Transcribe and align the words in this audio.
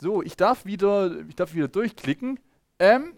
So, 0.00 0.22
ich 0.22 0.36
darf 0.36 0.64
wieder, 0.64 1.26
ich 1.28 1.34
darf 1.34 1.54
wieder 1.54 1.66
durchklicken. 1.66 2.38
Ähm, 2.78 3.14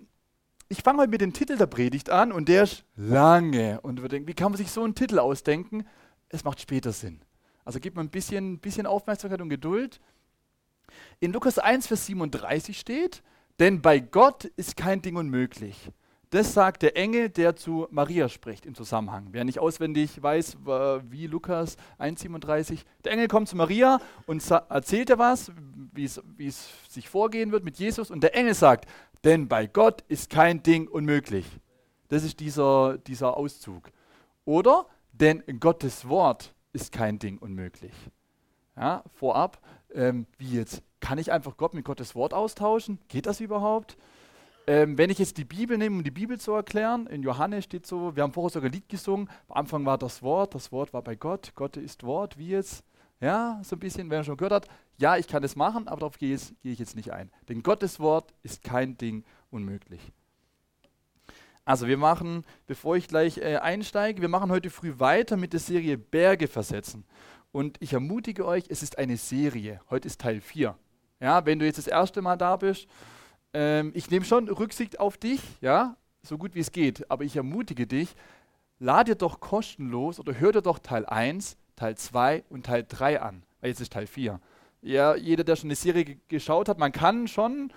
ich 0.69 0.83
fange 0.83 1.01
heute 1.01 1.11
mit 1.11 1.21
dem 1.21 1.35
Titel 1.35 1.59
der 1.59 1.67
Predigt 1.67 2.09
an 2.09 2.33
und 2.33 2.49
der 2.49 2.63
ist 2.63 2.85
lange. 2.97 3.81
Und 3.83 4.01
wir 4.01 4.09
denken, 4.09 4.29
wie 4.29 4.35
kann 4.35 4.53
man 4.53 4.57
sich 4.57 4.71
so 4.71 4.83
einen 4.83 4.95
Titel 4.95 5.19
ausdenken? 5.19 5.87
Es 6.31 6.43
macht 6.45 6.61
später 6.61 6.93
Sinn. 6.93 7.21
Also 7.67 7.81
gibt 7.81 7.97
man 7.97 8.07
ein 8.07 8.11
bisschen, 8.11 8.61
bisschen 8.61 8.87
Aufmerksamkeit 8.87 9.43
und 9.43 9.51
Geduld. 9.51 10.01
In 11.19 11.33
Lukas 11.33 11.59
1, 11.59 11.87
Vers 11.87 12.07
37 12.07 12.79
steht, 12.79 13.23
denn 13.59 13.83
bei 13.83 13.99
Gott 14.01 14.45
ist 14.57 14.77
kein 14.77 15.03
Ding 15.03 15.17
unmöglich. 15.17 15.91
Das 16.31 16.55
sagt 16.55 16.83
der 16.83 16.97
Engel, 16.97 17.29
der 17.29 17.57
zu 17.57 17.89
Maria 17.91 18.29
spricht 18.29 18.65
im 18.65 18.77
Zusammenhang. 18.77 19.29
Wer 19.33 19.43
nicht 19.43 19.59
auswendig 19.59 20.23
weiß, 20.23 20.59
wie 21.11 21.27
Lukas 21.27 21.77
1,37, 21.99 22.85
der 23.05 23.13
Engel 23.13 23.27
kommt 23.27 23.49
zu 23.49 23.57
Maria 23.57 24.01
und 24.27 24.49
erzählt 24.49 25.11
ihr 25.11 25.19
was, 25.19 25.51
wie 25.93 26.05
es 26.05 26.71
sich 26.89 27.09
vorgehen 27.09 27.51
wird 27.51 27.65
mit 27.65 27.79
Jesus. 27.79 28.13
Und 28.13 28.23
der 28.23 28.37
Engel 28.37 28.55
sagt, 28.55 28.89
denn 29.25 29.49
bei 29.49 29.67
Gott 29.67 30.05
ist 30.07 30.31
kein 30.31 30.63
Ding 30.63 30.87
unmöglich. 30.87 31.47
Das 32.09 32.23
ist 32.23 32.39
dieser, 32.39 32.99
dieser 32.99 33.37
Auszug. 33.37 33.91
Oder, 34.45 34.87
denn 35.13 35.43
Gottes 35.59 36.09
Wort 36.09 36.55
ist 36.73 36.93
kein 36.93 37.19
Ding 37.19 37.39
unmöglich. 37.39 37.93
Ja, 38.77 39.03
vorab, 39.15 39.61
ähm, 39.93 40.27
wie 40.39 40.57
jetzt? 40.57 40.83
Kann 41.01 41.19
ich 41.19 41.33
einfach 41.33 41.57
Gott 41.57 41.75
mit 41.75 41.85
Gottes 41.85 42.15
Wort 42.15 42.35
austauschen? 42.35 43.01
Geht 43.09 43.27
das 43.27 43.41
überhaupt? 43.41 43.97
Ähm, 44.71 44.97
wenn 44.97 45.11
ich 45.11 45.19
jetzt 45.19 45.37
die 45.37 45.45
Bibel 45.45 45.77
nehme, 45.77 45.97
um 45.97 46.05
die 46.05 46.13
Bibel 46.13 46.39
zu 46.39 46.53
erklären, 46.53 47.09
in 47.09 47.25
Johannes 47.25 47.65
steht 47.65 47.87
so, 47.87 48.15
wir 48.15 48.23
haben 48.23 48.33
vorher 48.33 48.51
sogar 48.51 48.71
ein 48.71 48.73
Lied 48.73 48.89
gesungen, 48.89 49.29
am 49.49 49.57
Anfang 49.57 49.85
war 49.85 49.99
das 49.99 50.23
Wort, 50.23 50.55
das 50.55 50.71
Wort 50.71 50.93
war 50.93 51.03
bei 51.03 51.17
Gott, 51.17 51.51
Gott 51.57 51.77
ist 51.77 52.05
Wort, 52.05 52.39
wie 52.39 52.51
jetzt? 52.51 52.85
Ja, 53.19 53.61
so 53.65 53.75
ein 53.75 53.81
bisschen, 53.81 54.11
wer 54.11 54.23
schon 54.23 54.37
gehört 54.37 54.53
hat, 54.53 54.69
ja, 54.97 55.17
ich 55.17 55.27
kann 55.27 55.43
es 55.43 55.57
machen, 55.57 55.89
aber 55.89 55.99
darauf 55.99 56.19
gehe, 56.19 56.39
gehe 56.63 56.73
ich 56.73 56.79
jetzt 56.79 56.95
nicht 56.95 57.11
ein. 57.11 57.33
Denn 57.49 57.65
Gottes 57.65 57.99
Wort 57.99 58.33
ist 58.45 58.63
kein 58.63 58.97
Ding 58.97 59.25
unmöglich. 59.51 60.13
Also 61.65 61.89
wir 61.89 61.97
machen, 61.97 62.45
bevor 62.69 62.95
ich 62.95 63.09
gleich 63.09 63.39
äh, 63.39 63.57
einsteige, 63.57 64.23
wir 64.23 64.29
machen 64.29 64.53
heute 64.53 64.71
früh 64.71 64.93
weiter 64.99 65.37
mit 65.37 65.53
der 65.53 65.59
Serie 65.59 65.99
Berge 65.99 66.47
versetzen. 66.47 67.05
Und 67.51 67.77
ich 67.81 67.93
ermutige 67.93 68.47
euch, 68.47 68.67
es 68.69 68.85
ist 68.85 68.99
eine 68.99 69.17
Serie. 69.17 69.81
Heute 69.91 70.07
ist 70.07 70.21
Teil 70.21 70.41
4. 70.41 70.77
Ja, 71.19 71.45
wenn 71.45 71.59
du 71.59 71.67
jetzt 71.67 71.79
das 71.79 71.89
erste 71.89 72.23
Mal 72.23 72.37
da 72.37 72.55
bist, 72.55 72.87
ähm, 73.53 73.93
ich 73.95 74.11
nehme 74.11 74.25
schon 74.25 74.49
Rücksicht 74.49 75.01
auf 75.01 75.17
dich, 75.17 75.41
ja, 75.61 75.97
so 76.23 76.39
gut 76.39 76.55
wie 76.55 76.61
es 76.61 76.73
geht, 76.73 77.11
aber 77.11 77.25
ich 77.25 77.37
ermutige 77.37 77.87
dich, 77.87 78.15
lad 78.79 79.09
dir 79.09 79.15
doch 79.15 79.41
kostenlos 79.41 80.21
oder 80.21 80.39
hör 80.39 80.53
dir 80.53 80.63
doch 80.63 80.79
Teil 80.79 81.07
1, 81.07 81.57
Teil 81.77 81.97
2 81.97 82.45
und 82.49 82.67
Teil 82.67 82.85
3 82.87 83.21
an, 83.21 83.43
weil 83.61 83.71
jetzt 83.71 83.81
ist 83.81 83.93
Teil 83.93 84.07
4. 84.07 84.41
Ja, 84.83 85.15
jeder, 85.15 85.45
der 85.45 85.57
schon 85.57 85.69
eine 85.69 85.77
Serie 85.77 86.19
geschaut 86.29 86.69
hat, 86.69 86.79
man 86.79 86.93
kann 86.93 87.29
schon 87.29 87.73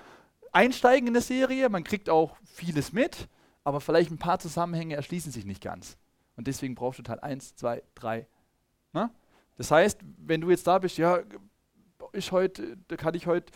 einsteigen 0.51 1.07
in 1.07 1.13
eine 1.13 1.21
Serie, 1.21 1.69
man 1.69 1.83
kriegt 1.83 2.09
auch 2.09 2.37
vieles 2.45 2.93
mit, 2.93 3.27
aber 3.63 3.81
vielleicht 3.81 4.11
ein 4.11 4.17
paar 4.17 4.39
Zusammenhänge 4.39 4.95
erschließen 4.95 5.31
sich 5.31 5.45
nicht 5.45 5.61
ganz. 5.61 5.97
Und 6.35 6.47
deswegen 6.47 6.75
brauchst 6.75 6.99
du 6.99 7.03
Teil 7.03 7.19
1, 7.19 7.55
2, 7.55 7.83
3. 7.95 8.27
Na? 8.93 9.11
Das 9.57 9.71
heißt, 9.71 9.99
wenn 10.17 10.41
du 10.41 10.49
jetzt 10.49 10.65
da 10.65 10.79
bist, 10.79 10.97
ja, 10.97 11.19
ich 12.11 12.31
heute, 12.31 12.77
da 12.87 12.95
kann 12.95 13.15
ich 13.15 13.27
heute 13.27 13.51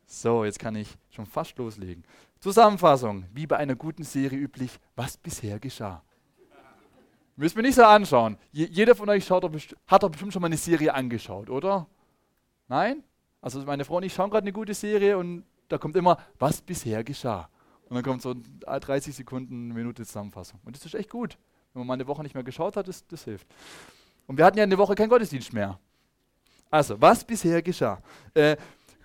So, 0.06 0.44
jetzt 0.44 0.58
kann 0.58 0.76
ich 0.76 0.88
schon 1.10 1.26
fast 1.26 1.56
loslegen. 1.58 2.04
Zusammenfassung, 2.40 3.24
wie 3.32 3.46
bei 3.46 3.56
einer 3.56 3.74
guten 3.74 4.04
Serie 4.04 4.38
üblich, 4.38 4.78
was 4.96 5.16
bisher 5.16 5.58
geschah. 5.58 6.02
Müssen 7.36 7.56
wir 7.56 7.62
nicht 7.62 7.74
so 7.74 7.84
anschauen. 7.84 8.36
Je, 8.52 8.66
jeder 8.66 8.94
von 8.94 9.08
euch 9.08 9.24
schaut, 9.24 9.44
hat 9.86 10.02
doch 10.02 10.10
bestimmt 10.10 10.32
schon 10.32 10.42
mal 10.42 10.46
eine 10.46 10.56
Serie 10.56 10.94
angeschaut, 10.94 11.50
oder? 11.50 11.86
Nein? 12.68 13.02
Also 13.40 13.60
meine 13.64 13.84
Frau 13.84 13.96
und 13.96 14.04
ich 14.04 14.14
schauen 14.14 14.30
gerade 14.30 14.44
eine 14.44 14.52
gute 14.52 14.74
Serie 14.74 15.18
und 15.18 15.44
da 15.68 15.78
kommt 15.78 15.96
immer, 15.96 16.18
was 16.38 16.60
bisher 16.60 17.02
geschah. 17.02 17.48
Und 17.88 17.96
dann 17.96 18.04
kommt 18.04 18.22
so 18.22 18.34
30 18.66 19.14
Sekunden, 19.14 19.66
eine 19.66 19.74
Minute 19.74 20.04
Zusammenfassung. 20.04 20.60
Und 20.64 20.76
das 20.76 20.86
ist 20.86 20.94
echt 20.94 21.10
gut. 21.10 21.36
Wenn 21.72 21.80
man 21.80 21.86
mal 21.88 21.94
eine 21.94 22.06
Woche 22.06 22.22
nicht 22.22 22.34
mehr 22.34 22.44
geschaut 22.44 22.76
hat, 22.76 22.88
das, 22.88 23.06
das 23.06 23.24
hilft. 23.24 23.46
Und 24.26 24.38
wir 24.38 24.44
hatten 24.44 24.56
ja 24.56 24.64
eine 24.64 24.78
Woche 24.78 24.94
keinen 24.94 25.08
Gottesdienst 25.08 25.52
mehr. 25.52 25.78
Also, 26.70 27.00
was 27.00 27.24
bisher 27.24 27.62
geschah. 27.62 28.00
Äh, 28.32 28.56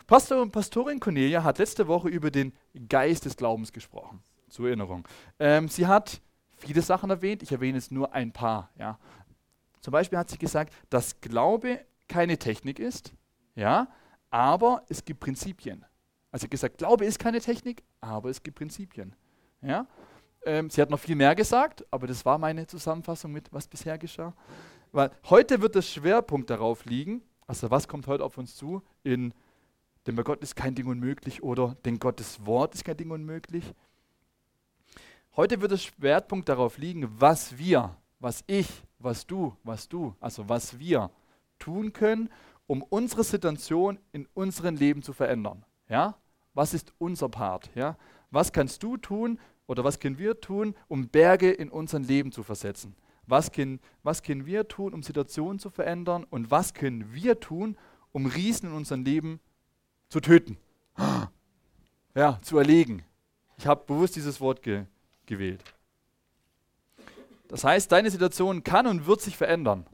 Pastor 0.10 0.42
und 0.42 0.50
Pastorin 0.50 1.00
Cornelia 1.00 1.44
hat 1.44 1.60
letzte 1.60 1.88
Woche 1.88 2.10
über 2.10 2.32
den 2.32 2.52
Geist 2.90 3.26
des 3.26 3.38
Glaubens 3.38 3.72
gesprochen. 3.72 4.24
Zur 4.50 4.66
Erinnerung. 4.66 5.08
Ähm, 5.38 5.68
sie 5.68 5.86
hat 5.86 6.20
viele 6.58 6.82
Sachen 6.82 7.12
erwähnt, 7.12 7.44
ich 7.44 7.52
erwähne 7.52 7.78
jetzt 7.78 7.92
nur 7.92 8.12
ein 8.12 8.32
paar. 8.32 8.72
Ja. 8.80 8.98
Zum 9.82 9.92
Beispiel 9.92 10.18
hat 10.18 10.32
sie 10.32 10.40
gesagt, 10.40 10.74
dass 10.90 11.22
Glaube 11.22 11.86
keine 12.08 12.40
Technik 12.40 12.80
ist, 12.80 13.14
ja, 13.54 13.88
aber 14.32 14.82
es 14.90 15.06
gibt 15.06 15.20
Prinzipien. 15.20 15.86
Also 16.32 16.48
gesagt, 16.48 16.80
Glaube 16.80 17.06
ist 17.06 17.20
keine 17.20 17.40
Technik, 17.40 17.84
aber 18.02 18.32
es 18.32 18.42
gibt 18.42 18.58
Prinzipien. 18.58 19.16
Ja. 19.62 19.86
Ähm, 20.44 20.72
sie 20.72 20.82
hat 20.82 20.90
noch 20.90 21.00
viel 21.00 21.16
mehr 21.16 21.36
gesagt, 21.36 21.86
aber 21.92 22.08
das 22.08 22.26
war 22.26 22.40
meine 22.40 22.66
Zusammenfassung 22.66 23.32
mit, 23.32 23.54
was 23.54 23.68
bisher 23.68 24.00
geschah. 24.00 24.34
Weil 24.92 25.12
heute 25.30 25.62
wird 25.62 25.76
der 25.76 25.84
Schwerpunkt 25.84 26.50
darauf 26.50 26.86
liegen, 26.86 27.22
also 27.46 27.70
was 27.70 27.88
kommt 27.88 28.08
heute 28.08 28.24
auf 28.24 28.40
uns 28.40 28.56
zu 28.56 28.82
in 29.04 29.36
denn 30.10 30.16
bei 30.16 30.24
Gott 30.24 30.42
ist 30.42 30.56
kein 30.56 30.74
Ding 30.74 30.88
unmöglich 30.88 31.44
oder 31.44 31.78
denn 31.86 32.00
Gottes 32.00 32.44
Wort 32.44 32.74
ist 32.74 32.84
kein 32.84 32.98
Ding 32.98 33.12
unmöglich. 33.12 33.76
Heute 35.36 35.62
wird 35.62 35.72
der 35.72 35.78
Schwerpunkt 35.78 36.50
darauf 36.50 36.80
liegen, 36.80 37.08
was 37.22 37.60
wir, 37.60 37.96
was 38.20 38.44
ich, 38.48 38.68
was 38.98 39.28
du, 39.28 39.56
was 39.64 39.88
du, 39.88 40.16
also 40.20 40.50
was 40.50 40.80
wir 40.80 41.12
tun 41.60 41.94
können, 41.94 42.32
um 42.66 42.82
unsere 42.82 43.24
Situation 43.24 44.00
in 44.12 44.28
unserem 44.34 44.78
Leben 44.78 45.04
zu 45.04 45.14
verändern. 45.14 45.64
Ja? 45.88 46.16
Was 46.56 46.74
ist 46.74 46.92
unser 46.98 47.30
Part? 47.30 47.70
Ja? 47.76 47.96
Was 48.32 48.52
kannst 48.52 48.82
du 48.82 48.98
tun 48.98 49.40
oder 49.68 49.84
was 49.84 50.00
können 50.00 50.18
wir 50.18 50.42
tun, 50.42 50.74
um 50.88 51.08
Berge 51.08 51.52
in 51.52 51.70
unserem 51.70 52.02
Leben 52.02 52.32
zu 52.32 52.42
versetzen? 52.42 52.96
Was 53.28 53.52
können, 53.52 53.80
was 54.02 54.24
können 54.24 54.48
wir 54.48 54.68
tun, 54.68 54.96
um 54.96 55.04
Situationen 55.04 55.60
zu 55.60 55.70
verändern? 55.70 56.26
Und 56.32 56.50
was 56.50 56.74
können 56.74 57.14
wir 57.14 57.40
tun, 57.40 57.78
um 58.12 58.26
Riesen 58.26 58.70
in 58.70 58.76
unserem 58.76 59.04
Leben 59.04 59.40
zu 60.10 60.20
töten. 60.20 60.58
Ja, 62.16 62.40
zu 62.42 62.58
erlegen. 62.58 63.04
Ich 63.58 63.68
habe 63.68 63.84
bewusst 63.86 64.16
dieses 64.16 64.42
Wort 64.42 64.62
ge 64.62 64.86
gewählt. 65.26 65.64
Das 67.48 67.64
heißt, 67.64 67.92
deine 67.92 68.10
Situation 68.10 68.64
kann 68.64 68.88
und 68.88 69.06
wird 69.06 69.22
sich 69.22 69.38
verändern. 69.38 69.86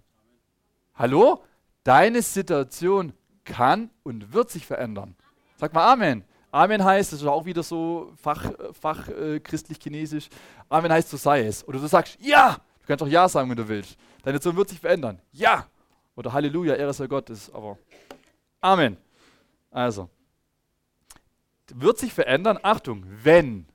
Hallo? 0.96 1.44
Deine 1.84 2.22
Situation 2.22 3.14
kann 3.44 3.90
und 4.04 4.34
wird 4.34 4.50
sich 4.50 4.66
verändern. 4.66 5.16
Sag 5.58 5.74
mal 5.74 5.92
Amen. 5.92 6.24
Amen 6.52 6.84
heißt, 6.84 7.12
das 7.12 7.22
ist 7.22 7.28
auch 7.28 7.46
wieder 7.46 7.64
so 7.64 8.14
fach, 8.16 8.50
fach 8.80 9.10
äh, 9.10 9.40
christlich-chinesisch. 9.40 10.30
Amen 10.70 10.92
heißt, 10.92 11.10
so 11.10 11.18
sei 11.18 11.46
es. 11.46 11.68
Oder 11.68 11.80
du 11.80 11.88
sagst, 11.88 12.18
ja. 12.22 12.58
Du 12.82 12.88
kannst 12.88 13.04
auch 13.04 13.08
Ja 13.08 13.28
sagen, 13.28 13.50
wenn 13.50 13.58
du 13.58 13.68
willst. 13.68 13.98
Deine 14.24 14.38
Situation 14.38 14.56
wird 14.56 14.70
sich 14.70 14.80
verändern. 14.80 15.22
Ja. 15.32 15.68
Oder 16.16 16.32
Halleluja, 16.32 16.76
Ehre 16.76 16.94
sei 16.94 17.08
Gott. 17.08 17.30
Ist 17.30 17.54
aber 17.54 17.78
Amen. 18.62 18.98
Also, 19.76 20.10
wird 21.74 21.98
sich 21.98 22.14
verändern, 22.14 22.58
Achtung, 22.64 23.06
wenn, 23.10 23.66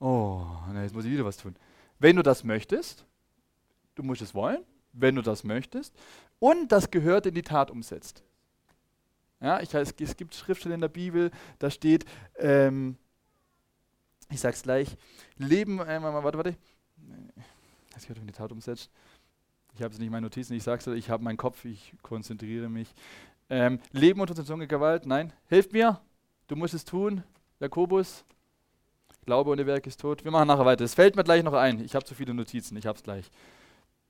oh, 0.00 0.44
na, 0.72 0.82
jetzt 0.82 0.96
muss 0.96 1.04
ich 1.04 1.12
wieder 1.12 1.24
was 1.24 1.36
tun. 1.36 1.54
Wenn 2.00 2.16
du 2.16 2.24
das 2.24 2.42
möchtest, 2.42 3.06
du 3.94 4.02
musst 4.02 4.20
es 4.20 4.34
wollen, 4.34 4.64
wenn 4.92 5.14
du 5.14 5.22
das 5.22 5.44
möchtest, 5.44 5.94
und 6.40 6.72
das 6.72 6.90
gehört 6.90 7.24
in 7.26 7.34
die 7.34 7.42
Tat 7.42 7.70
umsetzt. 7.70 8.24
Ja, 9.40 9.60
ich, 9.60 9.72
es, 9.72 9.94
es 9.96 10.16
gibt 10.16 10.34
Schriftstellen 10.34 10.74
in 10.74 10.80
der 10.80 10.88
Bibel, 10.88 11.30
da 11.60 11.70
steht, 11.70 12.04
ähm, 12.38 12.96
ich 14.28 14.40
sag's 14.40 14.64
gleich, 14.64 14.96
Leben, 15.36 15.78
äh, 15.78 16.02
warte, 16.02 16.36
warte, 16.36 16.56
das 17.94 18.02
gehört 18.02 18.18
in 18.18 18.26
die 18.26 18.32
Tat 18.32 18.50
umsetzt. 18.50 18.90
Ich 19.72 19.82
habe 19.82 19.92
es 19.92 20.00
nicht 20.00 20.06
in 20.06 20.12
meinen 20.12 20.24
Notizen, 20.24 20.54
ich 20.54 20.64
sag's 20.64 20.88
ich 20.88 21.10
habe 21.10 21.22
meinen 21.22 21.36
Kopf, 21.36 21.64
ich 21.64 21.94
konzentriere 22.02 22.68
mich. 22.68 22.92
Ähm, 23.48 23.80
Leben 23.92 24.20
unter 24.20 24.34
Zunge 24.44 24.66
Gewalt, 24.66 25.06
nein, 25.06 25.32
hilft 25.48 25.72
mir. 25.72 26.00
Du 26.48 26.56
musst 26.56 26.74
es 26.74 26.84
tun. 26.84 27.22
Jakobus, 27.60 28.24
Glaube 29.26 29.50
ohne 29.50 29.66
Werk 29.66 29.86
ist 29.88 30.00
tot. 30.00 30.24
Wir 30.24 30.30
machen 30.30 30.46
nachher 30.46 30.64
weiter. 30.64 30.84
Es 30.84 30.94
fällt 30.94 31.16
mir 31.16 31.24
gleich 31.24 31.42
noch 31.42 31.52
ein. 31.52 31.84
Ich 31.84 31.96
habe 31.96 32.04
zu 32.04 32.14
viele 32.14 32.32
Notizen, 32.32 32.76
ich 32.76 32.86
habe 32.86 32.96
es 32.96 33.02
gleich. 33.02 33.28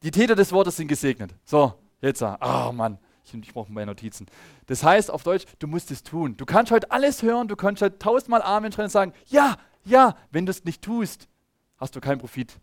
Die 0.02 0.10
Täter 0.10 0.34
des 0.34 0.52
Wortes 0.52 0.76
sind 0.76 0.88
gesegnet. 0.88 1.34
So, 1.42 1.72
jetzt. 2.02 2.22
Ah, 2.22 2.68
oh 2.68 2.72
Mann, 2.72 2.98
ich, 3.24 3.32
ich 3.32 3.54
brauche 3.54 3.72
meine 3.72 3.86
Notizen. 3.86 4.26
Das 4.66 4.84
heißt 4.84 5.10
auf 5.10 5.22
Deutsch, 5.22 5.46
du 5.58 5.66
musst 5.68 5.90
es 5.90 6.02
tun. 6.02 6.36
Du 6.36 6.44
kannst 6.44 6.70
heute 6.70 6.90
alles 6.90 7.22
hören, 7.22 7.48
du 7.48 7.56
kannst 7.56 7.80
heute 7.80 7.98
tausendmal 7.98 8.42
Amen 8.42 8.70
schreien 8.72 8.84
und 8.84 8.90
sagen, 8.90 9.12
ja, 9.28 9.56
ja, 9.84 10.16
wenn 10.30 10.44
du 10.44 10.50
es 10.50 10.64
nicht 10.64 10.82
tust, 10.82 11.28
hast 11.78 11.96
du 11.96 12.00
keinen 12.00 12.18
Profit. 12.18 12.58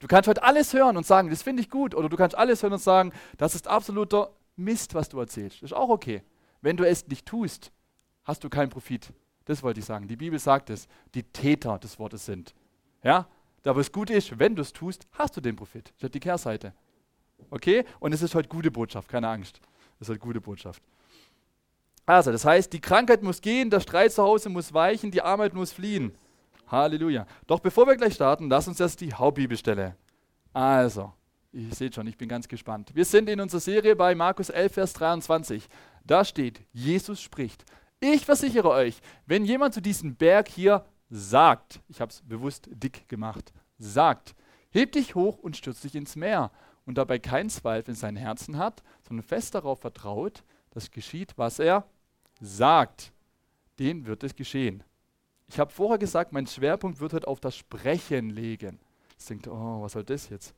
Du 0.00 0.08
kannst 0.08 0.28
heute 0.28 0.42
alles 0.42 0.72
hören 0.72 0.96
und 0.96 1.06
sagen, 1.06 1.30
das 1.30 1.42
finde 1.42 1.62
ich 1.62 1.70
gut. 1.70 1.94
Oder 1.94 2.08
du 2.08 2.16
kannst 2.16 2.36
alles 2.36 2.64
hören 2.64 2.72
und 2.72 2.82
sagen, 2.82 3.12
das 3.38 3.54
ist 3.54 3.68
absoluter 3.68 4.32
Mist, 4.56 4.94
was 4.94 5.08
du 5.08 5.18
erzählst. 5.18 5.62
Das 5.62 5.70
ist 5.70 5.76
auch 5.76 5.88
okay. 5.88 6.22
Wenn 6.60 6.76
du 6.76 6.84
es 6.84 7.06
nicht 7.06 7.26
tust, 7.26 7.72
hast 8.24 8.44
du 8.44 8.48
keinen 8.48 8.70
Profit. 8.70 9.12
Das 9.44 9.62
wollte 9.62 9.80
ich 9.80 9.86
sagen. 9.86 10.08
Die 10.08 10.16
Bibel 10.16 10.38
sagt 10.38 10.70
es, 10.70 10.88
die 11.14 11.22
Täter 11.22 11.78
des 11.78 11.98
Wortes 11.98 12.24
sind. 12.24 12.54
Ja? 13.02 13.28
Da, 13.62 13.76
es 13.76 13.92
gut 13.92 14.10
ist, 14.10 14.38
wenn 14.38 14.54
du 14.54 14.62
es 14.62 14.72
tust, 14.72 15.06
hast 15.12 15.36
du 15.36 15.40
den 15.40 15.56
Profit. 15.56 15.92
Das 15.98 16.08
ist 16.08 16.14
die 16.14 16.20
Kehrseite. 16.20 16.72
Okay? 17.50 17.84
Und 18.00 18.12
es 18.12 18.22
ist 18.22 18.34
heute 18.34 18.48
gute 18.48 18.70
Botschaft, 18.70 19.08
keine 19.08 19.28
Angst. 19.28 19.60
Das 19.98 20.06
ist 20.06 20.10
halt 20.10 20.20
gute 20.20 20.40
Botschaft. 20.40 20.82
Also, 22.06 22.32
das 22.32 22.44
heißt, 22.44 22.72
die 22.72 22.80
Krankheit 22.80 23.22
muss 23.22 23.40
gehen, 23.40 23.70
der 23.70 23.80
Streit 23.80 24.12
zu 24.12 24.22
Hause 24.22 24.50
muss 24.50 24.74
weichen, 24.74 25.10
die 25.10 25.22
Arbeit 25.22 25.54
muss 25.54 25.72
fliehen. 25.72 26.14
Halleluja. 26.66 27.26
Doch 27.46 27.60
bevor 27.60 27.86
wir 27.86 27.96
gleich 27.96 28.14
starten, 28.14 28.48
lass 28.48 28.68
uns 28.68 28.80
erst 28.80 29.00
die 29.00 29.12
Hauptbibelstelle. 29.12 29.96
Also, 30.52 31.12
ihr 31.54 31.74
seht 31.74 31.94
schon, 31.94 32.06
ich 32.06 32.16
bin 32.16 32.28
ganz 32.28 32.48
gespannt. 32.48 32.90
Wir 32.94 33.04
sind 33.04 33.28
in 33.28 33.40
unserer 33.40 33.60
Serie 33.60 33.96
bei 33.96 34.14
Markus 34.14 34.50
11, 34.50 34.72
Vers 34.72 34.92
23. 34.94 35.68
Da 36.04 36.24
steht, 36.24 36.60
Jesus 36.72 37.20
spricht. 37.20 37.64
Ich 38.00 38.26
versichere 38.26 38.68
euch, 38.68 39.00
wenn 39.26 39.44
jemand 39.44 39.74
zu 39.74 39.80
diesem 39.80 40.16
Berg 40.16 40.48
hier 40.48 40.84
sagt, 41.08 41.80
ich 41.88 42.00
habe 42.00 42.10
es 42.10 42.22
bewusst 42.22 42.68
dick 42.70 43.08
gemacht, 43.08 43.52
sagt, 43.78 44.34
heb 44.70 44.92
dich 44.92 45.14
hoch 45.14 45.38
und 45.38 45.56
stürz 45.56 45.80
dich 45.80 45.94
ins 45.94 46.16
Meer 46.16 46.50
und 46.84 46.98
dabei 46.98 47.18
keinen 47.18 47.48
Zweifel 47.48 47.90
in 47.90 47.96
seinem 47.96 48.16
Herzen 48.16 48.58
hat, 48.58 48.82
sondern 49.06 49.24
fest 49.24 49.54
darauf 49.54 49.80
vertraut, 49.80 50.42
dass 50.70 50.90
geschieht, 50.90 51.32
was 51.36 51.60
er 51.60 51.86
sagt, 52.40 53.12
den 53.78 54.06
wird 54.06 54.24
es 54.24 54.34
geschehen. 54.34 54.82
Ich 55.46 55.58
habe 55.58 55.70
vorher 55.70 55.98
gesagt, 55.98 56.32
mein 56.32 56.46
Schwerpunkt 56.46 57.00
wird 57.00 57.12
heute 57.12 57.28
auf 57.28 57.40
das 57.40 57.56
Sprechen 57.56 58.30
legen. 58.30 58.80
Jetzt 59.12 59.30
denkt, 59.30 59.46
oh, 59.46 59.82
was 59.82 59.92
soll 59.92 60.04
das 60.04 60.28
jetzt? 60.28 60.54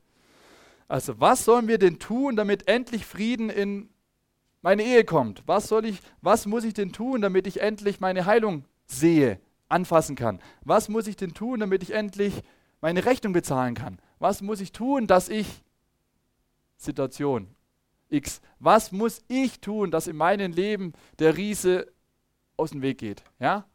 Also, 0.89 1.19
was 1.21 1.45
sollen 1.45 1.69
wir 1.69 1.79
denn 1.79 1.99
tun, 1.99 2.37
damit 2.37 2.69
endlich 2.69 3.07
Frieden 3.07 3.51
in 3.51 3.89
meine 4.63 4.83
Ehe 4.85 5.05
kommt? 5.05 5.43
Was 5.47 5.69
soll 5.69 5.85
ich, 5.85 6.01
was 6.21 6.47
muss 6.47 6.65
ich 6.65 6.75
denn 6.75 6.93
tun, 6.93 7.21
damit 7.21 7.47
ich 7.47 7.61
endlich 7.61 8.01
meine 8.01 8.27
Heilung 8.27 8.65
sehe, 8.87 9.41
anfassen 9.69 10.17
kann? 10.17 10.41
Was 10.65 10.89
muss 10.89 11.07
ich 11.07 11.17
denn 11.17 11.35
tun, 11.35 11.61
damit 11.61 11.83
ich 11.83 11.93
endlich 11.93 12.43
meine 12.81 13.05
Rechnung 13.05 13.33
bezahlen 13.33 13.75
kann? 13.75 13.99
Was 14.19 14.43
muss 14.43 14.61
ich 14.61 14.73
tun, 14.73 15.07
dass 15.07 15.29
ich 15.29 15.65
Situation 16.77 17.57
X. 18.09 18.41
Was 18.59 18.93
muss 18.93 19.23
ich 19.29 19.61
tun, 19.61 19.91
dass 19.91 20.07
in 20.07 20.17
meinem 20.17 20.53
Leben 20.53 20.93
der 21.19 21.37
Riese 21.37 21.93
aus 22.57 22.71
dem 22.71 22.83
Weg 22.83 22.99
geht? 22.99 23.25
Ja? 23.39 23.67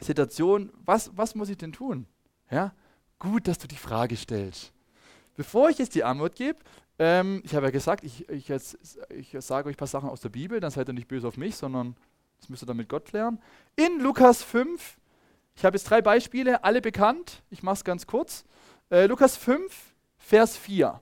Situation, 0.00 0.72
was, 0.84 1.16
was 1.16 1.34
muss 1.34 1.48
ich 1.48 1.56
denn 1.56 1.72
tun? 1.72 2.06
Ja? 2.50 2.74
Gut, 3.18 3.46
dass 3.46 3.58
du 3.58 3.68
die 3.68 3.76
Frage 3.76 4.16
stellst. 4.16 4.72
Bevor 5.36 5.70
ich 5.70 5.78
jetzt 5.78 5.94
die 5.94 6.04
Antwort 6.04 6.34
gebe, 6.34 6.58
ähm, 6.98 7.42
ich 7.44 7.54
habe 7.54 7.66
ja 7.66 7.70
gesagt, 7.70 8.04
ich, 8.04 8.28
ich, 8.28 8.50
ich 8.50 9.36
sage 9.40 9.68
euch 9.68 9.74
ein 9.74 9.78
paar 9.78 9.88
Sachen 9.88 10.08
aus 10.08 10.20
der 10.20 10.28
Bibel, 10.28 10.60
dann 10.60 10.70
seid 10.70 10.88
ihr 10.88 10.92
nicht 10.92 11.08
böse 11.08 11.26
auf 11.26 11.36
mich, 11.36 11.56
sondern 11.56 11.96
das 12.38 12.48
müsst 12.48 12.62
ihr 12.62 12.66
dann 12.66 12.76
mit 12.76 12.88
Gott 12.88 13.06
klären. 13.06 13.40
In 13.76 14.00
Lukas 14.00 14.42
5, 14.42 14.98
ich 15.56 15.64
habe 15.64 15.76
jetzt 15.76 15.88
drei 15.88 16.02
Beispiele, 16.02 16.64
alle 16.64 16.80
bekannt, 16.80 17.42
ich 17.50 17.62
mache 17.62 17.74
es 17.74 17.84
ganz 17.84 18.06
kurz. 18.06 18.44
Äh, 18.90 19.06
Lukas 19.06 19.36
5, 19.36 19.94
Vers 20.18 20.56
4. 20.56 21.00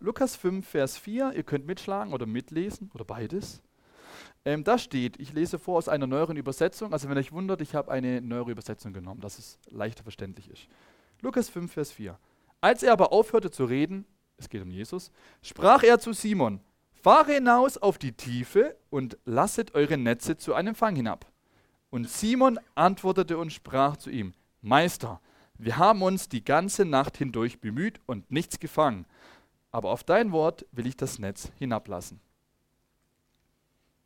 Lukas 0.00 0.36
5, 0.36 0.66
Vers 0.66 0.96
4, 0.96 1.32
ihr 1.34 1.42
könnt 1.42 1.66
mitschlagen 1.66 2.14
oder 2.14 2.24
mitlesen 2.24 2.90
oder 2.94 3.04
beides. 3.04 3.62
Ähm, 4.44 4.64
da 4.64 4.78
steht, 4.78 5.18
ich 5.18 5.32
lese 5.32 5.58
vor 5.58 5.76
aus 5.76 5.88
einer 5.88 6.06
neueren 6.06 6.36
Übersetzung, 6.36 6.92
also 6.92 7.08
wenn 7.08 7.18
euch 7.18 7.32
wundert, 7.32 7.60
ich 7.60 7.74
habe 7.74 7.90
eine 7.90 8.22
neuere 8.22 8.52
Übersetzung 8.52 8.92
genommen, 8.92 9.20
dass 9.20 9.38
es 9.38 9.58
leichter 9.68 10.04
verständlich 10.04 10.48
ist. 10.50 10.68
Lukas 11.20 11.48
5, 11.48 11.72
Vers 11.72 11.92
4. 11.92 12.16
Als 12.66 12.82
er 12.82 12.92
aber 12.92 13.12
aufhörte 13.12 13.50
zu 13.50 13.64
reden, 13.64 14.04
es 14.36 14.48
geht 14.48 14.62
um 14.62 14.70
Jesus, 14.70 15.12
sprach 15.40 15.82
er 15.82 15.98
zu 15.98 16.12
Simon, 16.12 16.60
fahre 16.90 17.34
hinaus 17.34 17.78
auf 17.78 17.96
die 17.96 18.12
Tiefe 18.12 18.76
und 18.90 19.16
lasset 19.24 19.74
eure 19.74 19.96
Netze 19.96 20.36
zu 20.36 20.54
einem 20.54 20.74
Fang 20.74 20.96
hinab. 20.96 21.26
Und 21.90 22.10
Simon 22.10 22.58
antwortete 22.74 23.38
und 23.38 23.52
sprach 23.52 23.96
zu 23.96 24.10
ihm, 24.10 24.34
Meister, 24.62 25.20
wir 25.54 25.76
haben 25.78 26.02
uns 26.02 26.28
die 26.28 26.44
ganze 26.44 26.84
Nacht 26.84 27.16
hindurch 27.16 27.60
bemüht 27.60 28.00
und 28.06 28.30
nichts 28.30 28.58
gefangen 28.58 29.06
aber 29.76 29.90
auf 29.90 30.04
dein 30.04 30.32
Wort 30.32 30.64
will 30.72 30.86
ich 30.86 30.96
das 30.96 31.18
Netz 31.18 31.52
hinablassen. 31.58 32.18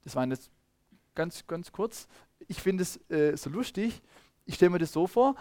Das 0.02 0.16
war 0.16 0.26
jetzt 0.26 0.50
ganz, 1.14 1.46
ganz 1.46 1.70
kurz. 1.70 2.08
Ich 2.48 2.60
finde 2.60 2.82
es 2.82 2.96
äh, 3.08 3.36
so 3.36 3.50
lustig. 3.50 4.02
Ich 4.46 4.56
stelle 4.56 4.70
mir 4.70 4.80
das 4.80 4.92
so 4.92 5.06
vor. 5.06 5.36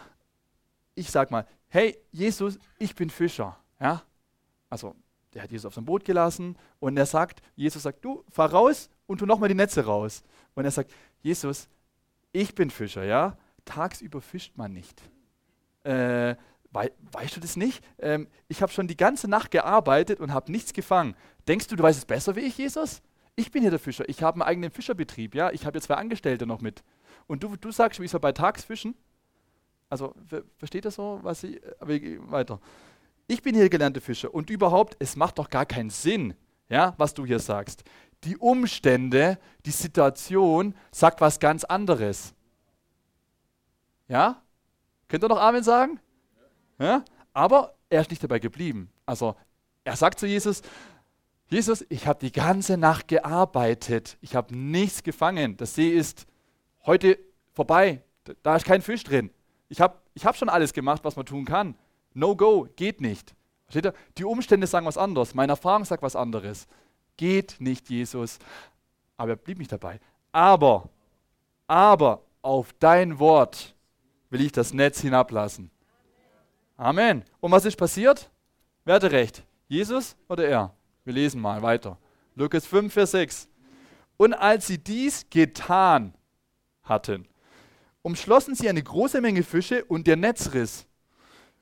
Ich 0.94 1.10
sage 1.10 1.32
mal, 1.32 1.48
hey 1.70 1.98
Jesus, 2.12 2.60
ich 2.78 2.96
bin 2.96 3.10
Fischer. 3.10 3.58
Ja? 3.80 4.04
Also, 4.70 4.96
der 5.34 5.44
hat 5.44 5.52
Jesus 5.52 5.66
auf 5.66 5.74
sein 5.74 5.86
Boot 5.86 6.04
gelassen 6.06 6.58
und 6.80 6.98
er 6.98 7.06
sagt, 7.06 7.42
Jesus 7.56 7.84
sagt, 7.84 8.04
du 8.04 8.24
fahr 8.30 8.52
raus 8.52 8.90
und 9.08 9.20
tu 9.20 9.26
nochmal 9.26 9.50
die 9.50 9.56
Netze 9.56 9.86
raus. 9.86 10.24
Und 10.56 10.66
er 10.66 10.72
sagt, 10.72 10.92
Jesus, 11.22 11.70
ich 12.32 12.54
bin 12.56 12.70
Fischer, 12.70 13.04
ja? 13.04 13.38
Tagsüber 13.66 14.22
fischt 14.22 14.58
man 14.58 14.74
nicht. 14.74 15.02
Äh, 15.84 16.36
We 16.72 16.92
weißt 17.14 17.36
du 17.36 17.40
das 17.40 17.56
nicht? 17.56 17.84
Ähm, 17.98 18.28
ich 18.48 18.62
habe 18.62 18.72
schon 18.72 18.88
die 18.88 18.98
ganze 18.98 19.28
Nacht 19.28 19.52
gearbeitet 19.52 20.20
und 20.20 20.34
habe 20.34 20.52
nichts 20.52 20.74
gefangen. 20.74 21.16
Denkst 21.48 21.68
du, 21.68 21.76
du 21.76 21.84
weißt 21.84 21.98
es 21.98 22.06
besser 22.06 22.36
wie 22.36 22.42
ich, 22.42 22.58
Jesus? 22.58 23.02
Ich 23.36 23.52
bin 23.52 23.62
hier 23.62 23.72
der 23.72 23.80
Fischer. 23.80 24.08
Ich 24.08 24.22
habe 24.22 24.36
einen 24.36 24.44
eigenen 24.44 24.72
Fischerbetrieb. 24.72 25.34
Ja? 25.34 25.52
Ich 25.52 25.66
habe 25.66 25.78
jetzt 25.78 25.86
zwei 25.86 25.96
Angestellte 25.96 26.46
noch 26.46 26.62
mit. 26.62 26.84
Und 27.26 27.44
du, 27.44 27.56
du 27.56 27.72
sagst, 27.72 28.00
wie 28.00 28.08
soll 28.08 28.20
bei 28.20 28.34
Tags 28.34 28.66
fischen? 28.66 28.96
Also, 29.90 30.14
versteht 30.58 30.86
ihr 30.86 30.92
so, 30.92 31.20
was 31.24 31.44
ich. 31.44 31.62
Äh, 31.64 32.20
weiter. 32.30 32.60
Ich 33.28 33.42
bin 33.42 33.56
hier 33.56 33.70
gelernte 33.70 34.02
Fischer 34.02 34.34
und 34.34 34.50
überhaupt, 34.50 34.96
es 35.00 35.16
macht 35.16 35.38
doch 35.38 35.50
gar 35.50 35.66
keinen 35.66 35.90
Sinn, 35.92 36.34
ja, 36.68 36.96
was 36.98 37.14
du 37.14 37.26
hier 37.26 37.40
sagst. 37.40 37.84
Die 38.24 38.38
Umstände, 38.38 39.38
die 39.66 39.72
Situation 39.72 40.76
sagt 40.92 41.22
was 41.22 41.40
ganz 41.40 41.64
anderes. 41.64 42.34
Ja? 44.08 44.42
Könnt 45.08 45.24
ihr 45.24 45.30
noch 45.30 45.40
Amen 45.40 45.64
sagen? 45.64 46.00
Ja? 46.80 47.06
Aber 47.34 47.76
er 47.90 48.02
ist 48.02 48.10
nicht 48.10 48.24
dabei 48.24 48.40
geblieben. 48.40 48.92
Also 49.06 49.36
er 49.84 49.96
sagt 49.96 50.20
zu 50.20 50.26
Jesus, 50.26 50.62
Jesus, 51.50 51.86
ich 51.90 52.06
habe 52.06 52.20
die 52.20 52.32
ganze 52.32 52.78
Nacht 52.78 53.08
gearbeitet, 53.08 54.18
ich 54.22 54.36
habe 54.36 54.56
nichts 54.56 55.04
gefangen, 55.04 55.58
der 55.58 55.68
See 55.68 55.90
ist 55.90 56.28
heute 56.86 57.18
vorbei, 57.54 58.04
da 58.44 58.56
ist 58.56 58.66
kein 58.66 58.82
Fisch 58.82 59.04
drin. 59.04 59.32
Ich 59.70 59.80
habe 59.80 59.98
ich 60.14 60.26
hab 60.26 60.36
schon 60.36 60.50
alles 60.50 60.74
gemacht, 60.74 61.04
was 61.04 61.16
man 61.16 61.26
tun 61.26 61.46
kann. 61.46 61.76
No 62.14 62.36
go, 62.36 62.68
geht 62.76 63.02
nicht. 63.02 63.34
Versteht 63.68 63.86
ihr? 63.86 63.94
Die 64.18 64.26
Umstände 64.26 64.68
sagen 64.68 64.86
was 64.86 64.98
anderes, 64.98 65.36
meine 65.36 65.54
Erfahrung 65.54 65.86
sagt 65.86 66.04
was 66.04 66.16
anderes. 66.16 66.68
Geht 67.18 67.58
nicht, 67.60 67.90
Jesus. 67.90 68.40
Aber 69.16 69.32
er 69.32 69.36
blieb 69.36 69.60
nicht 69.60 69.72
dabei. 69.72 70.00
Aber, 70.32 70.90
aber 71.68 72.24
auf 72.42 72.74
dein 72.80 73.20
Wort 73.20 73.76
will 74.30 74.42
ich 74.42 74.52
das 74.52 74.74
Netz 74.74 75.02
hinablassen. 75.02 75.70
Amen. 76.78 77.24
Und 77.40 77.52
was 77.52 77.66
ist 77.66 77.76
passiert? 77.76 78.30
Wer 78.86 78.96
hatte 78.96 79.12
recht? 79.12 79.44
Jesus 79.68 80.16
oder 80.28 80.48
er? 80.48 80.74
Wir 81.04 81.14
lesen 81.14 81.42
mal 81.42 81.62
weiter. 81.62 81.98
Lukas 82.36 82.66
5, 82.66 82.92
Vers 82.92 83.12
6. 83.12 83.50
Und 84.18 84.34
als 84.34 84.68
sie 84.68 84.78
dies 84.78 85.30
getan 85.30 86.14
hatten, 86.84 87.28
umschlossen 88.02 88.56
sie 88.56 88.70
eine 88.70 88.84
große 88.84 89.22
Menge 89.22 89.44
Fische 89.44 89.86
und 89.86 90.08
der 90.08 90.16
Netz 90.16 90.54
riss. 90.54 90.86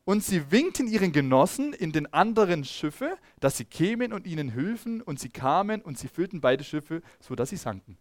Und 0.05 0.23
sie 0.23 0.51
winkten 0.51 0.87
ihren 0.87 1.11
Genossen 1.11 1.73
in 1.73 1.91
den 1.91 2.11
anderen 2.13 2.63
Schiffe, 2.63 3.17
dass 3.39 3.57
sie 3.57 3.65
kämen 3.65 4.13
und 4.13 4.25
ihnen 4.25 4.53
hülfen, 4.53 5.01
und 5.01 5.19
sie 5.19 5.29
kamen 5.29 5.81
und 5.81 5.97
sie 5.97 6.07
füllten 6.07 6.39
beide 6.39 6.63
Schiffe, 6.63 7.01
sodass 7.19 7.49
sie 7.49 7.57
sanken. 7.57 7.97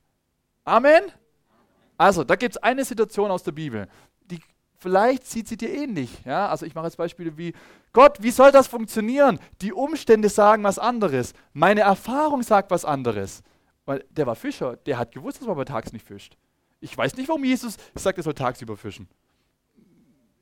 Amen. 0.64 1.02
Also, 1.98 2.22
da 2.22 2.36
gibt 2.36 2.56
es 2.56 2.62
eine 2.62 2.84
Situation 2.84 3.30
aus 3.30 3.42
der 3.42 3.52
Bibel 3.52 3.88
vielleicht 4.78 5.26
sieht 5.26 5.48
sie 5.48 5.56
dir 5.56 5.72
ähnlich. 5.72 6.10
Ja? 6.24 6.48
Also 6.48 6.66
ich 6.66 6.74
mache 6.74 6.86
jetzt 6.86 6.96
Beispiele 6.96 7.36
wie, 7.36 7.52
Gott, 7.92 8.18
wie 8.20 8.30
soll 8.30 8.52
das 8.52 8.66
funktionieren? 8.66 9.38
Die 9.60 9.72
Umstände 9.72 10.28
sagen 10.28 10.62
was 10.64 10.78
anderes. 10.78 11.32
Meine 11.52 11.80
Erfahrung 11.80 12.42
sagt 12.42 12.70
was 12.70 12.84
anderes. 12.84 13.42
Weil 13.84 14.04
der 14.10 14.26
war 14.26 14.36
Fischer, 14.36 14.76
der 14.76 14.98
hat 14.98 15.12
gewusst, 15.12 15.40
dass 15.40 15.46
man 15.46 15.56
bei 15.56 15.64
Tags 15.64 15.92
nicht 15.92 16.06
fischt. 16.06 16.36
Ich 16.80 16.96
weiß 16.96 17.16
nicht, 17.16 17.28
warum 17.28 17.44
Jesus 17.44 17.76
sagt, 17.94 18.18
er 18.18 18.24
soll 18.24 18.34
tagsüber 18.34 18.76
fischen. 18.76 19.08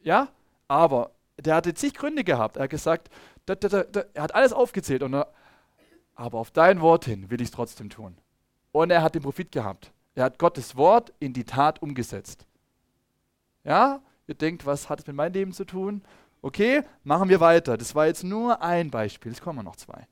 Ja, 0.03 0.29
aber 0.69 1.13
der 1.39 1.57
hatte 1.57 1.75
zig 1.75 1.95
Gründe 1.95 2.25
gehabt. 2.25 2.57
Er 2.57 2.65
hat 2.65 2.71
gesagt, 2.71 3.09
da, 3.47 3.55
da, 3.55 3.85
da, 3.85 4.05
er 4.13 4.23
hat 4.23 4.35
alles 4.35 4.53
aufgezählt. 4.53 5.03
Und 5.03 5.15
er, 5.15 5.33
aber 6.15 6.39
auf 6.39 6.51
dein 6.51 6.81
Wort 6.81 7.05
hin 7.05 7.31
will 7.31 7.41
ich 7.41 7.49
es 7.49 7.53
trotzdem 7.53 7.91
tun. 7.91 8.19
Und 8.73 8.91
er 8.91 9.03
hat 9.03 9.15
den 9.15 9.23
Profit 9.23 9.53
gehabt. 9.53 9.93
Er 10.15 10.25
hat 10.25 10.39
Gottes 10.39 10.77
Wort 10.77 11.13
in 11.19 11.33
die 11.33 11.45
Tat 11.45 11.83
umgesetzt. 11.83 12.47
Ja, 13.65 14.01
Ihr 14.27 14.35
denkt, 14.35 14.65
was 14.65 14.89
hat 14.89 15.01
es 15.01 15.07
mit 15.07 15.17
meinem 15.17 15.33
Leben 15.33 15.53
zu 15.53 15.65
tun? 15.65 16.03
Okay, 16.41 16.83
machen 17.03 17.29
wir 17.29 17.41
weiter. 17.41 17.77
Das 17.77 17.95
war 17.95 18.07
jetzt 18.07 18.25
nur 18.25 18.63
ein 18.63 18.91
Beispiel. 18.91 19.33
Es 19.33 19.41
kommen 19.41 19.65
noch 19.65 19.77
zwei. 19.77 20.07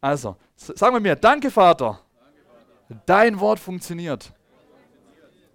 Also, 0.00 0.36
sagen 0.56 0.94
wir 0.94 1.00
mir, 1.00 1.16
danke 1.16 1.50
Vater. 1.50 2.00
danke 2.18 2.40
Vater. 2.42 3.02
Dein 3.06 3.40
Wort 3.40 3.58
funktioniert. 3.58 4.32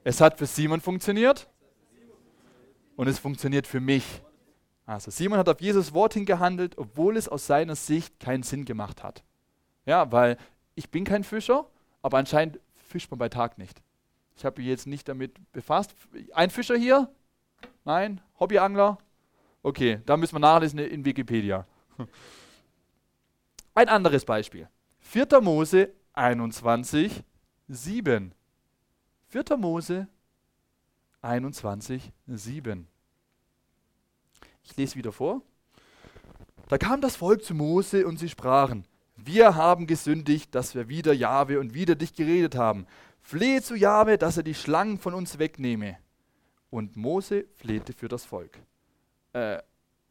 Es 0.09 0.21
hat 0.21 0.39
für 0.39 0.47
Simon 0.47 0.81
funktioniert 0.81 1.47
und 2.95 3.07
es 3.07 3.19
funktioniert 3.19 3.67
für 3.67 3.79
mich. 3.79 4.23
Also 4.87 5.11
Simon 5.11 5.37
hat 5.37 5.47
auf 5.47 5.61
Jesus 5.61 5.93
Wort 5.93 6.15
hingehandelt, 6.15 6.79
obwohl 6.79 7.15
es 7.15 7.29
aus 7.29 7.45
seiner 7.45 7.75
Sicht 7.75 8.19
keinen 8.19 8.41
Sinn 8.41 8.65
gemacht 8.65 9.03
hat. 9.03 9.23
Ja, 9.85 10.11
weil 10.11 10.37
ich 10.73 10.89
bin 10.89 11.03
kein 11.03 11.23
Fischer, 11.23 11.67
aber 12.01 12.17
anscheinend 12.17 12.59
fischt 12.87 13.11
man 13.11 13.19
bei 13.19 13.29
Tag 13.29 13.59
nicht. 13.59 13.83
Ich 14.35 14.43
habe 14.45 14.59
mich 14.59 14.67
jetzt 14.67 14.87
nicht 14.87 15.07
damit 15.07 15.35
befasst. 15.51 15.93
Ein 16.33 16.49
Fischer 16.49 16.75
hier? 16.75 17.07
Nein? 17.85 18.19
Hobbyangler? 18.39 18.97
Okay, 19.61 20.01
da 20.07 20.17
müssen 20.17 20.33
wir 20.33 20.39
nachlesen 20.39 20.79
in 20.79 21.05
Wikipedia. 21.05 21.67
Ein 23.75 23.89
anderes 23.89 24.25
Beispiel. 24.25 24.67
4. 25.01 25.39
Mose 25.39 25.93
21, 26.13 27.23
7. 27.67 28.33
4. 29.29 29.57
Mose 29.57 30.07
21, 31.21 32.11
7. 32.25 32.87
Ich 34.63 34.75
lese 34.75 34.95
wieder 34.95 35.11
vor. 35.11 35.43
Da 36.67 36.79
kam 36.79 36.99
das 36.99 37.15
Volk 37.15 37.43
zu 37.43 37.53
Mose 37.53 38.07
und 38.07 38.17
sie 38.17 38.27
sprachen, 38.29 38.85
wir 39.15 39.53
haben 39.53 39.85
gesündigt, 39.85 40.55
dass 40.55 40.73
wir 40.73 40.89
wieder 40.89 41.13
Jahwe 41.13 41.59
und 41.59 41.75
wieder 41.75 41.93
dich 41.93 42.15
geredet 42.15 42.55
haben. 42.55 42.87
Flehe 43.21 43.61
zu 43.61 43.75
Jahwe, 43.75 44.17
dass 44.17 44.37
er 44.37 44.43
die 44.43 44.55
Schlangen 44.55 44.97
von 44.97 45.13
uns 45.13 45.37
wegnehme. 45.37 45.97
Und 46.71 46.95
Mose 46.95 47.45
flehte 47.53 47.93
für 47.93 48.07
das 48.07 48.25
Volk. 48.25 48.57
Äh, 49.33 49.61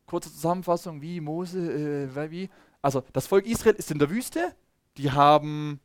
kurze 0.07 0.33
Zusammenfassung, 0.33 1.03
wie 1.03 1.21
Mose, 1.21 2.07
äh, 2.15 2.31
wie? 2.31 2.51
Also 2.83 3.03
das 3.13 3.27
Volk 3.27 3.47
Israel 3.47 3.75
ist 3.75 3.91
in 3.91 3.99
der 3.99 4.11
Wüste, 4.11 4.55
die 4.97 5.11
haben 5.11 5.81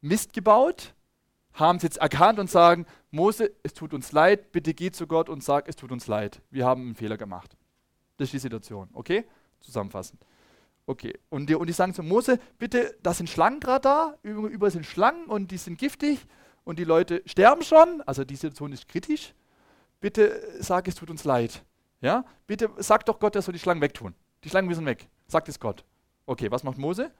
Mist 0.00 0.32
gebaut, 0.32 0.94
haben 1.54 1.76
es 1.76 1.82
jetzt 1.82 1.96
erkannt 1.98 2.38
und 2.38 2.50
sagen, 2.50 2.86
Mose, 3.10 3.52
es 3.62 3.72
tut 3.72 3.94
uns 3.94 4.12
leid, 4.12 4.52
bitte 4.52 4.74
geh 4.74 4.90
zu 4.90 5.06
Gott 5.06 5.28
und 5.28 5.42
sag, 5.42 5.68
es 5.68 5.76
tut 5.76 5.92
uns 5.92 6.06
leid. 6.06 6.42
Wir 6.50 6.66
haben 6.66 6.82
einen 6.82 6.94
Fehler 6.94 7.16
gemacht. 7.16 7.56
Das 8.16 8.26
ist 8.26 8.32
die 8.32 8.38
Situation, 8.38 8.88
okay? 8.92 9.24
Zusammenfassend. 9.60 10.20
Okay, 10.86 11.18
und 11.30 11.48
die, 11.48 11.54
und 11.54 11.66
die 11.66 11.72
sagen 11.72 11.94
zu 11.94 12.02
Mose, 12.02 12.38
bitte, 12.58 12.96
da 13.02 13.14
sind 13.14 13.30
Schlangen 13.30 13.60
gerade 13.60 13.80
da, 13.80 14.18
über, 14.22 14.48
über 14.48 14.70
sind 14.70 14.84
Schlangen 14.84 15.26
und 15.26 15.50
die 15.50 15.56
sind 15.56 15.78
giftig 15.78 16.26
und 16.64 16.78
die 16.78 16.84
Leute 16.84 17.22
sterben 17.24 17.62
schon, 17.62 18.02
also 18.02 18.24
die 18.24 18.36
Situation 18.36 18.72
ist 18.72 18.86
kritisch. 18.88 19.32
Bitte 20.00 20.42
sag, 20.60 20.86
es 20.88 20.96
tut 20.96 21.08
uns 21.08 21.24
leid. 21.24 21.64
Ja? 22.02 22.26
Bitte 22.46 22.70
sag 22.76 23.06
doch 23.06 23.18
Gott, 23.18 23.34
er 23.34 23.42
soll 23.42 23.54
die 23.54 23.58
Schlangen 23.58 23.80
wegtun. 23.80 24.14
Die 24.42 24.50
Schlangen 24.50 24.68
müssen 24.68 24.84
weg. 24.84 25.08
Sagt 25.26 25.48
es 25.48 25.58
Gott. 25.58 25.84
Okay, 26.26 26.50
was 26.50 26.62
macht 26.62 26.76
Mose? 26.76 27.10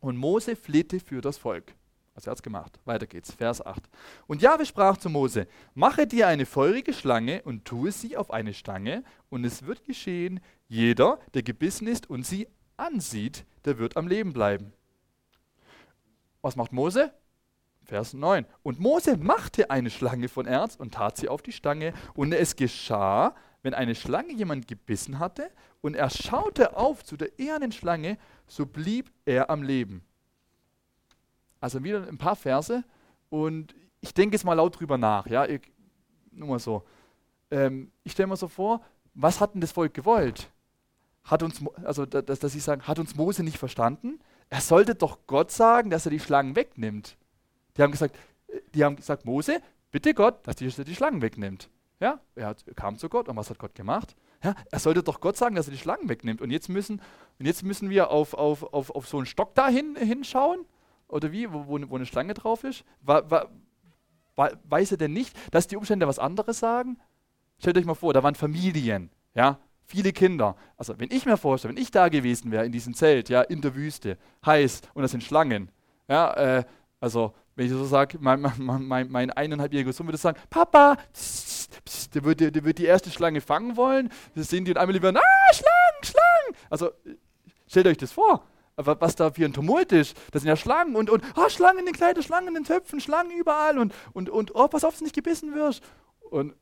Und 0.00 0.16
Mose 0.16 0.56
flehte 0.56 0.98
für 0.98 1.20
das 1.20 1.38
Volk. 1.38 1.74
Also 2.14 2.28
er 2.28 2.32
hat 2.32 2.38
es 2.38 2.42
gemacht. 2.42 2.78
Weiter 2.84 3.06
geht's. 3.06 3.32
Vers 3.32 3.64
8. 3.64 3.88
Und 4.26 4.42
Jahwe 4.42 4.66
sprach 4.66 4.96
zu 4.96 5.08
Mose: 5.08 5.46
Mache 5.74 6.06
dir 6.06 6.28
eine 6.28 6.46
feurige 6.46 6.92
Schlange 6.92 7.42
und 7.42 7.64
tue 7.64 7.92
sie 7.92 8.16
auf 8.16 8.30
eine 8.30 8.52
Stange, 8.52 9.04
und 9.28 9.44
es 9.44 9.64
wird 9.64 9.84
geschehen, 9.84 10.40
jeder, 10.68 11.18
der 11.34 11.42
gebissen 11.42 11.86
ist 11.86 12.10
und 12.10 12.26
sie 12.26 12.48
ansieht, 12.76 13.44
der 13.64 13.78
wird 13.78 13.96
am 13.96 14.08
Leben 14.08 14.32
bleiben. 14.32 14.72
Was 16.42 16.56
macht 16.56 16.72
Mose? 16.72 17.12
Vers 17.84 18.14
9. 18.14 18.46
Und 18.62 18.78
Mose 18.78 19.16
machte 19.16 19.70
eine 19.70 19.90
Schlange 19.90 20.28
von 20.28 20.46
Erz 20.46 20.76
und 20.76 20.94
tat 20.94 21.16
sie 21.16 21.28
auf 21.28 21.42
die 21.42 21.52
Stange, 21.52 21.92
und 22.14 22.32
es 22.32 22.56
geschah, 22.56 23.34
wenn 23.62 23.74
eine 23.74 23.94
Schlange 23.94 24.32
jemand 24.32 24.68
gebissen 24.68 25.18
hatte 25.18 25.50
und 25.80 25.94
er 25.94 26.10
schaute 26.10 26.76
auf 26.76 27.04
zu 27.04 27.16
der 27.16 27.38
ehernen 27.38 27.72
Schlange, 27.72 28.18
so 28.46 28.64
blieb 28.66 29.10
er 29.24 29.50
am 29.50 29.62
Leben. 29.62 30.02
Also 31.60 31.84
wieder 31.84 32.06
ein 32.08 32.18
paar 32.18 32.36
Verse 32.36 32.84
und 33.28 33.74
ich 34.00 34.14
denke 34.14 34.34
jetzt 34.34 34.44
mal 34.44 34.54
laut 34.54 34.78
drüber 34.80 34.98
nach. 34.98 35.26
Ja, 35.26 35.46
ich, 35.46 35.60
nur 36.32 36.48
mal 36.48 36.58
so. 36.58 36.82
Ähm, 37.50 37.92
ich 38.02 38.12
stelle 38.12 38.28
mir 38.28 38.36
so 38.36 38.48
vor, 38.48 38.80
was 39.14 39.40
hat 39.40 39.54
denn 39.54 39.60
das 39.60 39.72
Volk 39.72 39.94
gewollt? 39.94 40.50
Hat 41.24 41.42
uns, 41.42 41.62
also 41.84 42.06
dass, 42.06 42.38
dass 42.38 42.52
sie 42.52 42.60
sagen, 42.60 42.82
hat 42.82 42.98
uns 42.98 43.14
Mose 43.14 43.42
nicht 43.42 43.58
verstanden? 43.58 44.20
Er 44.48 44.60
sollte 44.60 44.94
doch 44.94 45.18
Gott 45.26 45.50
sagen, 45.50 45.90
dass 45.90 46.06
er 46.06 46.10
die 46.10 46.20
Schlangen 46.20 46.56
wegnimmt. 46.56 47.16
Die 47.76 47.82
haben 47.82 47.92
gesagt, 47.92 48.16
äh, 48.48 48.60
die 48.74 48.84
haben 48.84 48.96
gesagt, 48.96 49.24
Mose, 49.24 49.60
bitte 49.90 50.14
Gott, 50.14 50.46
dass 50.46 50.60
er 50.60 50.84
die 50.84 50.94
Schlangen 50.94 51.22
wegnimmt. 51.22 51.68
Ja, 52.00 52.20
er 52.34 52.46
hat, 52.46 52.64
kam 52.76 52.96
zu 52.96 53.10
Gott 53.10 53.28
und 53.28 53.36
was 53.36 53.50
hat 53.50 53.58
Gott 53.58 53.74
gemacht? 53.74 54.16
Ja, 54.42 54.54
er 54.70 54.78
sollte 54.78 55.02
doch 55.02 55.20
Gott 55.20 55.36
sagen, 55.36 55.54
dass 55.54 55.68
er 55.68 55.72
die 55.72 55.78
Schlangen 55.78 56.08
wegnimmt. 56.08 56.40
Und 56.40 56.50
jetzt 56.50 56.70
müssen, 56.70 57.02
und 57.38 57.44
jetzt 57.44 57.62
müssen 57.62 57.90
wir 57.90 58.10
auf, 58.10 58.32
auf, 58.32 58.62
auf, 58.72 58.90
auf 58.90 59.06
so 59.06 59.18
einen 59.18 59.26
Stock 59.26 59.54
da 59.54 59.68
hin, 59.68 59.96
hinschauen 59.96 60.64
oder 61.10 61.32
wie, 61.32 61.52
wo, 61.52 61.66
wo, 61.66 61.96
eine 61.96 62.06
Schlange 62.06 62.34
drauf 62.34 62.64
ist? 62.64 62.84
Wa, 63.02 63.22
wa, 63.28 63.46
wa, 64.36 64.50
weiß 64.64 64.92
er 64.92 64.96
denn 64.96 65.12
nicht, 65.12 65.36
dass 65.52 65.66
die 65.66 65.76
Umstände 65.76 66.06
was 66.06 66.18
anderes 66.18 66.58
sagen? 66.58 66.98
Stellt 67.58 67.76
euch 67.76 67.84
mal 67.84 67.94
vor, 67.94 68.12
da 68.12 68.22
waren 68.22 68.34
Familien, 68.34 69.10
ja, 69.34 69.58
viele 69.84 70.12
Kinder. 70.12 70.56
Also 70.76 70.98
wenn 70.98 71.10
ich 71.10 71.26
mir 71.26 71.36
vorstelle, 71.36 71.74
wenn 71.74 71.82
ich 71.82 71.90
da 71.90 72.08
gewesen 72.08 72.50
wäre 72.50 72.64
in 72.64 72.72
diesem 72.72 72.94
Zelt, 72.94 73.28
ja, 73.28 73.42
in 73.42 73.60
der 73.60 73.74
Wüste, 73.74 74.16
heiß 74.46 74.82
und 74.94 75.02
das 75.02 75.10
sind 75.10 75.22
Schlangen, 75.22 75.70
ja, 76.08 76.32
äh, 76.34 76.64
also 77.00 77.34
wenn 77.56 77.66
ich 77.66 77.72
so 77.72 77.84
sage, 77.84 78.18
mein, 78.20 78.40
mein, 78.40 78.86
mein, 78.86 79.10
mein 79.10 79.30
eineinhalbjähriger 79.30 79.92
Sohn 79.92 80.06
würde 80.06 80.18
sagen, 80.18 80.38
Papa, 80.48 80.96
der, 82.14 82.24
wird, 82.24 82.40
der, 82.40 82.64
wird 82.64 82.78
die 82.78 82.86
erste 82.86 83.10
Schlange 83.10 83.40
fangen 83.40 83.76
wollen, 83.76 84.10
das 84.34 84.48
sehen 84.48 84.64
die 84.64 84.70
und 84.70 84.78
einmal 84.78 84.94
lieber, 84.94 85.08
ah, 85.08 85.54
Schlangen, 85.54 86.02
Schlangen. 86.02 86.56
Also 86.70 86.90
stellt 87.66 87.86
euch 87.86 87.98
das 87.98 88.12
vor 88.12 88.44
was 88.86 89.16
da 89.16 89.30
für 89.30 89.44
ein 89.44 89.52
Tumult 89.52 89.92
ist. 89.92 90.16
Das 90.32 90.42
sind 90.42 90.48
ja 90.48 90.56
Schlangen 90.56 90.96
und, 90.96 91.10
und 91.10 91.22
oh, 91.36 91.48
Schlangen 91.48 91.80
in 91.80 91.86
den 91.86 91.94
Kleidern, 91.94 92.22
Schlangen 92.22 92.48
in 92.48 92.54
den 92.54 92.64
Töpfen, 92.64 93.00
Schlangen 93.00 93.30
überall 93.32 93.78
und, 93.78 93.94
und, 94.12 94.30
und 94.30 94.54
oh, 94.54 94.68
pass 94.68 94.84
auf, 94.84 94.92
dass 94.92 94.98
du 94.98 95.04
nicht 95.04 95.14
gebissen 95.14 95.54
wirst. 95.54 95.82
Und 96.30 96.54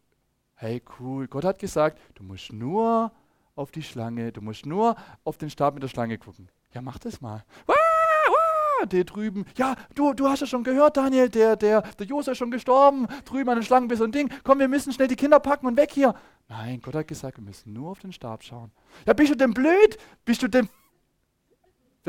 hey, 0.54 0.82
cool, 0.98 1.28
Gott 1.28 1.44
hat 1.44 1.58
gesagt, 1.58 1.98
du 2.14 2.22
musst 2.22 2.52
nur 2.52 3.12
auf 3.54 3.70
die 3.70 3.82
Schlange, 3.82 4.32
du 4.32 4.40
musst 4.40 4.66
nur 4.66 4.96
auf 5.24 5.36
den 5.36 5.50
Stab 5.50 5.74
mit 5.74 5.82
der 5.82 5.88
Schlange 5.88 6.18
gucken. 6.18 6.48
Ja, 6.72 6.80
mach 6.80 6.98
das 6.98 7.20
mal. 7.20 7.44
Ah, 7.66 8.86
der 8.86 9.04
drüben, 9.04 9.44
ja, 9.56 9.74
du, 9.94 10.12
du 10.12 10.28
hast 10.28 10.40
ja 10.40 10.46
schon 10.46 10.62
gehört, 10.62 10.96
Daniel, 10.96 11.28
der, 11.28 11.56
der, 11.56 11.82
der 11.82 12.06
Josef 12.06 12.32
ist 12.32 12.38
schon 12.38 12.50
gestorben, 12.50 13.06
drüben 13.24 13.48
an 13.50 13.56
den 13.56 13.64
Schlangenbiss 13.64 14.00
und 14.00 14.14
Ding. 14.14 14.32
Komm, 14.44 14.60
wir 14.60 14.68
müssen 14.68 14.92
schnell 14.92 15.08
die 15.08 15.16
Kinder 15.16 15.40
packen 15.40 15.66
und 15.66 15.76
weg 15.76 15.90
hier. 15.92 16.14
Nein, 16.48 16.80
Gott 16.80 16.94
hat 16.94 17.08
gesagt, 17.08 17.38
wir 17.38 17.44
müssen 17.44 17.72
nur 17.72 17.90
auf 17.90 17.98
den 17.98 18.12
Stab 18.12 18.42
schauen. 18.42 18.70
Ja, 19.06 19.12
bist 19.12 19.32
du 19.32 19.36
denn 19.36 19.52
blöd? 19.52 19.98
Bist 20.24 20.42
du 20.42 20.48
denn 20.48 20.68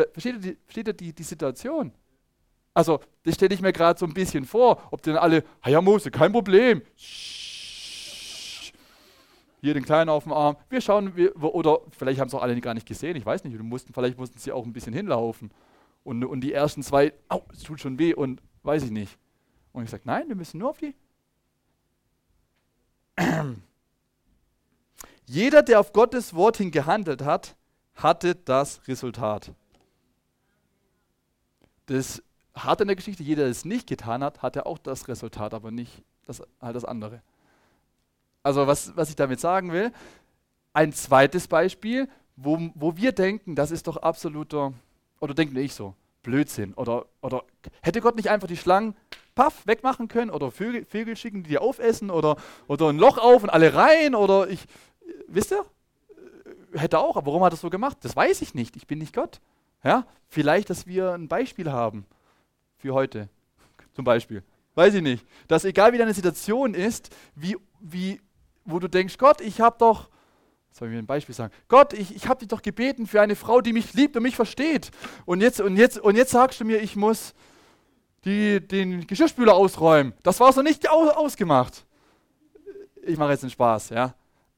Versteht 0.07 0.35
ihr 0.35 0.39
die, 0.39 0.57
versteht 0.65 0.87
ihr 0.87 0.93
die, 0.93 1.13
die 1.13 1.23
Situation? 1.23 1.91
Also, 2.73 2.99
das 3.23 3.35
stelle 3.35 3.53
ich 3.53 3.61
mir 3.61 3.73
gerade 3.73 3.99
so 3.99 4.05
ein 4.05 4.13
bisschen 4.13 4.45
vor, 4.45 4.81
ob 4.91 5.01
denn 5.01 5.17
alle, 5.17 5.43
ja 5.65 5.81
Mose, 5.81 6.11
kein 6.11 6.31
Problem. 6.31 6.81
Hier 9.61 9.73
den 9.73 9.83
Kleinen 9.83 10.09
auf 10.09 10.23
dem 10.23 10.31
Arm. 10.33 10.55
Wir 10.69 10.79
schauen, 10.79 11.15
wir, 11.15 11.35
oder 11.43 11.81
vielleicht 11.91 12.19
haben 12.19 12.29
es 12.29 12.33
auch 12.33 12.41
alle 12.41 12.59
gar 12.61 12.73
nicht 12.73 12.87
gesehen, 12.87 13.17
ich 13.17 13.25
weiß 13.25 13.43
nicht. 13.43 13.59
Mussten, 13.59 13.93
vielleicht 13.93 14.17
mussten 14.17 14.39
sie 14.39 14.51
auch 14.51 14.65
ein 14.65 14.71
bisschen 14.71 14.93
hinlaufen. 14.93 15.51
Und, 16.03 16.23
und 16.23 16.41
die 16.41 16.53
ersten 16.53 16.81
zwei, 16.81 17.13
au, 17.27 17.41
es 17.51 17.63
tut 17.63 17.81
schon 17.81 17.99
weh 17.99 18.13
und 18.13 18.41
weiß 18.63 18.83
ich 18.83 18.91
nicht. 18.91 19.17
Und 19.73 19.83
ich 19.83 19.89
sage, 19.89 20.03
nein, 20.05 20.29
wir 20.29 20.35
müssen 20.35 20.59
nur 20.59 20.69
auf 20.69 20.77
die. 20.77 20.95
Jeder, 25.25 25.61
der 25.61 25.81
auf 25.81 25.91
Gottes 25.91 26.33
Wort 26.33 26.57
hin 26.57 26.71
gehandelt 26.71 27.23
hat, 27.23 27.57
hatte 27.95 28.35
das 28.35 28.87
Resultat 28.87 29.51
das 31.89 32.23
hart 32.55 32.81
in 32.81 32.87
der 32.87 32.95
Geschichte, 32.95 33.23
jeder, 33.23 33.43
der 33.43 33.51
es 33.51 33.65
nicht 33.65 33.87
getan 33.87 34.23
hat, 34.23 34.41
hatte 34.41 34.65
auch 34.65 34.77
das 34.77 35.07
Resultat, 35.07 35.53
aber 35.53 35.71
nicht 35.71 36.03
das, 36.25 36.41
halt 36.61 36.75
das 36.75 36.85
andere. 36.85 37.21
Also 38.43 38.67
was, 38.67 38.95
was 38.95 39.09
ich 39.09 39.15
damit 39.15 39.39
sagen 39.39 39.71
will, 39.71 39.91
ein 40.73 40.93
zweites 40.93 41.47
Beispiel, 41.47 42.07
wo, 42.35 42.57
wo 42.75 42.95
wir 42.95 43.11
denken, 43.11 43.55
das 43.55 43.71
ist 43.71 43.87
doch 43.87 43.97
absoluter, 43.97 44.73
oder 45.19 45.33
denken 45.33 45.57
ich 45.57 45.73
so, 45.73 45.95
Blödsinn. 46.21 46.73
Oder, 46.73 47.05
oder 47.21 47.43
hätte 47.81 48.01
Gott 48.01 48.15
nicht 48.15 48.29
einfach 48.29 48.47
die 48.47 48.57
Schlangen 48.57 48.95
paff 49.35 49.65
wegmachen 49.65 50.07
können 50.07 50.31
oder 50.31 50.51
Vögel, 50.51 50.85
Vögel 50.85 51.15
schicken, 51.15 51.43
die 51.43 51.49
die 51.49 51.57
aufessen 51.57 52.09
oder, 52.09 52.35
oder 52.67 52.89
ein 52.89 52.97
Loch 52.97 53.17
auf 53.17 53.43
und 53.43 53.49
alle 53.49 53.73
rein 53.73 54.15
oder 54.15 54.49
ich, 54.49 54.65
wisst 55.27 55.51
ihr? 55.51 55.65
Hätte 56.73 56.99
auch, 56.99 57.17
aber 57.17 57.27
warum 57.27 57.43
hat 57.43 57.53
er 57.53 57.55
es 57.55 57.61
so 57.61 57.69
gemacht? 57.69 57.97
Das 58.01 58.15
weiß 58.15 58.41
ich 58.41 58.53
nicht. 58.53 58.75
Ich 58.75 58.85
bin 58.85 58.99
nicht 58.99 59.15
Gott. 59.15 59.39
Ja, 59.83 60.05
vielleicht, 60.27 60.69
dass 60.69 60.85
wir 60.85 61.13
ein 61.13 61.27
Beispiel 61.27 61.71
haben 61.71 62.05
für 62.77 62.93
heute, 62.93 63.29
zum 63.93 64.05
Beispiel. 64.05 64.43
Weiß 64.75 64.93
ich 64.93 65.01
nicht. 65.01 65.25
Dass 65.47 65.65
egal 65.65 65.93
wie 65.93 65.97
deine 65.97 66.13
Situation 66.13 66.73
ist, 66.73 67.09
wie, 67.35 67.57
wie, 67.79 68.21
wo 68.65 68.79
du 68.79 68.87
denkst, 68.87 69.17
Gott, 69.17 69.41
ich 69.41 69.59
habe 69.59 69.75
doch, 69.79 70.09
soll 70.71 70.87
ich 70.87 70.93
mir 70.93 70.99
ein 70.99 71.05
Beispiel 71.07 71.35
sagen, 71.35 71.53
Gott, 71.67 71.93
ich, 71.93 72.15
ich 72.15 72.27
habe 72.27 72.39
dich 72.39 72.47
doch 72.47 72.61
gebeten 72.61 73.07
für 73.07 73.21
eine 73.21 73.35
Frau, 73.35 73.61
die 73.61 73.73
mich 73.73 73.93
liebt 73.93 74.15
und 74.15 74.23
mich 74.23 74.35
versteht. 74.35 74.91
Und 75.25 75.41
jetzt, 75.41 75.59
und 75.59 75.75
jetzt, 75.75 75.99
und 75.99 76.15
jetzt 76.15 76.31
sagst 76.31 76.59
du 76.61 76.65
mir, 76.65 76.79
ich 76.81 76.95
muss 76.95 77.33
die, 78.25 78.65
den 78.65 79.07
Geschirrspüler 79.07 79.53
ausräumen. 79.53 80.13
Das 80.23 80.39
war 80.39 80.53
so 80.53 80.61
nicht 80.61 80.89
aus, 80.89 81.09
ausgemacht. 81.09 81.85
Ich 83.03 83.17
mache 83.17 83.31
jetzt 83.31 83.43
einen 83.43 83.51
Spaß, 83.51 83.89
ja. 83.89 84.13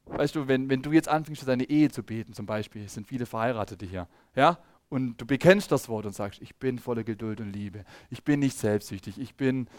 Weißt 0.05 0.35
du, 0.35 0.47
wenn, 0.47 0.69
wenn 0.69 0.81
du 0.81 0.91
jetzt 0.91 1.07
anfängst, 1.07 1.41
für 1.41 1.47
deine 1.47 1.63
Ehe 1.63 1.89
zu 1.89 2.03
beten, 2.03 2.33
zum 2.33 2.45
Beispiel, 2.45 2.87
sind 2.89 3.07
viele 3.07 3.25
Verheiratete 3.25 3.85
hier, 3.85 4.07
ja, 4.35 4.57
und 4.91 5.15
du 5.21 5.25
bekennst 5.25 5.71
das 5.71 5.87
Wort 5.87 6.05
und 6.05 6.13
sagst, 6.13 6.41
ich 6.41 6.53
bin 6.57 6.77
voller 6.77 7.05
Geduld 7.05 7.39
und 7.39 7.53
Liebe. 7.53 7.85
Ich 8.09 8.25
bin 8.25 8.41
nicht 8.41 8.57
selbstsüchtig. 8.57 9.17
Ich 9.17 9.35
bin, 9.35 9.69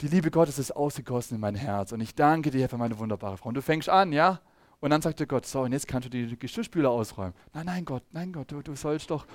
die 0.00 0.06
Liebe 0.06 0.30
Gottes 0.30 0.60
ist 0.60 0.70
ausgegossen 0.70 1.34
in 1.34 1.40
mein 1.40 1.56
Herz. 1.56 1.90
Und 1.90 2.00
ich 2.00 2.14
danke 2.14 2.52
dir 2.52 2.68
für 2.68 2.78
meine 2.78 2.96
wunderbare 3.00 3.36
Frau. 3.36 3.48
Und 3.48 3.56
du 3.56 3.62
fängst 3.62 3.88
an, 3.88 4.12
ja? 4.12 4.40
Und 4.78 4.90
dann 4.90 5.02
sagte 5.02 5.26
Gott, 5.26 5.44
so, 5.44 5.62
und 5.62 5.72
jetzt 5.72 5.88
kannst 5.88 6.06
du 6.06 6.10
die 6.10 6.38
Geschirrspüler 6.38 6.88
ausräumen. 6.88 7.34
Nein, 7.52 7.66
nein, 7.66 7.84
Gott, 7.84 8.04
nein, 8.12 8.32
Gott, 8.32 8.52
du, 8.52 8.62
du 8.62 8.76
sollst 8.76 9.10
doch. 9.10 9.26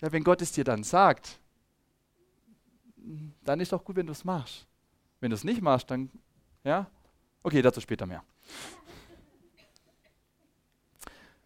Ja, 0.00 0.10
wenn 0.10 0.24
Gott 0.24 0.40
es 0.40 0.52
dir 0.52 0.64
dann 0.64 0.82
sagt, 0.82 1.38
dann 3.44 3.60
ist 3.60 3.72
doch 3.72 3.84
gut, 3.84 3.96
wenn 3.96 4.06
du 4.06 4.12
es 4.12 4.24
machst. 4.24 4.66
Wenn 5.20 5.28
du 5.28 5.34
es 5.34 5.44
nicht 5.44 5.60
machst, 5.60 5.90
dann, 5.90 6.10
ja. 6.64 6.86
Okay, 7.42 7.60
dazu 7.60 7.82
später 7.82 8.06
mehr. 8.06 8.24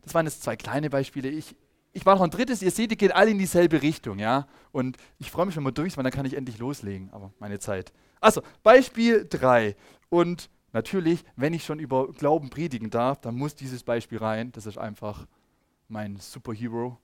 Das 0.07 0.15
waren 0.15 0.25
jetzt 0.25 0.45
zwei 0.45 0.55
kleine 0.55 0.89
Beispiele. 0.89 1.29
Ich, 1.29 1.57
ich 1.93 2.07
war 2.07 2.15
noch 2.15 2.23
ein 2.23 2.31
drittes, 2.31 2.63
ihr 2.63 2.71
seht, 2.71 2.93
die 2.93 2.97
gehen 2.97 3.11
alle 3.11 3.33
in 3.33 3.41
dieselbe 3.41 3.83
Richtung, 3.83 4.21
ja. 4.21 4.47
Und 4.71 4.97
ich 5.19 5.33
freue 5.33 5.47
mich, 5.47 5.57
wenn 5.57 5.65
wir 5.65 5.73
durch 5.73 5.93
sind, 5.93 5.97
weil 5.97 6.05
dann 6.05 6.13
kann 6.13 6.25
ich 6.25 6.35
endlich 6.35 6.59
loslegen, 6.59 7.11
aber 7.11 7.33
meine 7.41 7.59
Zeit. 7.59 7.93
Also, 8.21 8.41
Beispiel 8.63 9.27
3. 9.29 9.75
Und 10.09 10.49
natürlich, 10.73 11.25
wenn 11.35 11.53
ich 11.55 11.65
schon 11.65 11.81
über 11.81 12.13
Glauben 12.13 12.51
predigen 12.51 12.89
darf, 12.89 13.21
dann 13.21 13.35
muss 13.35 13.57
dieses 13.57 13.83
Beispiel 13.83 14.19
rein. 14.19 14.53
Das 14.53 14.65
ist 14.67 14.79
einfach 14.79 15.27
mein 15.89 16.19
Superhero. 16.19 16.99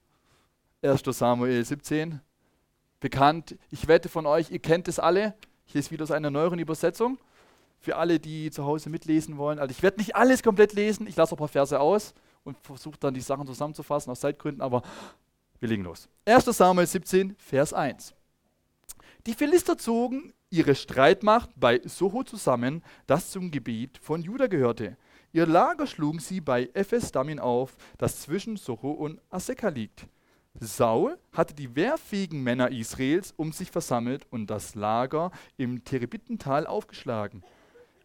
1. 0.82 1.02
Samuel 1.04 1.64
17. 1.64 2.20
Bekannt. 3.00 3.56
Ich 3.70 3.88
wette 3.88 4.08
von 4.08 4.26
euch, 4.26 4.52
ihr 4.52 4.60
kennt 4.60 4.86
es 4.86 5.00
alle. 5.00 5.34
Hier 5.64 5.80
ist 5.80 5.90
wieder 5.90 6.06
so 6.06 6.14
eine 6.14 6.30
neueren 6.30 6.60
Übersetzung. 6.60 7.18
Für 7.80 7.96
alle, 7.96 8.20
die 8.20 8.52
zu 8.52 8.64
Hause 8.64 8.90
mitlesen 8.90 9.38
wollen. 9.38 9.58
Also 9.58 9.72
ich 9.72 9.82
werde 9.82 9.98
nicht 9.98 10.14
alles 10.14 10.44
komplett 10.44 10.72
lesen, 10.72 11.08
ich 11.08 11.16
lasse 11.16 11.34
ein 11.34 11.38
paar 11.38 11.48
Verse 11.48 11.80
aus 11.80 12.14
und 12.44 12.56
versuche 12.58 12.98
dann 12.98 13.14
die 13.14 13.20
Sachen 13.20 13.46
zusammenzufassen 13.46 14.10
aus 14.10 14.20
Zeitgründen, 14.20 14.62
aber 14.62 14.82
wir 15.60 15.68
legen 15.68 15.84
los. 15.84 16.08
1. 16.24 16.44
Samuel 16.44 16.86
17, 16.86 17.36
Vers 17.36 17.72
1. 17.72 18.14
Die 19.26 19.34
Philister 19.34 19.78
zogen 19.78 20.32
ihre 20.50 20.74
Streitmacht 20.74 21.50
bei 21.56 21.80
Soho 21.84 22.24
zusammen, 22.24 22.82
das 23.06 23.30
zum 23.30 23.50
Gebiet 23.50 23.98
von 23.98 24.22
Juda 24.22 24.48
gehörte. 24.48 24.96
Ihr 25.32 25.46
Lager 25.46 25.86
schlugen 25.86 26.18
sie 26.18 26.40
bei 26.40 26.68
Ephes 26.74 27.12
Damin 27.12 27.38
auf, 27.38 27.76
das 27.96 28.20
zwischen 28.20 28.56
Soho 28.56 28.90
und 28.90 29.20
Aseka 29.30 29.68
liegt. 29.68 30.06
Saul 30.60 31.18
hatte 31.32 31.54
die 31.54 31.74
wehrfähigen 31.74 32.42
Männer 32.42 32.70
Israels 32.70 33.32
um 33.36 33.52
sich 33.52 33.70
versammelt 33.70 34.26
und 34.30 34.48
das 34.48 34.74
Lager 34.74 35.30
im 35.56 35.84
Terebitental 35.84 36.66
aufgeschlagen. 36.66 37.42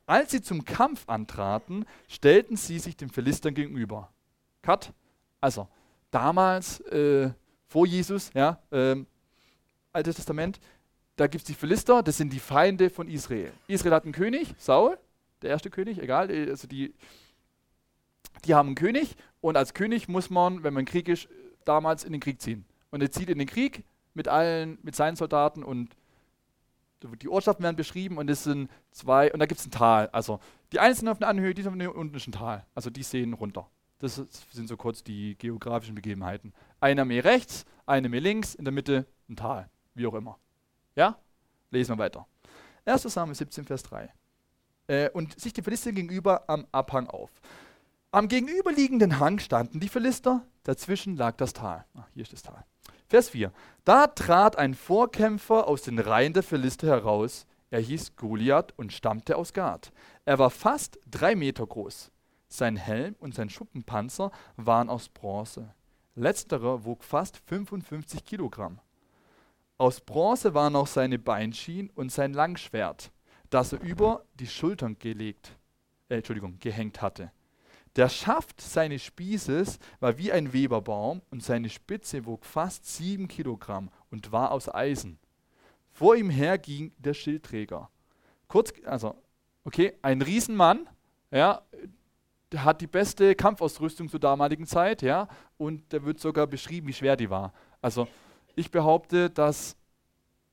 Als 0.06 0.32
sie 0.32 0.41
zum 0.41 0.63
Kampf 0.63 1.10
antraten, 1.10 1.86
stellten 2.08 2.56
sie 2.56 2.79
sich 2.79 2.96
den 2.96 3.10
Philistern 3.10 3.53
gegenüber. 3.53 4.10
Cut. 4.67 4.91
Also, 5.39 5.69
damals, 6.12 6.81
äh, 6.81 7.31
vor 7.67 7.88
Jesus, 7.88 8.31
ja, 8.33 8.62
äh, 8.69 8.97
Altes 9.93 10.17
Testament, 10.17 10.59
da 11.15 11.27
gibt 11.27 11.43
es 11.43 11.45
die 11.45 11.53
Philister, 11.53 12.03
das 12.03 12.17
sind 12.17 12.33
die 12.33 12.39
Feinde 12.39 12.89
von 12.89 13.07
Israel. 13.07 13.53
Israel 13.67 13.93
hat 13.93 14.03
einen 14.03 14.12
König, 14.12 14.53
Saul, 14.57 14.97
der 15.41 15.51
erste 15.51 15.69
König, 15.69 16.01
egal, 16.01 16.29
äh, 16.29 16.50
also 16.50 16.67
die, 16.67 16.93
die 18.43 18.55
haben 18.55 18.67
einen 18.67 18.75
König 18.75 19.15
und 19.39 19.55
als 19.55 19.74
König 19.74 20.09
muss 20.09 20.29
man, 20.29 20.63
wenn 20.63 20.74
man 20.74 20.83
Krieg 20.83 21.07
ist, 21.07 21.29
damals 21.63 22.03
in 22.03 22.12
den 22.12 22.19
Krieg 22.19 22.41
ziehen. 22.41 22.65
Und 22.91 23.01
er 23.01 23.09
zieht 23.09 23.29
in 23.29 23.38
den 23.38 23.47
Krieg 23.47 23.86
mit 24.15 24.27
allen, 24.27 24.79
mit 24.81 24.97
seinen 24.97 25.15
Soldaten 25.15 25.63
und 25.63 25.95
die 27.21 27.29
Ortschaften 27.29 27.63
werden 27.63 27.77
beschrieben 27.77 28.17
und 28.17 28.29
es 28.29 28.43
sind 28.43 28.69
zwei, 28.91 29.31
und 29.31 29.39
da 29.39 29.45
gibt 29.45 29.62
es 29.62 29.65
ein 29.65 29.71
Tal. 29.71 30.09
Also 30.09 30.41
die 30.74 30.81
einen 30.81 30.93
sind 30.93 31.07
auf 31.07 31.21
einer 31.21 31.29
Anhöhe, 31.29 31.53
die 31.53 31.62
sind 31.62 31.69
auf 31.69 31.79
einem 31.79 31.91
unten 31.91 32.17
ist 32.17 32.27
ein 32.27 32.33
Tal. 32.33 32.65
Also 32.75 32.89
die 32.89 33.03
sehen 33.03 33.31
runter. 33.31 33.69
Das 34.00 34.16
sind 34.51 34.68
so 34.68 34.77
kurz 34.77 35.04
die 35.04 35.36
geografischen 35.38 35.96
Begebenheiten. 35.96 36.54
Eine 36.80 37.01
Armee 37.01 37.20
rechts, 37.20 37.66
eine 37.86 38.08
Armee 38.08 38.20
links, 38.20 38.54
in 38.54 38.66
der 38.66 38.72
Mitte 38.72 39.08
ein 39.27 39.36
Tal, 39.36 39.70
wie 39.96 40.06
auch 40.06 40.13
immer. 40.13 40.38
Ja? 40.96 41.18
Lesen 41.72 41.98
wir 41.98 42.04
weiter. 42.04 42.27
1. 42.86 43.04
Samuel 43.04 43.36
17, 43.36 43.66
Vers 43.66 43.84
3. 43.84 44.13
Äh, 44.88 45.10
und 45.10 45.39
sich 45.39 45.51
die 45.54 45.62
Philister 45.62 45.92
gegenüber 45.92 46.44
am 46.48 46.66
Abhang 46.72 47.08
auf. 47.08 47.32
Am 48.12 48.27
gegenüberliegenden 48.27 49.20
Hang 49.20 49.39
standen 49.39 49.80
die 49.80 49.89
Philister, 49.89 50.46
dazwischen 50.63 51.18
lag 51.18 51.36
das 51.36 51.53
Tal. 51.53 51.86
Ach, 51.96 52.07
hier 52.14 52.24
ist 52.24 52.33
das 52.33 52.44
Tal. 52.44 52.64
Vers 53.07 53.29
4. 53.29 53.51
Da 53.83 54.07
trat 54.07 54.57
ein 54.57 54.74
Vorkämpfer 54.74 55.68
aus 55.68 55.81
den 55.81 56.00
Reihen 56.00 56.33
der 56.33 56.44
Philister 56.44 56.88
heraus. 56.88 57.46
Er 57.70 57.81
hieß 57.81 58.16
Goliath 58.16 58.74
und 58.77 58.94
stammte 58.94 59.36
aus 59.36 59.53
Gad. 59.53 59.92
Er 60.24 60.40
war 60.40 60.50
fast 60.50 61.00
drei 61.10 61.36
Meter 61.36 61.66
groß. 61.66 62.12
Sein 62.50 62.77
Helm 62.77 63.16
und 63.20 63.36
sein 63.36 63.50
Schuppenpanzer 63.50 64.31
waren 64.55 64.90
aus 64.90 65.10
Bronze. 65.10 65.74
Letzterer 66.16 66.86
wog 66.86 67.03
fast 67.03 67.38
55 67.38 68.24
Kilogramm. 68.25 68.79
Aus 69.77 70.01
Bronze 70.01 70.53
waren 70.53 70.75
auch 70.75 70.88
seine 70.88 71.20
Beinschienen 71.20 71.92
und 71.92 72.12
sein 72.12 72.33
Langschwert, 72.33 73.12
das 73.50 73.74
er 73.74 73.81
über 73.81 74.25
die 74.40 74.48
Schultern 74.48 74.98
gelegt, 74.98 75.55
äh, 76.10 76.16
Entschuldigung, 76.16 76.57
gehängt 76.60 77.01
hatte. 77.01 77.31
Der 77.96 78.10
Schaft 78.10 78.62
seines 78.62 79.03
Spießes 79.03 79.79
war 80.00 80.18
wie 80.18 80.31
ein 80.31 80.53
Weberbaum 80.53 81.22
und 81.29 81.44
seine 81.44 81.70
Spitze 81.70 82.25
wog 82.25 82.46
fast 82.46 82.86
sieben 82.86 83.27
Kilogramm 83.27 83.90
und 84.10 84.31
war 84.31 84.51
aus 84.51 84.74
Eisen. 84.74 85.20
Vor 85.92 86.16
ihm 86.16 86.29
her 86.29 86.57
ging 86.57 86.92
der 86.98 87.14
Schildträger. 87.14 87.90
Kurz, 88.48 88.72
also, 88.86 89.16
okay, 89.64 89.94
ein 90.01 90.22
Riesenmann, 90.22 90.88
ja, 91.31 91.62
hat 92.55 92.81
die 92.81 92.88
beste 92.88 93.36
Kampfausrüstung 93.36 94.10
zur 94.10 94.20
damaligen 94.20 94.66
Zeit, 94.66 95.01
ja, 95.01 95.27
und 95.57 95.81
da 95.92 96.03
wird 96.03 96.20
sogar 96.20 96.48
beschrieben, 96.48 96.88
wie 96.88 96.94
schwer 96.94 97.18
die 97.18 97.29
war. 97.29 97.53
Also 97.81 98.07
ich 98.55 98.72
behaupte, 98.72 99.29
dass 99.29 99.75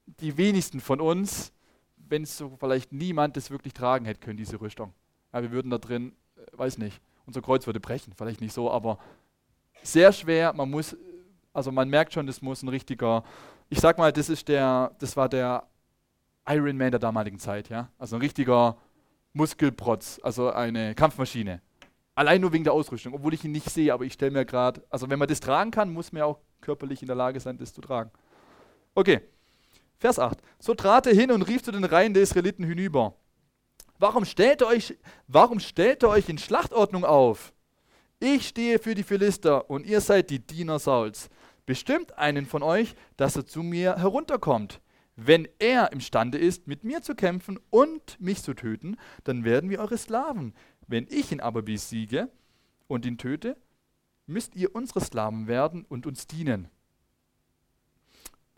die 0.07 0.37
wenigsten 0.37 0.81
von 0.81 1.01
uns, 1.01 1.53
wenn 1.97 2.23
es 2.23 2.37
so 2.37 2.57
vielleicht 2.59 2.93
niemand 2.93 3.37
das 3.37 3.51
wirklich 3.51 3.73
tragen 3.73 4.05
hätte 4.05 4.21
können, 4.21 4.37
diese 4.37 4.61
Rüstung. 4.61 4.93
Ja, 5.33 5.43
wir 5.43 5.53
würden 5.53 5.71
da 5.71 5.79
drin, 5.79 6.13
äh, 6.37 6.59
weiß 6.59 6.79
nicht, 6.79 7.01
unser 7.27 7.41
Kreuz 7.41 7.67
würde 7.67 7.81
brechen, 7.81 8.13
vielleicht 8.17 8.41
nicht 8.41 8.53
so, 8.53 8.71
aber 8.71 8.99
sehr 9.83 10.13
schwer. 10.13 10.53
Man 10.53 10.71
muss, 10.71 10.97
also 11.53 11.73
man 11.73 11.89
merkt 11.89 12.13
schon, 12.13 12.27
das 12.27 12.43
muss 12.43 12.63
ein 12.63 12.69
richtiger, 12.69 13.25
ich 13.71 13.81
sag 13.81 13.99
mal, 13.99 14.13
das 14.13 14.29
ist 14.29 14.49
der, 14.49 14.93
das 14.99 15.17
war 15.17 15.29
der 15.29 15.67
Iron 16.47 16.77
Man 16.77 16.91
der 16.91 17.01
damaligen 17.01 17.39
Zeit, 17.39 17.71
ja, 17.71 17.89
also 17.99 18.17
ein 18.17 18.23
richtiger 18.23 18.77
Muskelprotz, 19.33 20.21
also 20.23 20.51
eine 20.51 20.95
Kampfmaschine. 20.95 21.61
Allein 22.15 22.41
nur 22.41 22.53
wegen 22.53 22.65
der 22.65 22.73
Ausrüstung, 22.73 23.15
obwohl 23.15 23.35
ich 23.35 23.45
ihn 23.45 23.53
nicht 23.53 23.71
sehe, 23.71 23.93
aber 23.93 24.05
ich 24.05 24.13
stelle 24.13 24.31
mir 24.31 24.45
gerade, 24.45 24.85
also 24.89 25.11
wenn 25.11 25.19
man 25.19 25.29
das 25.29 25.41
tragen 25.41 25.71
kann, 25.71 25.93
muss 25.93 26.13
man 26.13 26.21
ja 26.21 26.27
auch 26.27 26.39
körperlich 26.61 27.03
in 27.03 27.07
der 27.07 27.17
Lage 27.17 27.41
sein, 27.41 27.59
das 27.59 27.75
zu 27.75 27.81
tragen. 27.81 28.11
Okay, 28.95 29.21
Vers 29.99 30.19
8. 30.19 30.39
So 30.59 30.75
trat 30.75 31.07
er 31.07 31.15
hin 31.15 31.33
und 31.33 31.43
rief 31.43 31.63
zu 31.63 31.73
den 31.73 31.85
Reihen 31.85 32.15
der 32.15 32.23
Israeliten 32.23 32.65
hinüber. 32.65 33.15
Warum 33.99 34.25
stellt 34.25 34.63
ihr 34.63 34.67
euch, 34.67 34.99
warum 35.29 35.61
stellt 35.61 36.03
ihr 36.03 36.09
euch 36.09 36.29
in 36.29 36.39
Schlachtordnung 36.39 37.05
auf? 37.05 37.53
Ich 38.21 38.49
stehe 38.49 38.79
für 38.79 38.95
die 38.95 39.03
Philister 39.03 39.71
und 39.71 39.87
ihr 39.87 40.01
seid 40.01 40.31
die 40.31 40.41
Diener 40.41 40.79
Sauls. 40.79 41.31
Bestimmt 41.67 42.19
einen 42.19 42.47
von 42.47 42.63
euch, 42.63 42.95
dass 43.17 43.37
er 43.37 43.47
zu 43.47 43.63
mir 43.63 43.97
herunterkommt. 43.97 44.81
Wenn 45.17 45.49
er 45.59 45.93
imstande 45.93 46.39
ist, 46.39 46.67
mit 46.67 46.83
mir 46.85 47.01
zu 47.01 47.15
kämpfen 47.15 47.59
und 47.71 48.21
mich 48.21 48.43
zu 48.43 48.53
töten, 48.53 48.97
dann 49.23 49.45
werden 49.45 49.71
wir 49.71 49.79
eure 49.79 49.97
Sklaven. 49.97 50.55
Wenn 50.87 51.07
ich 51.11 51.33
ihn 51.33 51.41
aber 51.41 51.63
besiege 51.63 52.29
und 52.87 53.07
ihn 53.07 53.19
töte, 53.19 53.57
müsst 54.27 54.55
ihr 54.57 54.75
unsere 54.75 55.01
Sklaven 55.01 55.47
werden 55.47 55.85
und 55.85 56.07
uns 56.07 56.27
dienen. 56.27 56.69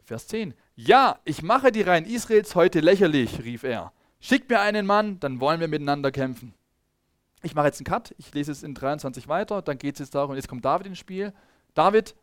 Vers 0.04 0.28
10. 0.28 0.54
Ja, 0.76 1.18
ich 1.24 1.42
mache 1.42 1.72
die 1.72 1.82
Reihen 1.82 2.04
Israels 2.04 2.54
heute 2.54 2.80
lächerlich, 2.80 3.42
rief 3.42 3.64
er. 3.64 3.92
Schickt 4.20 4.48
mir 4.50 4.60
einen 4.60 4.86
Mann, 4.86 5.18
dann 5.20 5.40
wollen 5.40 5.60
wir 5.60 5.68
miteinander 5.68 6.12
kämpfen. 6.12 6.54
Ich 7.42 7.54
mache 7.54 7.66
jetzt 7.66 7.80
einen 7.80 7.86
Cut, 7.86 8.14
ich 8.18 8.32
lese 8.32 8.52
es 8.52 8.62
in 8.62 8.74
23 8.74 9.28
weiter, 9.28 9.62
dann 9.62 9.78
geht 9.78 9.94
es 9.96 10.00
jetzt 10.00 10.14
darum, 10.14 10.36
jetzt 10.36 10.48
kommt 10.48 10.64
David 10.64 10.86
ins 10.86 10.98
Spiel. 10.98 11.32
David 11.74 12.14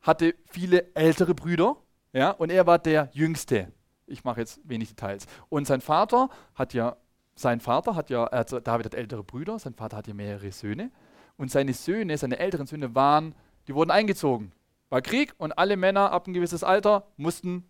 hatte 0.00 0.34
viele 0.46 0.94
ältere 0.94 1.34
Brüder, 1.34 1.76
ja, 2.12 2.30
und 2.30 2.50
er 2.50 2.66
war 2.66 2.78
der 2.78 3.10
Jüngste. 3.12 3.72
Ich 4.06 4.24
mache 4.24 4.40
jetzt 4.40 4.60
wenig 4.64 4.88
Details. 4.90 5.26
Und 5.48 5.66
sein 5.66 5.80
Vater 5.80 6.28
hat 6.54 6.74
ja 6.74 6.96
sein 7.34 7.60
Vater 7.60 7.94
hat 7.94 8.10
ja, 8.10 8.24
also 8.24 8.60
David 8.60 8.86
hat 8.86 8.94
ältere 8.94 9.24
Brüder, 9.24 9.58
sein 9.58 9.74
Vater 9.74 9.96
hat 9.96 10.06
ja 10.06 10.14
mehrere 10.14 10.52
Söhne. 10.52 10.90
Und 11.36 11.50
seine 11.50 11.72
Söhne, 11.72 12.16
seine 12.18 12.38
älteren 12.38 12.66
Söhne 12.66 12.94
waren, 12.94 13.34
die 13.66 13.74
wurden 13.74 13.90
eingezogen. 13.90 14.52
War 14.90 15.00
Krieg 15.00 15.34
und 15.38 15.52
alle 15.52 15.76
Männer 15.76 16.12
ab 16.12 16.26
ein 16.26 16.34
gewisses 16.34 16.62
Alter 16.62 17.06
mussten 17.16 17.64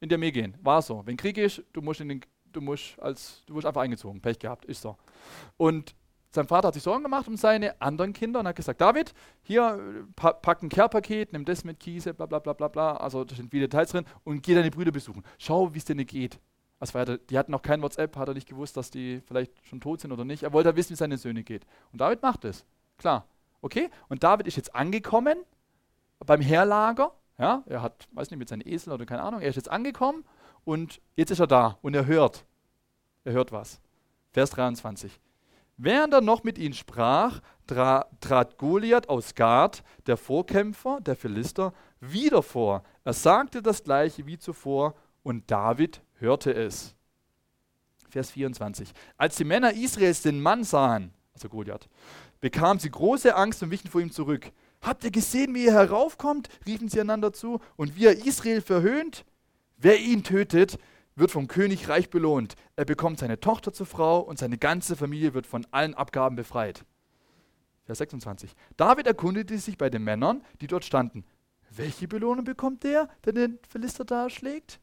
in 0.00 0.08
die 0.08 0.14
Armee 0.14 0.30
gehen. 0.30 0.56
War 0.62 0.82
so. 0.82 1.02
Wenn 1.06 1.16
Krieg 1.16 1.38
ist, 1.38 1.62
du 1.72 1.80
musst, 1.80 2.00
in 2.00 2.08
den, 2.08 2.20
du 2.52 2.60
musst, 2.60 3.00
als, 3.00 3.42
du 3.46 3.54
musst 3.54 3.66
einfach 3.66 3.80
eingezogen. 3.80 4.20
Pech 4.20 4.38
gehabt, 4.38 4.66
ist 4.66 4.82
so. 4.82 4.96
Und 5.56 5.94
sein 6.32 6.46
Vater 6.46 6.68
hat 6.68 6.74
sich 6.74 6.82
Sorgen 6.82 7.02
gemacht 7.02 7.26
um 7.26 7.36
seine 7.36 7.80
anderen 7.80 8.12
Kinder 8.12 8.40
und 8.40 8.46
hat 8.46 8.54
gesagt, 8.54 8.80
David, 8.80 9.14
hier, 9.42 10.06
pack 10.14 10.62
ein 10.62 10.68
Care-Paket, 10.68 11.32
nimm 11.32 11.44
das 11.44 11.64
mit 11.64 11.80
Kiese, 11.80 12.14
bla 12.14 12.26
bla 12.26 12.38
bla 12.38 12.52
bla 12.52 12.68
bla, 12.68 12.96
also 12.98 13.24
da 13.24 13.34
sind 13.34 13.50
viele 13.50 13.68
Details 13.68 13.90
drin 13.90 14.04
und 14.22 14.42
geh 14.42 14.54
deine 14.54 14.70
Brüder 14.70 14.92
besuchen. 14.92 15.24
Schau, 15.38 15.74
wie 15.74 15.78
es 15.78 15.84
denen 15.84 16.06
geht. 16.06 16.38
Also 16.80 17.16
die 17.16 17.38
hatten 17.38 17.52
noch 17.52 17.62
kein 17.62 17.82
WhatsApp, 17.82 18.16
hat 18.16 18.28
er 18.28 18.34
nicht 18.34 18.48
gewusst, 18.48 18.76
dass 18.76 18.90
die 18.90 19.20
vielleicht 19.26 19.52
schon 19.66 19.80
tot 19.80 20.00
sind 20.00 20.12
oder 20.12 20.24
nicht. 20.24 20.42
Er 20.42 20.52
wollte 20.52 20.74
wissen, 20.74 20.90
wie 20.90 20.96
seine 20.96 21.18
Söhne 21.18 21.44
geht. 21.44 21.66
Und 21.92 22.00
David 22.00 22.22
macht 22.22 22.44
es. 22.44 22.64
Klar. 22.96 23.26
Okay? 23.60 23.90
Und 24.08 24.24
David 24.24 24.46
ist 24.46 24.56
jetzt 24.56 24.74
angekommen 24.74 25.36
beim 26.24 26.40
Herlager. 26.40 27.12
Ja, 27.38 27.62
er 27.66 27.82
hat, 27.82 28.08
weiß 28.12 28.30
nicht, 28.30 28.38
mit 28.38 28.48
seinen 28.48 28.66
Esel 28.66 28.92
oder 28.92 29.06
keine 29.06 29.22
Ahnung, 29.22 29.40
er 29.40 29.48
ist 29.48 29.56
jetzt 29.56 29.70
angekommen 29.70 30.24
und 30.64 31.00
jetzt 31.16 31.30
ist 31.30 31.40
er 31.40 31.46
da 31.46 31.78
und 31.80 31.94
er 31.94 32.06
hört. 32.06 32.44
Er 33.24 33.32
hört 33.32 33.52
was. 33.52 33.80
Vers 34.30 34.50
23. 34.50 35.20
Während 35.76 36.12
er 36.12 36.20
noch 36.20 36.44
mit 36.44 36.58
ihnen 36.58 36.74
sprach, 36.74 37.40
tra 37.66 38.06
trat 38.20 38.58
Goliath 38.58 39.08
aus 39.08 39.34
Gad, 39.34 39.82
der 40.06 40.18
Vorkämpfer 40.18 41.00
der 41.00 41.16
Philister, 41.16 41.72
wieder 42.00 42.42
vor. 42.42 42.82
Er 43.04 43.14
sagte 43.14 43.62
das 43.62 43.82
gleiche 43.84 44.26
wie 44.26 44.38
zuvor 44.38 44.94
und 45.22 45.50
David 45.50 46.02
hörte 46.20 46.52
es. 46.52 46.94
Vers 48.08 48.30
24. 48.32 48.92
Als 49.16 49.36
die 49.36 49.44
Männer 49.44 49.72
Israels 49.72 50.22
den 50.22 50.40
Mann 50.40 50.64
sahen, 50.64 51.12
also 51.32 51.48
Goliath, 51.48 51.88
bekamen 52.40 52.78
sie 52.78 52.90
große 52.90 53.34
Angst 53.34 53.62
und 53.62 53.70
wichen 53.70 53.88
vor 53.88 54.00
ihm 54.00 54.10
zurück. 54.10 54.52
Habt 54.82 55.04
ihr 55.04 55.10
gesehen, 55.10 55.54
wie 55.54 55.66
er 55.66 55.74
heraufkommt? 55.74 56.48
riefen 56.66 56.88
sie 56.88 57.00
einander 57.00 57.32
zu. 57.32 57.60
Und 57.76 57.96
wie 57.96 58.06
er 58.06 58.26
Israel 58.26 58.60
verhöhnt? 58.62 59.24
Wer 59.76 59.98
ihn 60.00 60.24
tötet, 60.24 60.78
wird 61.16 61.30
vom 61.30 61.48
König 61.48 61.88
reich 61.88 62.10
belohnt. 62.10 62.54
Er 62.76 62.84
bekommt 62.84 63.18
seine 63.18 63.40
Tochter 63.40 63.72
zur 63.72 63.86
Frau 63.86 64.20
und 64.20 64.38
seine 64.38 64.58
ganze 64.58 64.96
Familie 64.96 65.34
wird 65.34 65.46
von 65.46 65.66
allen 65.70 65.94
Abgaben 65.94 66.36
befreit. 66.36 66.84
Vers 67.84 67.98
26. 67.98 68.54
David 68.76 69.06
erkundigte 69.06 69.58
sich 69.58 69.76
bei 69.76 69.90
den 69.90 70.04
Männern, 70.04 70.42
die 70.60 70.66
dort 70.66 70.84
standen. 70.84 71.24
Welche 71.70 72.08
Belohnung 72.08 72.44
bekommt 72.44 72.84
der, 72.84 73.08
der 73.24 73.32
den 73.32 73.58
Philister 73.68 74.04
da 74.04 74.30
schlägt 74.30 74.80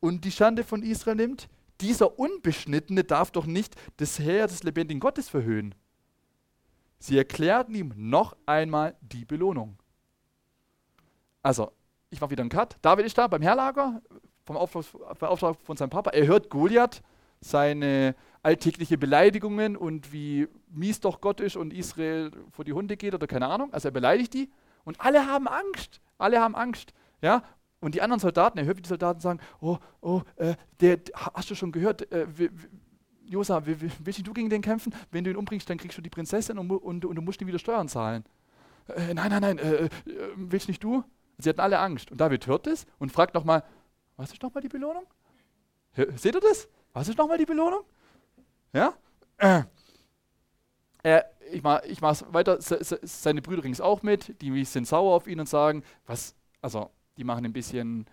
und 0.00 0.24
die 0.24 0.32
Schande 0.32 0.64
von 0.64 0.82
Israel 0.82 1.16
nimmt? 1.16 1.48
Dieser 1.80 2.18
Unbeschnittene 2.18 3.04
darf 3.04 3.30
doch 3.30 3.46
nicht 3.46 3.76
das 3.98 4.18
Heer 4.18 4.46
des 4.46 4.62
lebendigen 4.62 5.00
Gottes 5.00 5.28
verhöhnen. 5.28 5.74
Sie 6.98 7.16
erklärten 7.16 7.74
ihm 7.74 7.92
noch 7.96 8.36
einmal 8.46 8.96
die 9.00 9.24
Belohnung. 9.24 9.78
Also, 11.42 11.70
ich 12.10 12.20
mache 12.20 12.30
wieder 12.30 12.42
einen 12.42 12.50
Cut. 12.50 12.76
David 12.82 13.06
ist 13.06 13.16
da 13.16 13.28
beim 13.28 13.42
Herlager, 13.42 14.02
vom 14.44 14.56
Auftrag 14.56 15.56
von 15.62 15.76
seinem 15.76 15.90
Papa. 15.90 16.10
Er 16.10 16.26
hört 16.26 16.50
Goliath, 16.50 17.02
seine 17.40 18.16
alltägliche 18.42 18.98
Beleidigungen 18.98 19.76
und 19.76 20.12
wie 20.12 20.48
mies 20.68 21.00
doch 21.00 21.20
Gott 21.20 21.40
ist 21.40 21.56
und 21.56 21.72
Israel 21.72 22.32
vor 22.50 22.64
die 22.64 22.72
Hunde 22.72 22.96
geht 22.96 23.14
oder 23.14 23.26
keine 23.26 23.46
Ahnung. 23.46 23.72
Also 23.72 23.88
er 23.88 23.92
beleidigt 23.92 24.34
die 24.34 24.50
und 24.84 25.00
alle 25.00 25.26
haben 25.26 25.46
Angst. 25.46 26.00
Alle 26.16 26.40
haben 26.40 26.56
Angst. 26.56 26.92
Ja? 27.20 27.42
Und 27.80 27.94
die 27.94 28.02
anderen 28.02 28.20
Soldaten, 28.20 28.58
er 28.58 28.64
hört, 28.64 28.76
wie 28.78 28.82
die 28.82 28.88
Soldaten 28.88 29.20
sagen, 29.20 29.40
oh, 29.60 29.78
oh, 30.00 30.22
äh, 30.36 30.54
der, 30.80 30.98
hast 31.14 31.50
du 31.50 31.54
schon 31.54 31.70
gehört, 31.70 32.10
äh, 32.10 32.26
Josa, 33.24 33.62
willst 33.64 34.26
du 34.26 34.32
gegen 34.32 34.50
den 34.50 34.62
kämpfen? 34.62 34.94
Wenn 35.10 35.22
du 35.22 35.30
ihn 35.30 35.36
umbringst, 35.36 35.68
dann 35.68 35.76
kriegst 35.76 35.96
du 35.98 36.02
die 36.02 36.10
Prinzessin 36.10 36.58
und, 36.58 36.70
und, 36.70 37.04
und 37.04 37.14
du 37.14 37.22
musst 37.22 37.40
ihm 37.40 37.46
wieder 37.46 37.58
Steuern 37.58 37.88
zahlen. 37.88 38.24
Äh, 38.88 39.14
nein, 39.14 39.30
nein, 39.30 39.42
nein, 39.42 39.58
äh, 39.58 39.84
äh, 39.84 39.90
willst 40.36 40.68
nicht 40.68 40.82
du? 40.82 41.04
Sie 41.36 41.48
hatten 41.48 41.60
alle 41.60 41.78
Angst. 41.78 42.10
Und 42.10 42.20
David 42.20 42.46
hört 42.46 42.66
es 42.66 42.86
und 42.98 43.12
fragt 43.12 43.34
nochmal, 43.34 43.62
was 44.16 44.32
ist 44.32 44.42
nochmal 44.42 44.62
die 44.62 44.68
Belohnung? 44.68 45.04
Seht 46.16 46.34
ihr 46.34 46.40
das? 46.40 46.68
Was 46.92 47.08
ist 47.08 47.18
nochmal 47.18 47.38
die 47.38 47.46
Belohnung? 47.46 47.82
Ja? 48.72 48.94
Äh, 49.36 49.62
ich 51.52 51.62
mache 51.62 51.86
ich 51.86 52.00
mach's 52.00 52.24
weiter. 52.30 52.58
seine 52.60 53.42
Brüder 53.42 53.62
ringen 53.62 53.74
es 53.74 53.80
auch 53.80 54.02
mit. 54.02 54.40
Die 54.42 54.64
sind 54.64 54.86
sauer 54.86 55.14
auf 55.14 55.26
ihn 55.26 55.38
und 55.38 55.48
sagen, 55.48 55.82
was, 56.06 56.34
also, 56.60 56.90
die 57.18 57.24
machen 57.24 57.44
ein 57.44 57.52
bisschen 57.52 58.06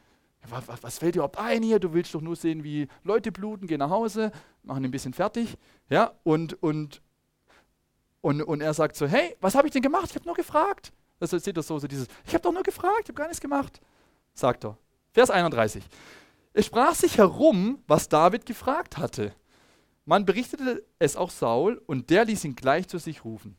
was, 0.49 0.99
fällt 0.99 1.15
dir 1.15 1.19
überhaupt 1.19 1.37
ein 1.37 1.63
hier? 1.63 1.79
Du 1.79 1.93
willst 1.93 2.13
doch 2.13 2.21
nur 2.21 2.35
sehen, 2.35 2.63
wie 2.63 2.87
Leute 3.03 3.31
bluten, 3.31 3.67
geh 3.67 3.77
nach 3.77 3.89
Hause, 3.89 4.31
machen 4.63 4.83
ein 4.85 4.91
bisschen 4.91 5.13
fertig. 5.13 5.57
Ja, 5.89 6.13
und, 6.23 6.61
und, 6.61 7.01
und, 8.21 8.41
und 8.41 8.61
er 8.61 8.73
sagt 8.73 8.95
so, 8.95 9.07
hey, 9.07 9.35
was 9.41 9.55
habe 9.55 9.67
ich 9.67 9.73
denn 9.73 9.81
gemacht? 9.81 10.07
Ich 10.09 10.15
habe 10.15 10.25
nur 10.25 10.35
gefragt. 10.35 10.91
Also 11.19 11.37
seht 11.37 11.57
ihr 11.57 11.63
so, 11.63 11.79
so 11.79 11.87
dieses, 11.87 12.07
ich 12.25 12.33
habe 12.33 12.41
doch 12.41 12.51
nur 12.51 12.63
gefragt, 12.63 13.01
ich 13.03 13.09
habe 13.09 13.17
gar 13.17 13.27
nichts 13.27 13.41
gemacht, 13.41 13.79
sagt 14.33 14.65
er. 14.65 14.77
Vers 15.13 15.29
31. 15.29 15.83
Es 16.53 16.65
sprach 16.65 16.93
sich 16.93 17.17
herum, 17.17 17.79
was 17.87 18.09
David 18.09 18.45
gefragt 18.45 18.97
hatte. 18.97 19.33
Man 20.05 20.25
berichtete 20.25 20.85
es 20.99 21.15
auch 21.15 21.31
Saul 21.31 21.81
und 21.87 22.09
der 22.09 22.25
ließ 22.25 22.43
ihn 22.45 22.55
gleich 22.55 22.87
zu 22.87 22.97
sich 22.97 23.25
rufen. 23.25 23.57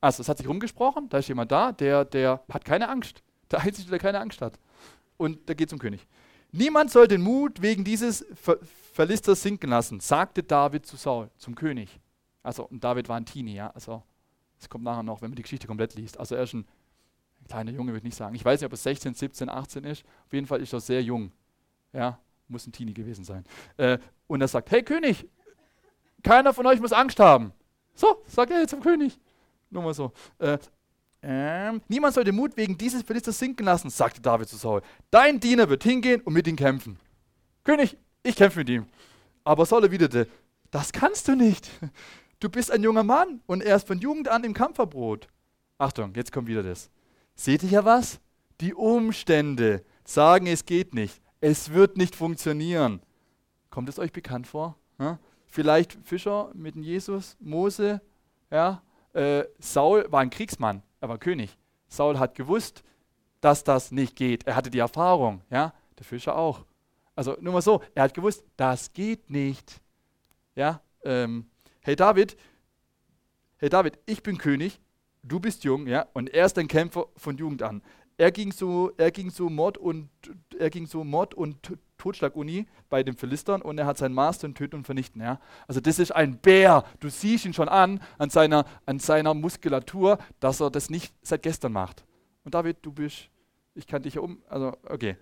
Also 0.00 0.20
es 0.20 0.28
hat 0.28 0.38
sich 0.38 0.48
rumgesprochen, 0.48 1.08
da 1.08 1.18
ist 1.18 1.28
jemand 1.28 1.52
da, 1.52 1.72
der, 1.72 2.04
der 2.04 2.44
hat 2.50 2.64
keine 2.64 2.88
Angst. 2.88 3.22
Der 3.54 3.62
Einzige, 3.62 3.88
der 3.88 4.00
keine 4.00 4.18
Angst 4.18 4.42
hat 4.42 4.58
und 5.16 5.48
da 5.48 5.54
geht 5.54 5.70
zum 5.70 5.78
König. 5.78 6.08
Niemand 6.50 6.90
soll 6.90 7.06
den 7.06 7.22
Mut 7.22 7.62
wegen 7.62 7.84
dieses 7.84 8.26
Ver 8.34 8.58
Verlisters 8.92 9.42
sinken 9.42 9.70
lassen, 9.70 10.00
sagte 10.00 10.42
David 10.42 10.86
zu 10.86 10.96
Saul, 10.96 11.30
zum 11.36 11.54
König. 11.54 12.00
Also, 12.44 12.64
und 12.64 12.82
David 12.82 13.08
war 13.08 13.16
ein 13.16 13.26
Teenie, 13.26 13.54
ja. 13.54 13.70
Also, 13.70 14.02
das 14.58 14.68
kommt 14.68 14.84
nachher 14.84 15.02
noch, 15.02 15.20
wenn 15.20 15.30
man 15.30 15.36
die 15.36 15.42
Geschichte 15.42 15.66
komplett 15.66 15.94
liest. 15.94 16.18
Also, 16.18 16.34
er 16.34 16.44
ist 16.44 16.52
ein 16.52 16.64
kleiner 17.48 17.70
Junge, 17.72 17.90
würde 17.90 17.98
ich 17.98 18.04
nicht 18.04 18.16
sagen. 18.16 18.34
Ich 18.34 18.44
weiß 18.44 18.60
nicht, 18.60 18.66
ob 18.66 18.72
er 18.72 18.76
16, 18.76 19.14
17, 19.14 19.48
18 19.48 19.84
ist. 19.84 20.04
Auf 20.26 20.32
jeden 20.32 20.46
Fall 20.46 20.60
ist 20.60 20.72
er 20.72 20.80
sehr 20.80 21.02
jung. 21.02 21.32
Ja, 21.92 22.20
muss 22.48 22.66
ein 22.66 22.72
Teenie 22.72 22.94
gewesen 22.94 23.24
sein. 23.24 23.44
Äh, 23.76 23.98
und 24.28 24.40
er 24.40 24.48
sagt: 24.48 24.70
Hey 24.70 24.82
König, 24.82 25.28
keiner 26.22 26.52
von 26.52 26.66
euch 26.66 26.80
muss 26.80 26.92
Angst 26.92 27.18
haben. 27.20 27.52
So, 27.94 28.22
sagt 28.26 28.50
er 28.50 28.66
zum 28.66 28.80
König. 28.80 29.18
Nur 29.70 29.82
mal 29.82 29.94
so. 29.94 30.12
Äh, 30.38 30.58
ähm, 31.26 31.80
niemand 31.88 32.14
soll 32.14 32.24
den 32.24 32.34
Mut 32.34 32.54
wegen 32.58 32.76
dieses 32.76 33.02
Philisters 33.02 33.38
sinken 33.38 33.64
lassen, 33.64 33.88
sagte 33.88 34.20
David 34.20 34.46
zu 34.46 34.56
Saul. 34.56 34.82
Dein 35.10 35.40
Diener 35.40 35.70
wird 35.70 35.82
hingehen 35.82 36.20
und 36.20 36.34
mit 36.34 36.46
ihm 36.46 36.56
kämpfen. 36.56 36.98
König, 37.64 37.96
ich 38.22 38.36
kämpfe 38.36 38.58
mit 38.58 38.68
ihm. 38.68 38.84
Aber 39.42 39.64
Saul 39.64 39.84
erwiderte, 39.84 40.28
das 40.70 40.92
kannst 40.92 41.26
du 41.28 41.34
nicht. 41.34 41.70
Du 42.40 42.50
bist 42.50 42.70
ein 42.70 42.82
junger 42.82 43.04
Mann 43.04 43.40
und 43.46 43.62
er 43.62 43.76
ist 43.76 43.86
von 43.86 43.98
Jugend 43.98 44.28
an 44.28 44.44
im 44.44 44.52
Kampfverbot. 44.52 45.28
Achtung, 45.78 46.12
jetzt 46.14 46.30
kommt 46.30 46.46
wieder 46.46 46.62
das. 46.62 46.90
Seht 47.34 47.62
ihr 47.62 47.70
ja 47.70 47.84
was? 47.86 48.20
Die 48.60 48.74
Umstände 48.74 49.82
sagen, 50.04 50.46
es 50.46 50.66
geht 50.66 50.94
nicht. 50.94 51.22
Es 51.40 51.72
wird 51.72 51.96
nicht 51.96 52.14
funktionieren. 52.14 53.00
Kommt 53.70 53.88
es 53.88 53.98
euch 53.98 54.12
bekannt 54.12 54.46
vor? 54.46 54.76
Ja? 54.98 55.18
Vielleicht 55.46 55.96
Fischer 56.04 56.50
mit 56.54 56.76
Jesus, 56.76 57.36
Mose, 57.40 58.02
ja? 58.50 58.82
Äh, 59.14 59.44
Saul 59.58 60.06
war 60.10 60.20
ein 60.20 60.28
Kriegsmann 60.28 60.82
er 61.04 61.08
war 61.10 61.18
König. 61.18 61.58
Saul 61.86 62.18
hat 62.18 62.34
gewusst, 62.34 62.82
dass 63.42 63.62
das 63.62 63.92
nicht 63.92 64.16
geht. 64.16 64.46
Er 64.46 64.56
hatte 64.56 64.70
die 64.70 64.78
Erfahrung, 64.78 65.42
ja, 65.50 65.74
der 65.98 66.04
Fischer 66.04 66.34
auch. 66.34 66.64
Also 67.14 67.36
nur 67.40 67.52
mal 67.52 67.62
so, 67.62 67.82
er 67.94 68.04
hat 68.04 68.14
gewusst, 68.14 68.42
das 68.56 68.92
geht 68.92 69.28
nicht. 69.28 69.82
Ja, 70.56 70.80
ähm, 71.04 71.50
hey 71.82 71.94
David, 71.94 72.36
hey 73.58 73.68
David, 73.68 73.98
ich 74.06 74.22
bin 74.22 74.38
König, 74.38 74.80
du 75.22 75.40
bist 75.40 75.62
jung, 75.64 75.86
ja, 75.86 76.06
und 76.14 76.30
er 76.30 76.46
ist 76.46 76.58
ein 76.58 76.68
Kämpfer 76.68 77.06
von 77.16 77.36
Jugend 77.36 77.62
an. 77.62 77.82
Er 78.16 78.30
ging 78.30 78.52
so, 78.52 78.92
er 78.96 79.10
ging 79.10 79.30
so 79.30 79.48
Mord 79.48 79.76
und 79.76 80.08
er 80.58 80.70
ging 80.70 80.86
so 80.86 81.02
Mord 81.02 81.34
und 81.34 81.56
Totschlaguni 81.98 82.66
bei 82.88 83.02
den 83.02 83.16
Philistern 83.16 83.60
und 83.60 83.78
er 83.78 83.86
hat 83.86 83.98
seinen 83.98 84.14
Master 84.14 84.46
in 84.46 84.54
Töten 84.54 84.76
und 84.76 84.84
Vernichten. 84.84 85.20
Ja? 85.20 85.40
Also 85.66 85.80
das 85.80 85.98
ist 85.98 86.12
ein 86.12 86.38
Bär. 86.38 86.84
Du 87.00 87.08
siehst 87.08 87.44
ihn 87.44 87.54
schon 87.54 87.68
an, 87.68 88.00
an 88.18 88.30
seiner, 88.30 88.66
an 88.86 88.98
seiner 89.00 89.34
Muskulatur, 89.34 90.18
dass 90.38 90.60
er 90.60 90.70
das 90.70 90.90
nicht 90.90 91.12
seit 91.22 91.42
gestern 91.42 91.72
macht. 91.72 92.04
Und 92.44 92.54
David, 92.54 92.78
du 92.82 92.92
bist, 92.92 93.30
ich 93.74 93.86
kann 93.86 94.02
dich 94.02 94.14
ja 94.14 94.20
um, 94.20 94.42
also 94.48 94.76
okay. 94.88 95.16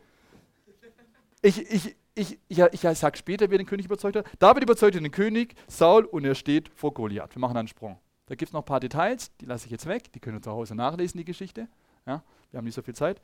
Ich, 1.41 1.59
ich, 1.71 1.97
ich, 2.15 2.39
ich, 2.49 2.59
ich 2.59 2.81
sage 2.81 3.17
später, 3.17 3.51
wer 3.51 3.59
den 3.59 3.67
König 3.67 3.87
überzeugt 3.87 4.17
hat. 4.17 4.27
David 4.39 4.65
überzeugte 4.65 5.01
den 5.01 5.11
König, 5.11 5.55
Saul, 5.67 6.05
und 6.05 6.25
er 6.25 6.35
steht 6.35 6.69
vor 6.75 6.93
Goliath. 6.93 7.35
Wir 7.35 7.41
machen 7.41 7.57
einen 7.57 7.69
Sprung. 7.69 7.99
Da 8.27 8.35
gibt 8.35 8.51
es 8.51 8.53
noch 8.53 8.63
ein 8.63 8.67
paar 8.67 8.81
Details, 8.81 9.35
die 9.41 9.47
lasse 9.47 9.67
ich 9.67 9.73
jetzt 9.73 9.87
weg, 9.87 10.13
die 10.13 10.21
können 10.21 10.37
wir 10.37 10.43
zu 10.43 10.53
Hause 10.53 10.75
nachlesen, 10.75 11.19
die 11.19 11.25
Geschichte. 11.25 11.69
Ja? 12.07 12.23
Wir 12.51 12.59
haben 12.59 12.65
nicht 12.65 12.75
so 12.75 12.83
viel 12.83 12.95
Zeit. 12.95 13.21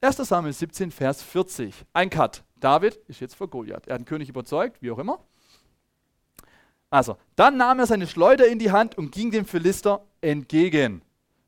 1. 0.00 0.16
Samuel 0.16 0.52
17, 0.52 0.90
Vers 0.90 1.22
40. 1.22 1.84
Ein 1.92 2.10
Cut. 2.10 2.42
David 2.56 2.96
ist 3.08 3.20
jetzt 3.20 3.34
vor 3.34 3.48
Goliath. 3.48 3.86
Er 3.86 3.94
hat 3.94 4.00
den 4.00 4.04
König 4.04 4.28
überzeugt, 4.28 4.82
wie 4.82 4.90
auch 4.90 4.98
immer. 4.98 5.20
Also, 6.90 7.16
dann 7.36 7.56
nahm 7.56 7.78
er 7.78 7.86
seine 7.86 8.06
Schleuder 8.06 8.46
in 8.46 8.58
die 8.58 8.70
Hand 8.70 8.98
und 8.98 9.12
ging 9.12 9.30
dem 9.30 9.46
Philister 9.46 10.04
entgegen. 10.20 11.02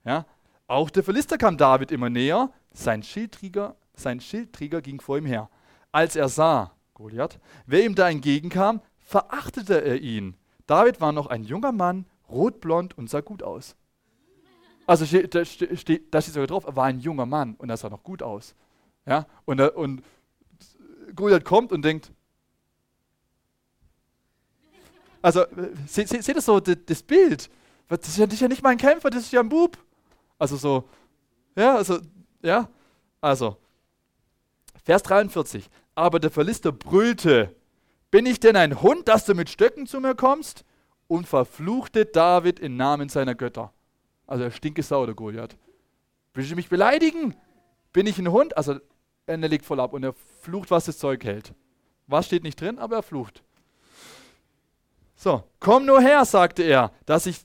Ja? 0.04 0.26
Auch 0.66 0.88
der 0.88 1.04
Philister 1.04 1.36
kam 1.36 1.56
David 1.56 1.92
immer 1.92 2.10
näher. 2.10 2.50
Sein 2.72 3.02
Schildträger, 3.02 3.76
sein 3.94 4.20
Schildträger 4.20 4.80
ging 4.80 5.00
vor 5.00 5.18
ihm 5.18 5.26
her. 5.26 5.50
Als 5.92 6.16
er 6.16 6.28
sah, 6.28 6.72
Goliath, 6.94 7.38
wer 7.66 7.84
ihm 7.84 7.94
da 7.94 8.08
entgegenkam, 8.08 8.80
verachtete 8.98 9.84
er 9.84 10.00
ihn. 10.00 10.36
David 10.66 11.00
war 11.00 11.12
noch 11.12 11.26
ein 11.26 11.44
junger 11.44 11.72
Mann, 11.72 12.06
rotblond 12.28 12.96
und 12.96 13.10
sah 13.10 13.20
gut 13.20 13.42
aus. 13.42 13.76
Also 14.86 15.04
da 15.26 15.44
steht, 15.44 16.12
sogar 16.12 16.46
drauf, 16.46 16.64
er 16.64 16.76
war 16.76 16.84
ein 16.84 17.00
junger 17.00 17.26
Mann 17.26 17.54
und 17.56 17.70
er 17.70 17.76
sah 17.76 17.88
noch 17.88 18.02
gut 18.02 18.22
aus. 18.22 18.54
Ja? 19.06 19.26
Und, 19.44 19.60
und 19.60 20.02
Goliath 21.14 21.44
kommt 21.44 21.72
und 21.72 21.82
denkt, 21.82 22.12
also 25.22 25.44
seht 25.86 26.08
se, 26.08 26.22
se 26.22 26.40
so, 26.40 26.60
das 26.60 27.02
Bild, 27.02 27.48
das 27.88 28.08
ist, 28.08 28.18
ja, 28.18 28.26
das 28.26 28.34
ist 28.34 28.40
ja 28.40 28.48
nicht 28.48 28.62
mein 28.62 28.76
Kämpfer, 28.76 29.08
das 29.08 29.22
ist 29.22 29.32
ja 29.32 29.40
ein 29.40 29.48
Bub. 29.48 29.78
Also 30.38 30.56
so, 30.56 30.88
ja, 31.56 31.76
also, 31.76 31.98
ja, 32.42 32.68
also, 33.22 33.56
Vers 34.84 35.02
43, 35.02 35.70
aber 35.94 36.20
der 36.20 36.30
Verlister 36.30 36.72
brüllte, 36.72 37.54
bin 38.10 38.26
ich 38.26 38.38
denn 38.38 38.54
ein 38.54 38.82
Hund, 38.82 39.08
dass 39.08 39.24
du 39.24 39.34
mit 39.34 39.48
Stöcken 39.48 39.86
zu 39.86 40.00
mir 40.00 40.14
kommst? 40.14 40.64
Und 41.06 41.26
verfluchte 41.26 42.06
David 42.06 42.58
im 42.60 42.76
Namen 42.76 43.08
seiner 43.08 43.34
Götter. 43.34 43.72
Also 44.26 44.44
er 44.44 44.50
stinkesau, 44.50 45.06
der 45.06 45.14
Goliath. 45.14 45.56
Willst 46.32 46.50
du 46.50 46.56
mich 46.56 46.68
beleidigen? 46.68 47.34
Bin 47.92 48.06
ich 48.06 48.18
ein 48.18 48.30
Hund? 48.30 48.56
Also 48.56 48.78
er 49.26 49.36
legt 49.36 49.64
voll 49.64 49.80
ab 49.80 49.92
und 49.92 50.02
er 50.02 50.14
flucht, 50.40 50.70
was 50.70 50.86
das 50.86 50.98
Zeug 50.98 51.24
hält. 51.24 51.54
Was 52.06 52.26
steht 52.26 52.42
nicht 52.42 52.60
drin, 52.60 52.78
aber 52.78 52.96
er 52.96 53.02
flucht. 53.02 53.42
So, 55.16 55.42
komm 55.60 55.86
nur 55.86 56.00
her, 56.00 56.24
sagte 56.24 56.62
er, 56.62 56.92
dass 57.06 57.26
ich, 57.26 57.44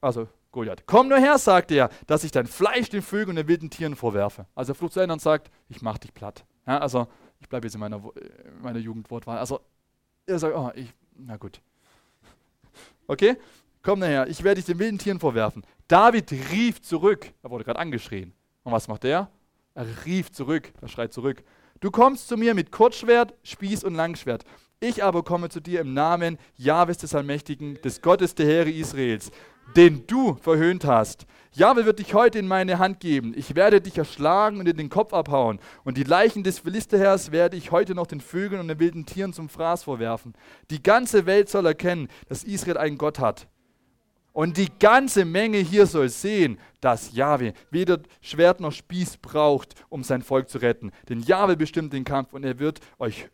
also 0.00 0.28
Goliath, 0.52 0.84
komm 0.86 1.08
nur 1.08 1.18
her, 1.18 1.36
sagte 1.36 1.74
er, 1.74 1.90
dass 2.06 2.24
ich 2.24 2.30
dein 2.30 2.46
Fleisch 2.46 2.88
den 2.88 3.02
Vögeln 3.02 3.30
und 3.30 3.36
den 3.36 3.48
wilden 3.48 3.70
Tieren 3.70 3.96
vorwerfe. 3.96 4.46
Also 4.54 4.72
er 4.72 4.74
flucht 4.76 4.94
zu 4.94 5.00
Ende 5.00 5.12
und 5.12 5.20
sagt, 5.20 5.50
ich 5.68 5.82
mach 5.82 5.98
dich 5.98 6.14
platt. 6.14 6.44
Ja, 6.66 6.78
also 6.78 7.06
ich 7.40 7.48
bleibe 7.48 7.66
jetzt 7.66 7.74
in 7.74 7.80
meiner, 7.80 7.96
in 7.96 8.62
meiner 8.62 8.78
Jugendwortwahl. 8.78 9.38
Also 9.38 9.60
er 10.26 10.38
sagt, 10.38 10.54
oh, 10.56 10.70
ich, 10.74 10.92
na 11.16 11.36
gut. 11.36 11.60
Okay, 13.10 13.36
komm 13.82 14.00
nachher, 14.00 14.28
ich 14.28 14.42
werde 14.44 14.56
dich 14.56 14.66
den 14.66 14.78
wilden 14.78 14.98
Tieren 14.98 15.20
vorwerfen. 15.20 15.62
David 15.88 16.32
rief 16.52 16.82
zurück. 16.82 17.32
Er 17.42 17.50
wurde 17.50 17.64
gerade 17.64 17.78
angeschrien. 17.78 18.32
Und 18.62 18.72
was 18.72 18.88
macht 18.88 19.04
er? 19.04 19.30
Er 19.74 19.86
rief 20.04 20.30
zurück, 20.32 20.72
er 20.80 20.88
schreit 20.88 21.12
zurück. 21.12 21.42
Du 21.80 21.90
kommst 21.90 22.28
zu 22.28 22.36
mir 22.36 22.54
mit 22.54 22.72
Kurzschwert, 22.72 23.34
Spieß 23.44 23.84
und 23.84 23.94
Langschwert. 23.94 24.44
Ich 24.80 25.02
aber 25.02 25.22
komme 25.22 25.48
zu 25.48 25.60
dir 25.60 25.80
im 25.80 25.94
Namen 25.94 26.38
Jahwes 26.56 26.98
des 26.98 27.14
Allmächtigen, 27.14 27.80
des 27.82 28.02
Gottes 28.02 28.34
der 28.34 28.46
Heere 28.46 28.70
Israels, 28.70 29.30
den 29.76 30.06
du 30.06 30.34
verhöhnt 30.34 30.84
hast. 30.84 31.26
Jahwe 31.52 31.86
wird 31.86 31.98
dich 31.98 32.14
heute 32.14 32.38
in 32.38 32.46
meine 32.46 32.78
Hand 32.78 33.00
geben. 33.00 33.32
Ich 33.36 33.54
werde 33.54 33.80
dich 33.80 33.98
erschlagen 33.98 34.58
und 34.60 34.68
in 34.68 34.76
den 34.76 34.88
Kopf 34.88 35.12
abhauen. 35.12 35.58
Und 35.84 35.96
die 35.96 36.04
Leichen 36.04 36.42
des 36.42 36.60
Philisterherrs 36.60 37.32
werde 37.32 37.56
ich 37.56 37.70
heute 37.70 37.94
noch 37.94 38.06
den 38.06 38.20
Vögeln 38.20 38.60
und 38.60 38.68
den 38.68 38.78
wilden 38.78 39.06
Tieren 39.06 39.32
zum 39.32 39.48
Fraß 39.48 39.84
vorwerfen. 39.84 40.34
Die 40.70 40.82
ganze 40.82 41.26
Welt 41.26 41.48
soll 41.48 41.66
erkennen, 41.66 42.08
dass 42.28 42.44
Israel 42.44 42.78
einen 42.78 42.98
Gott 42.98 43.18
hat. 43.18 43.48
Und 44.38 44.56
die 44.56 44.68
ganze 44.78 45.24
Menge 45.24 45.58
hier 45.58 45.84
soll 45.84 46.08
sehen, 46.08 46.60
dass 46.80 47.12
Jahwe 47.12 47.54
weder 47.72 47.98
Schwert 48.20 48.60
noch 48.60 48.70
Spieß 48.70 49.16
braucht, 49.16 49.74
um 49.88 50.04
sein 50.04 50.22
Volk 50.22 50.48
zu 50.48 50.58
retten. 50.58 50.92
Denn 51.08 51.18
Jahwe 51.18 51.56
bestimmt 51.56 51.92
den 51.92 52.04
Kampf 52.04 52.32
und 52.32 52.44
er 52.44 52.60
wird 52.60 52.78
euch 53.00 53.28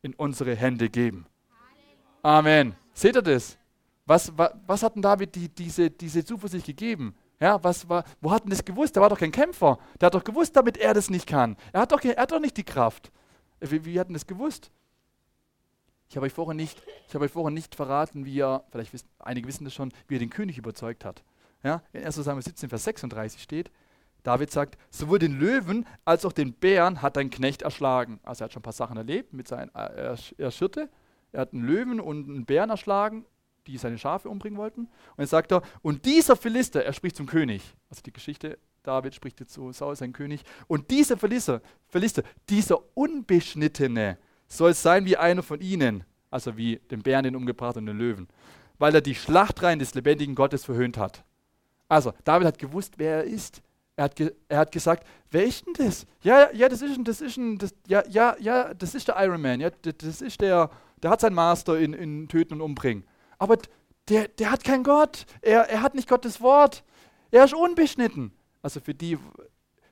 in 0.00 0.14
unsere 0.14 0.56
Hände 0.56 0.88
geben. 0.88 1.26
Amen. 2.22 2.74
Seht 2.94 3.16
ihr 3.16 3.20
das? 3.22 3.58
Was, 4.06 4.32
was, 4.34 4.52
was 4.66 4.82
hat 4.82 4.94
denn 4.94 5.02
David 5.02 5.34
die, 5.34 5.50
diese, 5.50 5.90
diese 5.90 6.24
Zuversicht 6.24 6.64
gegeben? 6.64 7.14
Ja, 7.38 7.62
was 7.62 7.86
war, 7.86 8.04
wo 8.22 8.30
hat 8.30 8.44
denn 8.44 8.50
das 8.50 8.64
gewusst? 8.64 8.96
Der 8.96 9.02
war 9.02 9.10
doch 9.10 9.18
kein 9.18 9.32
Kämpfer. 9.32 9.78
Der 10.00 10.06
hat 10.06 10.14
doch 10.14 10.24
gewusst, 10.24 10.56
damit 10.56 10.78
er 10.78 10.94
das 10.94 11.10
nicht 11.10 11.26
kann. 11.26 11.54
Er 11.70 11.82
hat 11.82 11.92
doch, 11.92 12.02
er 12.02 12.16
hat 12.16 12.32
doch 12.32 12.40
nicht 12.40 12.56
die 12.56 12.64
Kraft. 12.64 13.12
Wie, 13.60 13.84
wie 13.84 14.00
hat 14.00 14.08
denn 14.08 14.14
das 14.14 14.26
gewusst? 14.26 14.70
Ich 16.10 16.16
habe 16.16 16.26
euch 16.26 16.32
vorher 16.32 16.54
nicht, 16.54 16.82
ich 17.06 17.14
habe 17.14 17.24
euch 17.24 17.30
vorher 17.30 17.52
nicht 17.52 17.76
verraten, 17.76 18.24
wie 18.24 18.40
er, 18.40 18.64
vielleicht 18.72 18.92
wissen, 18.92 19.08
einige 19.20 19.46
wissen 19.46 19.62
das 19.62 19.72
schon, 19.72 19.92
wie 20.08 20.16
er 20.16 20.18
den 20.18 20.28
König 20.28 20.58
überzeugt 20.58 21.04
hat. 21.04 21.22
Ja, 21.62 21.84
in 21.92 22.04
1. 22.04 22.16
Samuel 22.16 22.42
17, 22.42 22.68
Vers 22.68 22.82
36 22.82 23.40
steht, 23.40 23.70
David 24.24 24.50
sagt, 24.50 24.76
sowohl 24.90 25.20
den 25.20 25.38
Löwen 25.38 25.86
als 26.04 26.24
auch 26.24 26.32
den 26.32 26.52
Bären 26.52 27.00
hat 27.00 27.16
dein 27.16 27.30
Knecht 27.30 27.62
erschlagen. 27.62 28.18
Also 28.24 28.42
er 28.42 28.44
hat 28.46 28.52
schon 28.52 28.60
ein 28.60 28.64
paar 28.64 28.72
Sachen 28.72 28.96
erlebt 28.96 29.32
mit 29.32 29.46
seinen, 29.46 29.68
äh, 29.68 29.82
er, 29.82 30.18
er 30.36 30.50
schirrte, 30.50 30.90
er 31.30 31.42
hat 31.42 31.52
einen 31.52 31.64
Löwen 31.64 32.00
und 32.00 32.28
einen 32.28 32.44
Bären 32.44 32.70
erschlagen, 32.70 33.24
die 33.68 33.78
seine 33.78 33.96
Schafe 33.96 34.28
umbringen 34.28 34.58
wollten. 34.58 34.80
Und 34.80 35.20
jetzt 35.20 35.30
sagt 35.30 35.52
er, 35.52 35.62
und 35.80 36.06
dieser 36.06 36.34
Philister, 36.34 36.84
er 36.84 36.92
spricht 36.92 37.14
zum 37.14 37.26
König, 37.26 37.62
also 37.88 38.02
die 38.02 38.12
Geschichte, 38.12 38.58
David 38.82 39.14
spricht 39.14 39.38
jetzt 39.38 39.52
zu 39.52 39.70
Saul, 39.70 39.94
sein 39.94 40.12
König, 40.12 40.42
und 40.66 40.90
dieser 40.90 41.16
Philister, 41.16 41.62
Philister 41.86 42.24
dieser 42.48 42.80
Unbeschnittene, 42.96 44.18
soll 44.50 44.74
sein 44.74 45.06
wie 45.06 45.16
einer 45.16 45.42
von 45.42 45.60
ihnen, 45.60 46.04
also 46.30 46.56
wie 46.56 46.76
den 46.90 47.02
Bären, 47.02 47.24
den 47.24 47.36
umgebracht 47.36 47.76
und 47.76 47.86
den 47.86 47.96
Löwen, 47.96 48.28
weil 48.78 48.94
er 48.94 49.00
die 49.00 49.14
Schlachtreihen 49.14 49.78
des 49.78 49.94
lebendigen 49.94 50.34
Gottes 50.34 50.64
verhöhnt 50.64 50.98
hat. 50.98 51.24
Also, 51.88 52.12
David 52.24 52.46
hat 52.46 52.58
gewusst, 52.58 52.94
wer 52.98 53.18
er 53.18 53.24
ist. 53.24 53.62
Er 53.96 54.04
hat, 54.04 54.20
er 54.48 54.58
hat 54.58 54.72
gesagt, 54.72 55.06
wer 55.30 55.44
ist 55.44 55.66
denn 55.66 55.74
das? 55.74 56.06
Ja, 56.22 56.50
ja, 56.52 56.68
das 56.68 56.82
ist 56.82 56.96
ein, 56.96 57.04
das 57.04 57.20
ist 57.20 57.36
ein, 57.36 57.58
das, 57.58 57.74
ja, 57.86 58.02
ja, 58.08 58.36
ja, 58.38 58.72
das 58.74 58.94
ist 58.94 59.08
der 59.08 59.16
Iron 59.22 59.42
Man. 59.42 59.60
Ja, 59.60 59.70
das 59.70 60.22
ist 60.22 60.40
der, 60.40 60.70
der 61.02 61.10
hat 61.10 61.20
seinen 61.20 61.34
Master 61.34 61.78
in, 61.78 61.92
in 61.92 62.28
Töten 62.28 62.54
und 62.54 62.60
Umbringen. 62.60 63.04
Aber 63.38 63.58
der, 64.08 64.28
der 64.28 64.50
hat 64.50 64.64
keinen 64.64 64.84
Gott. 64.84 65.26
Er, 65.42 65.68
er 65.68 65.82
hat 65.82 65.94
nicht 65.94 66.08
Gottes 66.08 66.40
Wort. 66.40 66.84
Er 67.30 67.44
ist 67.44 67.54
unbeschnitten. 67.54 68.32
Also 68.62 68.80
für 68.80 68.94
die, 68.94 69.18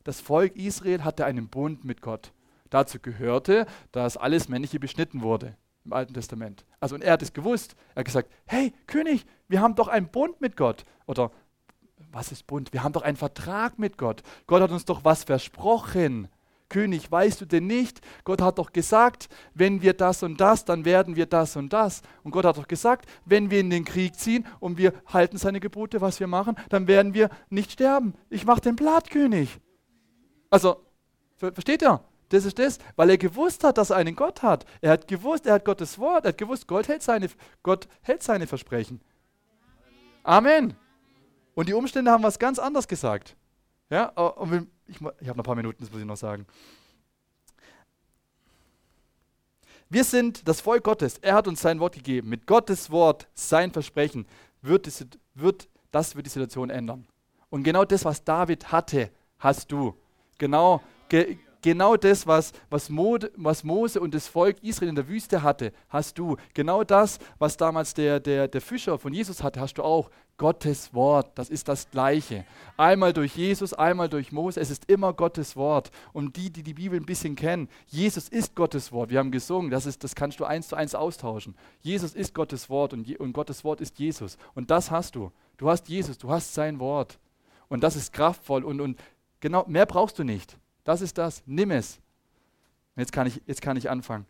das 0.04 0.20
Volk 0.20 0.56
Israel 0.56 1.04
hatte 1.04 1.24
einen 1.24 1.48
Bund 1.48 1.84
mit 1.84 2.00
Gott. 2.00 2.32
Dazu 2.70 2.98
gehörte, 3.00 3.66
dass 3.92 4.16
alles 4.16 4.48
Männliche 4.48 4.80
beschnitten 4.80 5.22
wurde 5.22 5.56
im 5.84 5.92
Alten 5.92 6.14
Testament. 6.14 6.64
Also 6.80 6.94
und 6.94 7.02
er 7.02 7.14
hat 7.14 7.22
es 7.22 7.32
gewusst. 7.32 7.74
Er 7.94 8.00
hat 8.00 8.06
gesagt, 8.06 8.30
hey 8.46 8.72
König, 8.86 9.24
wir 9.48 9.60
haben 9.60 9.74
doch 9.74 9.88
einen 9.88 10.08
Bund 10.08 10.40
mit 10.40 10.56
Gott. 10.56 10.84
Oder 11.06 11.30
was 12.12 12.30
ist 12.30 12.46
Bund? 12.46 12.72
Wir 12.72 12.82
haben 12.82 12.92
doch 12.92 13.02
einen 13.02 13.16
Vertrag 13.16 13.78
mit 13.78 13.98
Gott. 13.98 14.22
Gott 14.46 14.62
hat 14.62 14.70
uns 14.70 14.84
doch 14.84 15.04
was 15.04 15.24
versprochen. 15.24 16.28
König, 16.68 17.10
weißt 17.10 17.40
du 17.40 17.46
denn 17.46 17.66
nicht? 17.66 18.00
Gott 18.24 18.42
hat 18.42 18.58
doch 18.58 18.72
gesagt, 18.72 19.28
wenn 19.54 19.80
wir 19.80 19.94
das 19.94 20.22
und 20.22 20.38
das, 20.38 20.66
dann 20.66 20.84
werden 20.84 21.16
wir 21.16 21.24
das 21.24 21.56
und 21.56 21.72
das. 21.72 22.02
Und 22.22 22.32
Gott 22.32 22.44
hat 22.44 22.58
doch 22.58 22.68
gesagt, 22.68 23.08
wenn 23.24 23.50
wir 23.50 23.60
in 23.60 23.70
den 23.70 23.86
Krieg 23.86 24.16
ziehen 24.16 24.46
und 24.60 24.76
wir 24.76 24.92
halten 25.06 25.38
seine 25.38 25.60
Gebote, 25.60 26.02
was 26.02 26.20
wir 26.20 26.26
machen, 26.26 26.56
dann 26.68 26.86
werden 26.86 27.14
wir 27.14 27.30
nicht 27.48 27.72
sterben. 27.72 28.14
Ich 28.28 28.44
mache 28.44 28.60
den 28.60 28.76
Blattkönig. 28.76 29.58
Also, 30.50 30.84
versteht 31.36 31.82
ihr? 31.82 32.02
Das 32.28 32.44
ist 32.44 32.58
das, 32.58 32.78
weil 32.96 33.10
er 33.10 33.18
gewusst 33.18 33.64
hat, 33.64 33.78
dass 33.78 33.90
er 33.90 33.96
einen 33.96 34.14
Gott 34.14 34.42
hat. 34.42 34.66
Er 34.80 34.92
hat 34.92 35.08
gewusst, 35.08 35.46
er 35.46 35.54
hat 35.54 35.64
Gottes 35.64 35.98
Wort, 35.98 36.24
er 36.24 36.30
hat 36.30 36.38
gewusst, 36.38 36.66
Gott 36.66 36.88
hält 36.88 37.02
seine, 37.02 37.28
Gott 37.62 37.88
hält 38.02 38.22
seine 38.22 38.46
Versprechen. 38.46 39.00
Amen. 40.22 40.76
Und 41.54 41.68
die 41.68 41.74
Umstände 41.74 42.10
haben 42.10 42.22
was 42.22 42.38
ganz 42.38 42.58
anderes 42.58 42.86
gesagt. 42.86 43.34
Ja, 43.90 44.06
und 44.08 44.68
ich, 44.86 44.96
ich 44.96 45.02
habe 45.02 45.16
noch 45.22 45.38
ein 45.38 45.42
paar 45.42 45.54
Minuten, 45.54 45.78
das 45.80 45.90
muss 45.90 46.00
ich 46.00 46.06
noch 46.06 46.16
sagen. 46.16 46.46
Wir 49.88 50.04
sind 50.04 50.46
das 50.46 50.60
Volk 50.60 50.84
Gottes. 50.84 51.16
Er 51.18 51.34
hat 51.34 51.48
uns 51.48 51.62
sein 51.62 51.80
Wort 51.80 51.94
gegeben. 51.94 52.28
Mit 52.28 52.46
Gottes 52.46 52.90
Wort, 52.90 53.26
sein 53.32 53.72
Versprechen, 53.72 54.26
wird, 54.60 54.84
die, 54.84 54.92
wird 55.34 55.68
das 55.90 56.14
wird 56.14 56.26
die 56.26 56.30
Situation 56.30 56.68
ändern. 56.68 57.06
Und 57.48 57.62
genau 57.62 57.84
das, 57.84 58.04
was 58.04 58.22
David 58.22 58.70
hatte, 58.70 59.10
hast 59.38 59.72
du. 59.72 59.94
Genau, 60.36 60.82
ge, 61.08 61.38
genau 61.62 61.96
das, 61.96 62.26
was, 62.26 62.52
was, 62.70 62.88
Mode, 62.88 63.30
was 63.36 63.64
Mose 63.64 64.00
und 64.00 64.14
das 64.14 64.28
Volk 64.28 64.62
Israel 64.62 64.90
in 64.90 64.94
der 64.94 65.08
Wüste 65.08 65.42
hatte, 65.42 65.72
hast 65.88 66.18
du. 66.18 66.36
Genau 66.54 66.84
das, 66.84 67.18
was 67.38 67.56
damals 67.56 67.94
der, 67.94 68.20
der, 68.20 68.48
der 68.48 68.60
Fischer 68.60 68.98
von 68.98 69.12
Jesus 69.12 69.42
hatte, 69.42 69.60
hast 69.60 69.74
du 69.74 69.82
auch. 69.82 70.10
Gottes 70.38 70.94
Wort, 70.94 71.36
das 71.36 71.50
ist 71.50 71.66
das 71.66 71.90
Gleiche. 71.90 72.44
Einmal 72.76 73.12
durch 73.12 73.34
Jesus, 73.34 73.74
einmal 73.74 74.08
durch 74.08 74.30
Mose, 74.30 74.60
es 74.60 74.70
ist 74.70 74.88
immer 74.88 75.12
Gottes 75.12 75.56
Wort. 75.56 75.90
Und 76.12 76.36
die, 76.36 76.48
die 76.48 76.62
die 76.62 76.74
Bibel 76.74 76.96
ein 76.96 77.04
bisschen 77.04 77.34
kennen, 77.34 77.68
Jesus 77.88 78.28
ist 78.28 78.54
Gottes 78.54 78.92
Wort. 78.92 79.10
Wir 79.10 79.18
haben 79.18 79.32
gesungen, 79.32 79.68
das, 79.68 79.84
ist, 79.84 80.04
das 80.04 80.14
kannst 80.14 80.38
du 80.38 80.44
eins 80.44 80.68
zu 80.68 80.76
eins 80.76 80.94
austauschen. 80.94 81.56
Jesus 81.80 82.14
ist 82.14 82.34
Gottes 82.34 82.70
Wort 82.70 82.92
und, 82.92 83.18
und 83.18 83.32
Gottes 83.32 83.64
Wort 83.64 83.80
ist 83.80 83.98
Jesus. 83.98 84.38
Und 84.54 84.70
das 84.70 84.92
hast 84.92 85.16
du. 85.16 85.32
Du 85.56 85.68
hast 85.68 85.88
Jesus, 85.88 86.18
du 86.18 86.30
hast 86.30 86.54
sein 86.54 86.78
Wort. 86.78 87.18
Und 87.68 87.82
das 87.82 87.96
ist 87.96 88.12
kraftvoll 88.12 88.62
und, 88.62 88.80
und 88.80 88.96
genau, 89.40 89.64
mehr 89.66 89.86
brauchst 89.86 90.20
du 90.20 90.24
nicht. 90.24 90.56
Das 90.88 91.02
ist 91.02 91.18
das. 91.18 91.42
Nimm 91.44 91.70
es. 91.70 92.00
Jetzt 92.96 93.12
kann 93.12 93.26
ich, 93.26 93.42
jetzt 93.44 93.60
kann 93.60 93.76
ich 93.76 93.90
anfangen. 93.90 94.24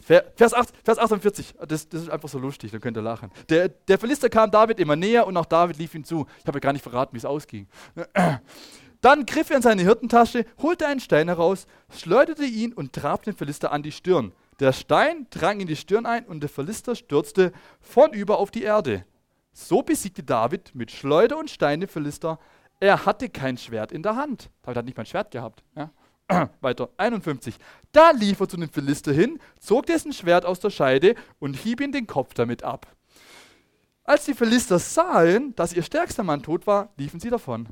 Vers, 0.00 0.54
8, 0.54 0.74
Vers 0.82 0.98
48, 0.98 1.54
das, 1.68 1.88
das, 1.88 2.02
ist 2.02 2.10
einfach 2.10 2.28
so 2.28 2.40
lustig, 2.40 2.72
da 2.72 2.80
könnt 2.80 2.96
ihr 2.96 3.02
lachen. 3.02 3.30
Der, 3.48 3.68
der 3.68 3.96
Philister 3.96 4.28
kam 4.28 4.50
David 4.50 4.80
immer 4.80 4.96
näher 4.96 5.24
und 5.24 5.36
auch 5.36 5.46
David 5.46 5.78
lief 5.78 5.94
ihm 5.94 6.02
zu. 6.02 6.26
Ich 6.40 6.46
habe 6.48 6.56
ja 6.56 6.60
gar 6.60 6.72
nicht 6.72 6.82
verraten, 6.82 7.14
wie 7.14 7.18
es 7.18 7.24
ausging. 7.24 7.68
Dann 9.00 9.24
griff 9.24 9.50
er 9.50 9.56
in 9.56 9.62
seine 9.62 9.82
Hirtentasche, 9.82 10.46
holte 10.60 10.88
einen 10.88 10.98
Stein 10.98 11.28
heraus, 11.28 11.68
schleuderte 11.96 12.44
ihn 12.44 12.72
und 12.72 12.92
traf 12.92 13.22
den 13.22 13.36
Philister 13.36 13.70
an 13.70 13.84
die 13.84 13.92
Stirn. 13.92 14.32
Der 14.58 14.72
Stein 14.72 15.28
drang 15.30 15.60
in 15.60 15.68
die 15.68 15.76
Stirn 15.76 16.06
ein 16.06 16.24
und 16.24 16.40
der 16.40 16.50
Philister 16.50 16.96
stürzte 16.96 17.52
vornüber 17.80 18.38
auf 18.38 18.50
die 18.50 18.64
Erde. 18.64 19.04
So 19.52 19.82
besiegte 19.82 20.24
David 20.24 20.74
mit 20.74 20.90
Schleuder 20.90 21.38
und 21.38 21.50
Stein 21.50 21.78
den 21.78 21.88
Philister, 21.88 22.40
er 22.82 23.06
hatte 23.06 23.28
kein 23.28 23.56
Schwert 23.56 23.92
in 23.92 24.02
der 24.02 24.16
Hand. 24.16 24.50
David 24.62 24.78
hat 24.78 24.84
nicht 24.86 24.96
mal 24.96 25.04
ein 25.04 25.06
Schwert 25.06 25.30
gehabt. 25.30 25.62
Ja? 25.76 25.90
Weiter, 26.60 26.88
51. 26.96 27.54
Da 27.92 28.10
lief 28.10 28.40
er 28.40 28.48
zu 28.48 28.56
dem 28.56 28.68
Philister 28.68 29.12
hin, 29.12 29.38
zog 29.60 29.86
dessen 29.86 30.12
Schwert 30.12 30.44
aus 30.44 30.58
der 30.58 30.70
Scheide 30.70 31.14
und 31.38 31.54
hieb 31.54 31.80
ihm 31.80 31.92
den 31.92 32.08
Kopf 32.08 32.34
damit 32.34 32.64
ab. 32.64 32.88
Als 34.02 34.24
die 34.24 34.34
Philister 34.34 34.80
sahen, 34.80 35.54
dass 35.54 35.72
ihr 35.72 35.84
stärkster 35.84 36.24
Mann 36.24 36.42
tot 36.42 36.66
war, 36.66 36.92
liefen 36.96 37.20
sie 37.20 37.30
davon. 37.30 37.68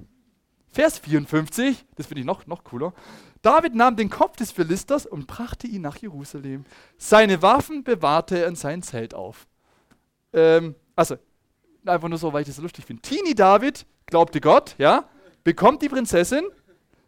Vers 0.70 1.00
54, 1.00 1.86
das 1.96 2.06
finde 2.06 2.20
ich 2.20 2.26
noch, 2.26 2.46
noch 2.46 2.62
cooler. 2.62 2.94
David 3.42 3.74
nahm 3.74 3.96
den 3.96 4.10
Kopf 4.10 4.36
des 4.36 4.52
Philisters 4.52 5.06
und 5.06 5.26
brachte 5.26 5.66
ihn 5.66 5.82
nach 5.82 5.96
Jerusalem. 5.96 6.64
Seine 6.98 7.42
Waffen 7.42 7.82
bewahrte 7.82 8.38
er 8.38 8.46
in 8.46 8.54
sein 8.54 8.80
Zelt 8.84 9.12
auf. 9.14 9.48
Ähm, 10.32 10.76
also, 10.94 11.16
einfach 11.86 12.08
nur 12.08 12.18
so, 12.18 12.32
weil 12.32 12.42
ich 12.42 12.48
das 12.48 12.56
so 12.56 12.62
lustig 12.62 12.84
finde. 12.84 13.02
Tini 13.02 13.34
David 13.34 13.86
glaubte 14.06 14.40
Gott, 14.40 14.74
ja, 14.78 15.04
bekommt 15.44 15.82
die 15.82 15.88
Prinzessin, 15.88 16.44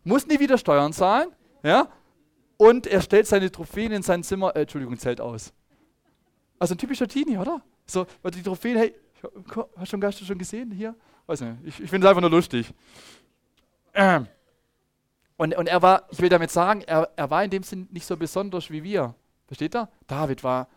muss 0.04 0.26
nie 0.26 0.38
wieder 0.40 0.58
Steuern 0.58 0.92
zahlen, 0.92 1.28
ja, 1.62 1.88
und 2.56 2.86
er 2.86 3.00
stellt 3.00 3.26
seine 3.26 3.50
Trophäen 3.50 3.92
in 3.92 4.02
sein 4.02 4.22
Zimmer, 4.22 4.54
äh, 4.54 4.62
Entschuldigung, 4.62 4.96
Zelt 4.98 5.20
aus. 5.20 5.52
Also 6.58 6.74
ein 6.74 6.78
typischer 6.78 7.08
Teenie, 7.08 7.38
oder? 7.38 7.62
So, 7.86 8.06
die 8.32 8.42
Trophäen, 8.42 8.78
hey, 8.78 8.94
hast 9.76 9.92
du 9.92 10.00
schon, 10.00 10.12
schon 10.12 10.38
gesehen 10.38 10.70
hier? 10.70 10.94
Weiß 11.26 11.40
nicht, 11.40 11.56
ich, 11.64 11.80
ich 11.80 11.90
finde 11.90 12.06
es 12.06 12.10
einfach 12.10 12.20
nur 12.20 12.30
lustig. 12.30 12.72
Ähm. 13.94 14.26
Und, 15.38 15.56
und 15.56 15.66
er 15.66 15.82
war, 15.82 16.06
ich 16.10 16.20
will 16.20 16.28
damit 16.28 16.52
sagen, 16.52 16.82
er, 16.82 17.10
er 17.16 17.28
war 17.28 17.42
in 17.42 17.50
dem 17.50 17.64
Sinn 17.64 17.88
nicht 17.90 18.06
so 18.06 18.16
besonders 18.16 18.70
wie 18.70 18.84
wir. 18.84 19.12
Versteht 19.46 19.74
er? 19.74 19.88
David 20.06 20.44
war 20.44 20.68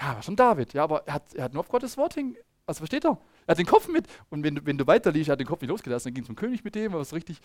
Ja, 0.00 0.14
war 0.14 0.22
schon 0.22 0.34
David. 0.34 0.72
Ja, 0.72 0.84
aber 0.84 1.06
er 1.06 1.14
hat, 1.14 1.34
er 1.34 1.44
hat 1.44 1.52
nur 1.52 1.60
auf 1.60 1.68
Gottes 1.68 1.96
Wort 1.96 2.14
hin. 2.14 2.36
Also 2.66 2.78
versteht 2.78 3.04
er? 3.04 3.18
Er 3.50 3.54
hat 3.54 3.58
den 3.58 3.66
Kopf 3.66 3.88
mit. 3.88 4.06
Und 4.28 4.44
wenn, 4.44 4.64
wenn 4.64 4.78
du 4.78 4.86
weiter 4.86 5.10
liest, 5.10 5.28
er 5.28 5.32
hat 5.32 5.40
den 5.40 5.46
Kopf 5.48 5.60
nicht 5.60 5.70
losgelassen, 5.70 6.10
dann 6.10 6.14
ging 6.14 6.24
zum 6.24 6.36
König 6.36 6.62
mit 6.62 6.76
dem, 6.76 6.92
war 6.92 7.00
es 7.00 7.12
richtig 7.12 7.40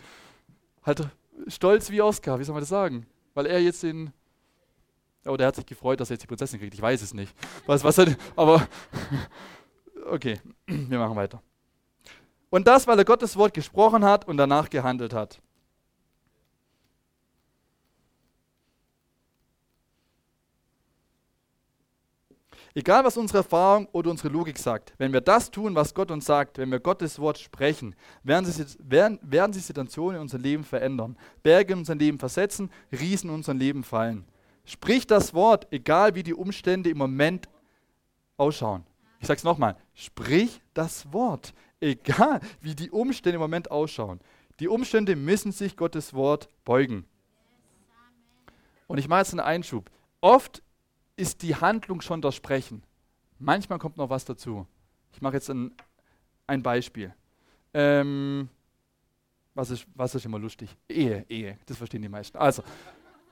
halt 0.84 1.08
stolz 1.48 1.90
wie 1.90 2.00
Oscar, 2.00 2.38
wie 2.38 2.44
soll 2.44 2.52
man 2.52 2.62
das 2.62 2.68
sagen? 2.68 3.06
Weil 3.34 3.46
er 3.46 3.60
jetzt 3.60 3.82
den. 3.82 4.12
Oh, 5.24 5.36
der 5.36 5.48
hat 5.48 5.56
sich 5.56 5.66
gefreut, 5.66 5.98
dass 5.98 6.08
er 6.08 6.14
jetzt 6.14 6.22
die 6.22 6.28
Prinzessin 6.28 6.60
kriegt. 6.60 6.74
Ich 6.74 6.80
weiß 6.80 7.02
es 7.02 7.12
nicht. 7.12 7.34
Was, 7.66 7.82
was 7.82 7.98
er, 7.98 8.14
aber 8.36 8.68
okay, 10.08 10.38
wir 10.66 10.98
machen 11.00 11.16
weiter. 11.16 11.42
Und 12.50 12.68
das, 12.68 12.86
weil 12.86 12.96
er 13.00 13.04
Gottes 13.04 13.36
Wort 13.36 13.52
gesprochen 13.52 14.04
hat 14.04 14.28
und 14.28 14.36
danach 14.36 14.70
gehandelt 14.70 15.12
hat. 15.12 15.42
Egal, 22.76 23.04
was 23.04 23.16
unsere 23.16 23.38
Erfahrung 23.38 23.88
oder 23.92 24.10
unsere 24.10 24.28
Logik 24.28 24.58
sagt, 24.58 24.92
wenn 24.98 25.10
wir 25.10 25.22
das 25.22 25.50
tun, 25.50 25.74
was 25.74 25.94
Gott 25.94 26.10
uns 26.10 26.26
sagt, 26.26 26.58
wenn 26.58 26.70
wir 26.70 26.78
Gottes 26.78 27.18
Wort 27.18 27.38
sprechen, 27.38 27.96
werden 28.22 28.44
sich, 28.44 28.76
werden, 28.78 29.18
werden 29.22 29.54
sich 29.54 29.64
Situationen 29.64 30.16
in 30.16 30.20
unserem 30.20 30.42
Leben 30.42 30.62
verändern, 30.62 31.16
Berge 31.42 31.72
in 31.72 31.78
unserem 31.78 31.98
Leben 31.98 32.18
versetzen, 32.18 32.70
Riesen 32.92 33.30
in 33.30 33.36
unserem 33.36 33.56
Leben 33.56 33.82
fallen. 33.82 34.26
Sprich 34.66 35.06
das 35.06 35.32
Wort, 35.32 35.66
egal 35.70 36.14
wie 36.16 36.22
die 36.22 36.34
Umstände 36.34 36.90
im 36.90 36.98
Moment 36.98 37.48
ausschauen. 38.36 38.84
Ich 39.20 39.26
sage 39.26 39.38
es 39.38 39.44
nochmal, 39.44 39.78
sprich 39.94 40.60
das 40.74 41.10
Wort, 41.14 41.54
egal 41.80 42.40
wie 42.60 42.74
die 42.74 42.90
Umstände 42.90 43.36
im 43.36 43.40
Moment 43.40 43.70
ausschauen. 43.70 44.20
Die 44.60 44.68
Umstände 44.68 45.16
müssen 45.16 45.50
sich 45.50 45.78
Gottes 45.78 46.12
Wort 46.12 46.50
beugen. 46.66 47.06
Und 48.86 48.98
ich 48.98 49.08
mache 49.08 49.20
jetzt 49.20 49.32
einen 49.32 49.40
Einschub. 49.40 49.90
Oft 50.20 50.62
ist 51.16 51.42
die 51.42 51.54
Handlung 51.54 52.00
schon 52.00 52.20
das 52.20 52.34
Sprechen. 52.34 52.82
Manchmal 53.38 53.78
kommt 53.78 53.96
noch 53.96 54.10
was 54.10 54.24
dazu. 54.24 54.66
Ich 55.12 55.20
mache 55.20 55.34
jetzt 55.34 55.50
ein, 55.50 55.72
ein 56.46 56.62
Beispiel. 56.62 57.14
Ähm, 57.74 58.48
was, 59.54 59.70
ist, 59.70 59.86
was 59.94 60.14
ist 60.14 60.24
immer 60.24 60.38
lustig? 60.38 60.76
Ehe, 60.88 61.24
Ehe, 61.28 61.58
das 61.66 61.78
verstehen 61.78 62.02
die 62.02 62.08
meisten. 62.08 62.36
Also, 62.36 62.62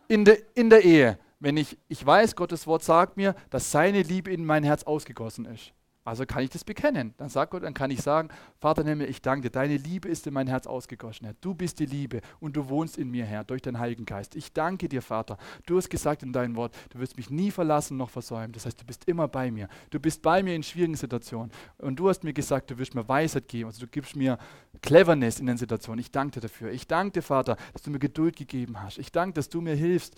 in, 0.08 0.24
de, 0.24 0.42
in 0.54 0.70
der 0.70 0.84
Ehe, 0.84 1.18
wenn 1.40 1.56
ich, 1.56 1.78
ich 1.88 2.04
weiß, 2.04 2.36
Gottes 2.36 2.66
Wort 2.66 2.82
sagt 2.82 3.16
mir, 3.16 3.34
dass 3.50 3.70
seine 3.70 4.02
Liebe 4.02 4.30
in 4.32 4.44
mein 4.44 4.64
Herz 4.64 4.82
ausgegossen 4.82 5.44
ist. 5.46 5.72
Also 6.04 6.26
kann 6.26 6.42
ich 6.42 6.50
das 6.50 6.64
bekennen. 6.64 7.14
Dann 7.16 7.30
sagt 7.30 7.52
Gott, 7.52 7.62
dann 7.62 7.72
kann 7.72 7.90
ich 7.90 8.02
sagen, 8.02 8.28
Vater 8.60 8.84
Himmel, 8.84 9.08
ich 9.08 9.22
danke 9.22 9.48
dir, 9.48 9.50
deine 9.50 9.78
Liebe 9.78 10.08
ist 10.08 10.26
in 10.26 10.34
mein 10.34 10.46
Herz 10.46 10.66
ausgegossen, 10.66 11.24
Herr. 11.24 11.34
Du 11.40 11.54
bist 11.54 11.78
die 11.78 11.86
Liebe 11.86 12.20
und 12.40 12.54
du 12.56 12.68
wohnst 12.68 12.98
in 12.98 13.10
mir, 13.10 13.24
Herr, 13.24 13.42
durch 13.42 13.62
den 13.62 13.78
Heiligen 13.78 14.04
Geist. 14.04 14.36
Ich 14.36 14.52
danke 14.52 14.86
dir, 14.88 15.00
Vater. 15.00 15.38
Du 15.64 15.78
hast 15.78 15.88
gesagt 15.88 16.22
in 16.22 16.32
deinem 16.32 16.56
Wort, 16.56 16.76
du 16.90 16.98
wirst 16.98 17.16
mich 17.16 17.30
nie 17.30 17.50
verlassen 17.50 17.96
noch 17.96 18.10
versäumen. 18.10 18.52
Das 18.52 18.66
heißt, 18.66 18.78
du 18.78 18.84
bist 18.84 19.08
immer 19.08 19.28
bei 19.28 19.50
mir. 19.50 19.68
Du 19.88 19.98
bist 19.98 20.20
bei 20.20 20.42
mir 20.42 20.54
in 20.54 20.62
schwierigen 20.62 20.94
Situationen. 20.94 21.50
Und 21.78 21.96
du 21.98 22.10
hast 22.10 22.22
mir 22.22 22.34
gesagt, 22.34 22.70
du 22.70 22.76
wirst 22.76 22.94
mir 22.94 23.08
Weisheit 23.08 23.48
geben. 23.48 23.68
Also 23.68 23.80
du 23.80 23.86
gibst 23.86 24.14
mir 24.14 24.36
Cleverness 24.82 25.40
in 25.40 25.46
den 25.46 25.56
Situationen. 25.56 26.00
Ich 26.00 26.10
danke 26.10 26.34
dir 26.34 26.48
dafür. 26.48 26.70
Ich 26.70 26.86
danke 26.86 27.12
dir, 27.12 27.22
Vater, 27.22 27.56
dass 27.72 27.82
du 27.82 27.90
mir 27.90 27.98
Geduld 27.98 28.36
gegeben 28.36 28.82
hast. 28.82 28.98
Ich 28.98 29.10
danke, 29.10 29.34
dass 29.34 29.48
du 29.48 29.62
mir 29.62 29.74
hilfst, 29.74 30.14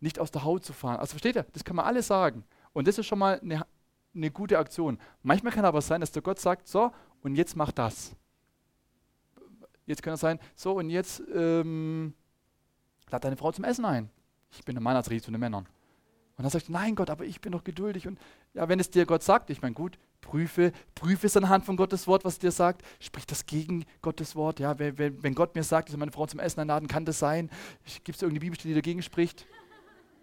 nicht 0.00 0.18
aus 0.18 0.30
der 0.30 0.44
Haut 0.44 0.64
zu 0.64 0.74
fahren. 0.74 1.00
Also 1.00 1.12
versteht 1.12 1.36
ihr, 1.36 1.46
das 1.54 1.64
kann 1.64 1.76
man 1.76 1.86
alles 1.86 2.08
sagen. 2.08 2.44
Und 2.74 2.88
das 2.88 2.98
ist 2.98 3.06
schon 3.06 3.18
mal 3.18 3.38
eine 3.40 3.64
eine 4.14 4.30
gute 4.30 4.58
Aktion. 4.58 4.98
Manchmal 5.22 5.52
kann 5.52 5.64
aber 5.64 5.80
sein, 5.80 6.00
dass 6.00 6.12
der 6.12 6.22
Gott 6.22 6.38
sagt, 6.38 6.68
so, 6.68 6.92
und 7.22 7.36
jetzt 7.36 7.56
mach 7.56 7.72
das. 7.72 8.14
Jetzt 9.86 10.02
kann 10.02 10.14
es 10.14 10.20
sein, 10.20 10.38
so, 10.54 10.74
und 10.74 10.90
jetzt 10.90 11.22
ähm, 11.34 12.14
lad 13.10 13.24
deine 13.24 13.36
Frau 13.36 13.52
zum 13.52 13.64
Essen 13.64 13.84
ein. 13.84 14.10
Ich 14.50 14.64
bin 14.64 14.76
ein 14.76 14.82
Mann 14.82 14.96
als 14.96 15.10
Rede 15.10 15.22
zu 15.22 15.30
den 15.30 15.40
Männern. 15.40 15.66
Und 16.36 16.44
dann 16.44 16.50
sagt, 16.50 16.70
nein 16.70 16.94
Gott, 16.94 17.10
aber 17.10 17.24
ich 17.24 17.40
bin 17.40 17.52
doch 17.52 17.64
geduldig. 17.64 18.06
Und 18.06 18.18
ja, 18.54 18.68
wenn 18.68 18.80
es 18.80 18.90
dir 18.90 19.06
Gott 19.06 19.22
sagt, 19.22 19.50
ich 19.50 19.60
meine, 19.60 19.74
gut, 19.74 19.98
prüfe, 20.20 20.72
prüfe 20.94 21.26
es 21.26 21.36
anhand 21.36 21.64
von 21.64 21.76
Gottes 21.76 22.06
Wort, 22.06 22.24
was 22.24 22.38
dir 22.38 22.50
sagt. 22.50 22.82
Sprich 23.00 23.26
das 23.26 23.44
gegen 23.46 23.84
Gottes 24.00 24.34
Wort. 24.34 24.58
Ja, 24.58 24.78
wenn, 24.78 25.22
wenn 25.22 25.34
Gott 25.34 25.54
mir 25.54 25.62
sagt, 25.62 25.88
ich 25.88 25.92
soll 25.92 25.98
meine 25.98 26.12
Frau 26.12 26.26
zum 26.26 26.40
Essen 26.40 26.60
einladen, 26.60 26.88
kann 26.88 27.04
das 27.04 27.18
sein? 27.18 27.50
Gibt 28.04 28.16
es 28.16 28.22
irgendeine 28.22 28.40
Bibelstelle, 28.40 28.74
die 28.74 28.80
dagegen 28.80 29.02
spricht? 29.02 29.46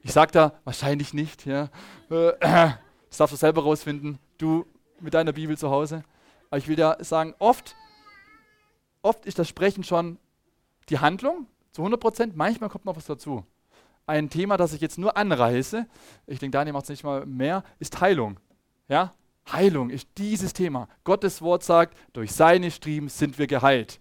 Ich 0.02 0.12
sage 0.12 0.32
da, 0.32 0.60
wahrscheinlich 0.63 1.13
nicht. 1.13 1.45
Ja. 1.45 1.69
Äh, 2.10 2.71
Das 3.10 3.17
darfst 3.17 3.34
du 3.34 3.38
selber 3.38 3.63
rausfinden, 3.63 4.19
du 4.38 4.65
mit 5.00 5.13
deiner 5.13 5.34
Bibel 5.34 5.58
zu 5.58 5.69
Hause. 5.69 6.04
Aber 6.50 6.58
ich 6.58 6.67
will 6.67 6.76
dir 6.76 6.98
sagen, 7.02 7.34
oft, 7.39 7.76
oft 9.02 9.26
ist 9.26 9.39
das 9.39 9.48
Sprechen 9.48 9.84
schon 9.84 10.17
die 10.89 11.00
Handlung 11.00 11.48
zu 11.72 11.82
100 11.82 12.00
Prozent, 12.00 12.36
manchmal 12.36 12.69
kommt 12.69 12.86
noch 12.86 12.95
was 12.95 13.06
dazu. 13.06 13.45
Ein 14.08 14.30
Thema, 14.30 14.58
das 14.58 14.74
ich 14.74 14.82
jetzt 14.82 14.98
nur 14.98 15.15
anreiße, 15.17 15.86
ich 16.26 16.39
denke, 16.39 16.58
Daniel 16.58 16.74
macht 16.74 16.84
es 16.84 16.89
nicht 16.89 17.04
mal 17.04 17.26
mehr, 17.26 17.63
ist 17.78 18.02
Heilung. 18.02 18.39
Ja? 18.88 19.13
Heilung 19.52 19.91
ist 19.91 20.08
dieses 20.17 20.54
Thema. 20.54 20.88
Gottes 21.04 21.41
Wort 21.41 21.63
sagt, 21.63 21.95
durch 22.13 22.32
seine 22.32 22.72
Striemen 22.72 23.10
sind 23.10 23.38
wir 23.38 23.45
geheilt. 23.45 24.00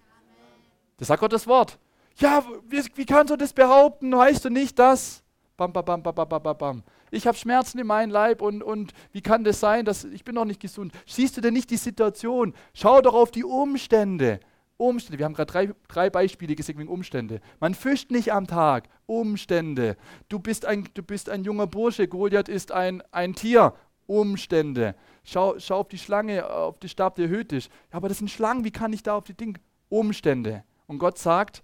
Das 0.97 1.09
sagt 1.09 1.21
Gottes 1.21 1.47
Wort. 1.47 1.79
Ja, 2.17 2.43
wie, 2.69 2.83
wie 2.95 3.07
kannst 3.07 3.31
du 3.31 3.37
das 3.37 3.53
behaupten? 3.53 4.13
Weißt 4.13 4.45
du 4.45 4.51
nicht 4.51 4.79
das? 4.79 5.23
Bam, 5.57 5.73
bam, 5.73 5.85
bam, 5.85 6.03
bam, 6.03 6.15
bam, 6.15 6.29
bam, 6.29 6.59
bam 6.59 6.83
ich 7.11 7.27
habe 7.27 7.37
Schmerzen 7.37 7.79
in 7.79 7.87
meinem 7.87 8.11
Leib 8.11 8.43
und, 8.43 8.63
und 8.63 8.93
wie 9.13 9.21
kann 9.21 9.45
das 9.45 9.61
sein, 9.61 9.85
dass 9.85 10.05
ich 10.05 10.25
bin 10.25 10.35
noch 10.35 10.45
nicht 10.45 10.61
gesund? 10.61 10.93
Siehst 11.07 11.37
du 11.37 11.41
denn 11.41 11.55
nicht 11.55 11.71
die 11.71 11.77
Situation? 11.77 12.55
Schau 12.75 13.01
doch 13.01 13.15
auf 13.15 13.31
die 13.31 13.45
Umstände. 13.45 14.41
Umstände, 14.77 15.19
wir 15.19 15.25
haben 15.25 15.35
gerade 15.35 15.53
drei, 15.53 15.75
drei 15.89 16.11
Beispiele 16.11 16.55
gesehen 16.55 16.79
wegen 16.79 16.89
Umstände. 16.89 17.41
Man 17.59 17.75
fischt 17.75 18.11
nicht 18.11 18.33
am 18.33 18.47
Tag. 18.47 18.89
Umstände. 19.07 19.97
Du 20.29 20.39
bist 20.39 20.65
ein, 20.65 20.89
du 20.95 21.03
bist 21.03 21.29
ein 21.29 21.43
junger 21.43 21.67
Bursche, 21.67 22.07
Goliath 22.07 22.49
ist 22.49 22.71
ein, 22.73 23.03
ein 23.11 23.35
Tier. 23.35 23.75
Umstände. 24.07 24.95
Schau, 25.23 25.59
schau 25.59 25.81
auf 25.81 25.89
die 25.89 25.99
Schlange, 25.99 26.49
auf 26.49 26.79
den 26.79 26.89
Stab, 26.89 27.17
der 27.17 27.27
erhöht 27.27 27.53
ist. 27.53 27.71
Ja, 27.91 27.99
aber 27.99 28.09
das 28.09 28.19
sind 28.19 28.31
Schlangen, 28.31 28.65
wie 28.65 28.71
kann 28.71 28.93
ich 28.93 29.03
da 29.03 29.15
auf 29.15 29.25
die 29.25 29.35
Dinge? 29.35 29.55
Umstände. 29.91 30.65
Und 30.87 30.99
Gott 30.99 31.19
sagt, 31.19 31.63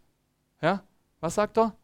ja, 0.60 0.82
was 1.20 1.36
sagt 1.36 1.56
er? 1.56 1.74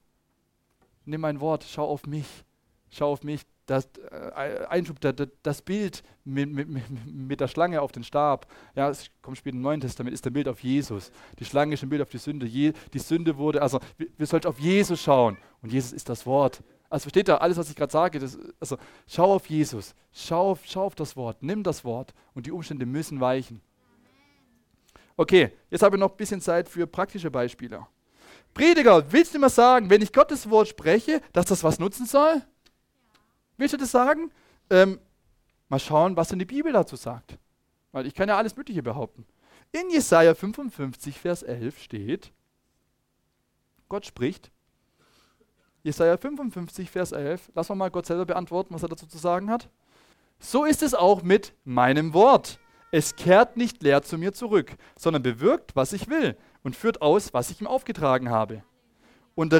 Nimm 1.06 1.22
mein 1.22 1.40
Wort, 1.40 1.64
schau 1.64 1.86
auf 1.86 2.06
mich 2.06 2.44
schau 2.90 3.12
auf 3.12 3.22
mich, 3.22 3.42
das, 3.66 3.88
äh, 4.10 4.66
Einschub, 4.68 4.96
das 5.42 5.62
Bild 5.62 6.02
mit, 6.24 6.50
mit, 6.50 6.68
mit, 7.06 7.40
der 7.40 7.46
Schlange 7.46 7.80
auf 7.80 7.92
den 7.92 8.02
Stab, 8.02 8.46
ja, 8.74 8.90
es 8.90 9.10
kommt 9.22 9.38
später 9.38 9.56
im 9.56 9.62
Neuen 9.62 9.80
Testament, 9.80 10.12
ist 10.12 10.26
ein 10.26 10.32
Bild 10.32 10.48
auf 10.48 10.60
Jesus. 10.60 11.12
Die 11.38 11.44
Schlange 11.44 11.74
ist 11.74 11.82
ein 11.82 11.88
Bild 11.88 12.02
auf 12.02 12.08
die 12.08 12.18
Sünde. 12.18 12.46
Je, 12.46 12.72
die 12.92 12.98
Sünde 12.98 13.36
wurde, 13.36 13.62
also 13.62 13.78
wir, 13.96 14.08
wir 14.16 14.26
sollten 14.26 14.48
auf 14.48 14.58
Jesus 14.58 15.00
schauen 15.00 15.38
und 15.62 15.72
Jesus 15.72 15.92
ist 15.92 16.08
das 16.08 16.26
Wort. 16.26 16.62
Also 16.88 17.04
versteht 17.04 17.28
ihr, 17.28 17.40
alles, 17.40 17.56
was 17.56 17.70
ich 17.70 17.76
gerade 17.76 17.92
sage, 17.92 18.18
das, 18.18 18.36
also 18.58 18.76
schau 19.06 19.34
auf 19.34 19.46
Jesus, 19.46 19.94
schau 20.12 20.50
auf, 20.50 20.60
schau 20.64 20.86
auf 20.86 20.96
das 20.96 21.14
Wort, 21.14 21.40
nimm 21.40 21.62
das 21.62 21.84
Wort 21.84 22.12
und 22.34 22.46
die 22.46 22.50
Umstände 22.50 22.86
müssen 22.86 23.20
weichen. 23.20 23.60
Okay, 25.16 25.52
jetzt 25.70 25.82
habe 25.82 25.94
ich 25.94 26.00
noch 26.00 26.10
ein 26.10 26.16
bisschen 26.16 26.40
Zeit 26.40 26.68
für 26.68 26.88
praktische 26.88 27.30
Beispiele. 27.30 27.86
Prediger, 28.52 29.12
willst 29.12 29.32
du 29.32 29.38
mir 29.38 29.50
sagen, 29.50 29.88
wenn 29.90 30.02
ich 30.02 30.12
Gottes 30.12 30.50
Wort 30.50 30.66
spreche, 30.66 31.20
dass 31.32 31.46
das 31.46 31.62
was 31.62 31.78
nutzen 31.78 32.06
soll? 32.06 32.42
Willst 33.60 33.74
du 33.74 33.78
das 33.78 33.90
sagen? 33.90 34.32
Ähm, 34.70 34.98
mal 35.68 35.78
schauen, 35.78 36.16
was 36.16 36.28
denn 36.28 36.38
die 36.38 36.46
Bibel 36.46 36.72
dazu 36.72 36.96
sagt. 36.96 37.36
Weil 37.92 38.06
ich 38.06 38.14
kann 38.14 38.26
ja 38.26 38.38
alles 38.38 38.56
Mögliche 38.56 38.82
behaupten. 38.82 39.26
In 39.70 39.90
Jesaja 39.90 40.34
55, 40.34 41.18
Vers 41.18 41.42
11 41.42 41.78
steht, 41.78 42.32
Gott 43.90 44.06
spricht, 44.06 44.50
Jesaja 45.82 46.16
55, 46.16 46.90
Vers 46.90 47.12
11, 47.12 47.50
lass 47.54 47.68
mal 47.68 47.90
Gott 47.90 48.06
selber 48.06 48.24
beantworten, 48.24 48.72
was 48.72 48.82
er 48.82 48.88
dazu 48.88 49.06
zu 49.06 49.18
sagen 49.18 49.50
hat. 49.50 49.68
So 50.38 50.64
ist 50.64 50.82
es 50.82 50.94
auch 50.94 51.22
mit 51.22 51.52
meinem 51.64 52.14
Wort. 52.14 52.58
Es 52.92 53.14
kehrt 53.14 53.58
nicht 53.58 53.82
leer 53.82 54.00
zu 54.00 54.16
mir 54.16 54.32
zurück, 54.32 54.74
sondern 54.96 55.22
bewirkt, 55.22 55.76
was 55.76 55.92
ich 55.92 56.08
will 56.08 56.34
und 56.62 56.76
führt 56.76 57.02
aus, 57.02 57.34
was 57.34 57.50
ich 57.50 57.60
ihm 57.60 57.66
aufgetragen 57.66 58.30
habe. 58.30 58.64
Und 59.34 59.52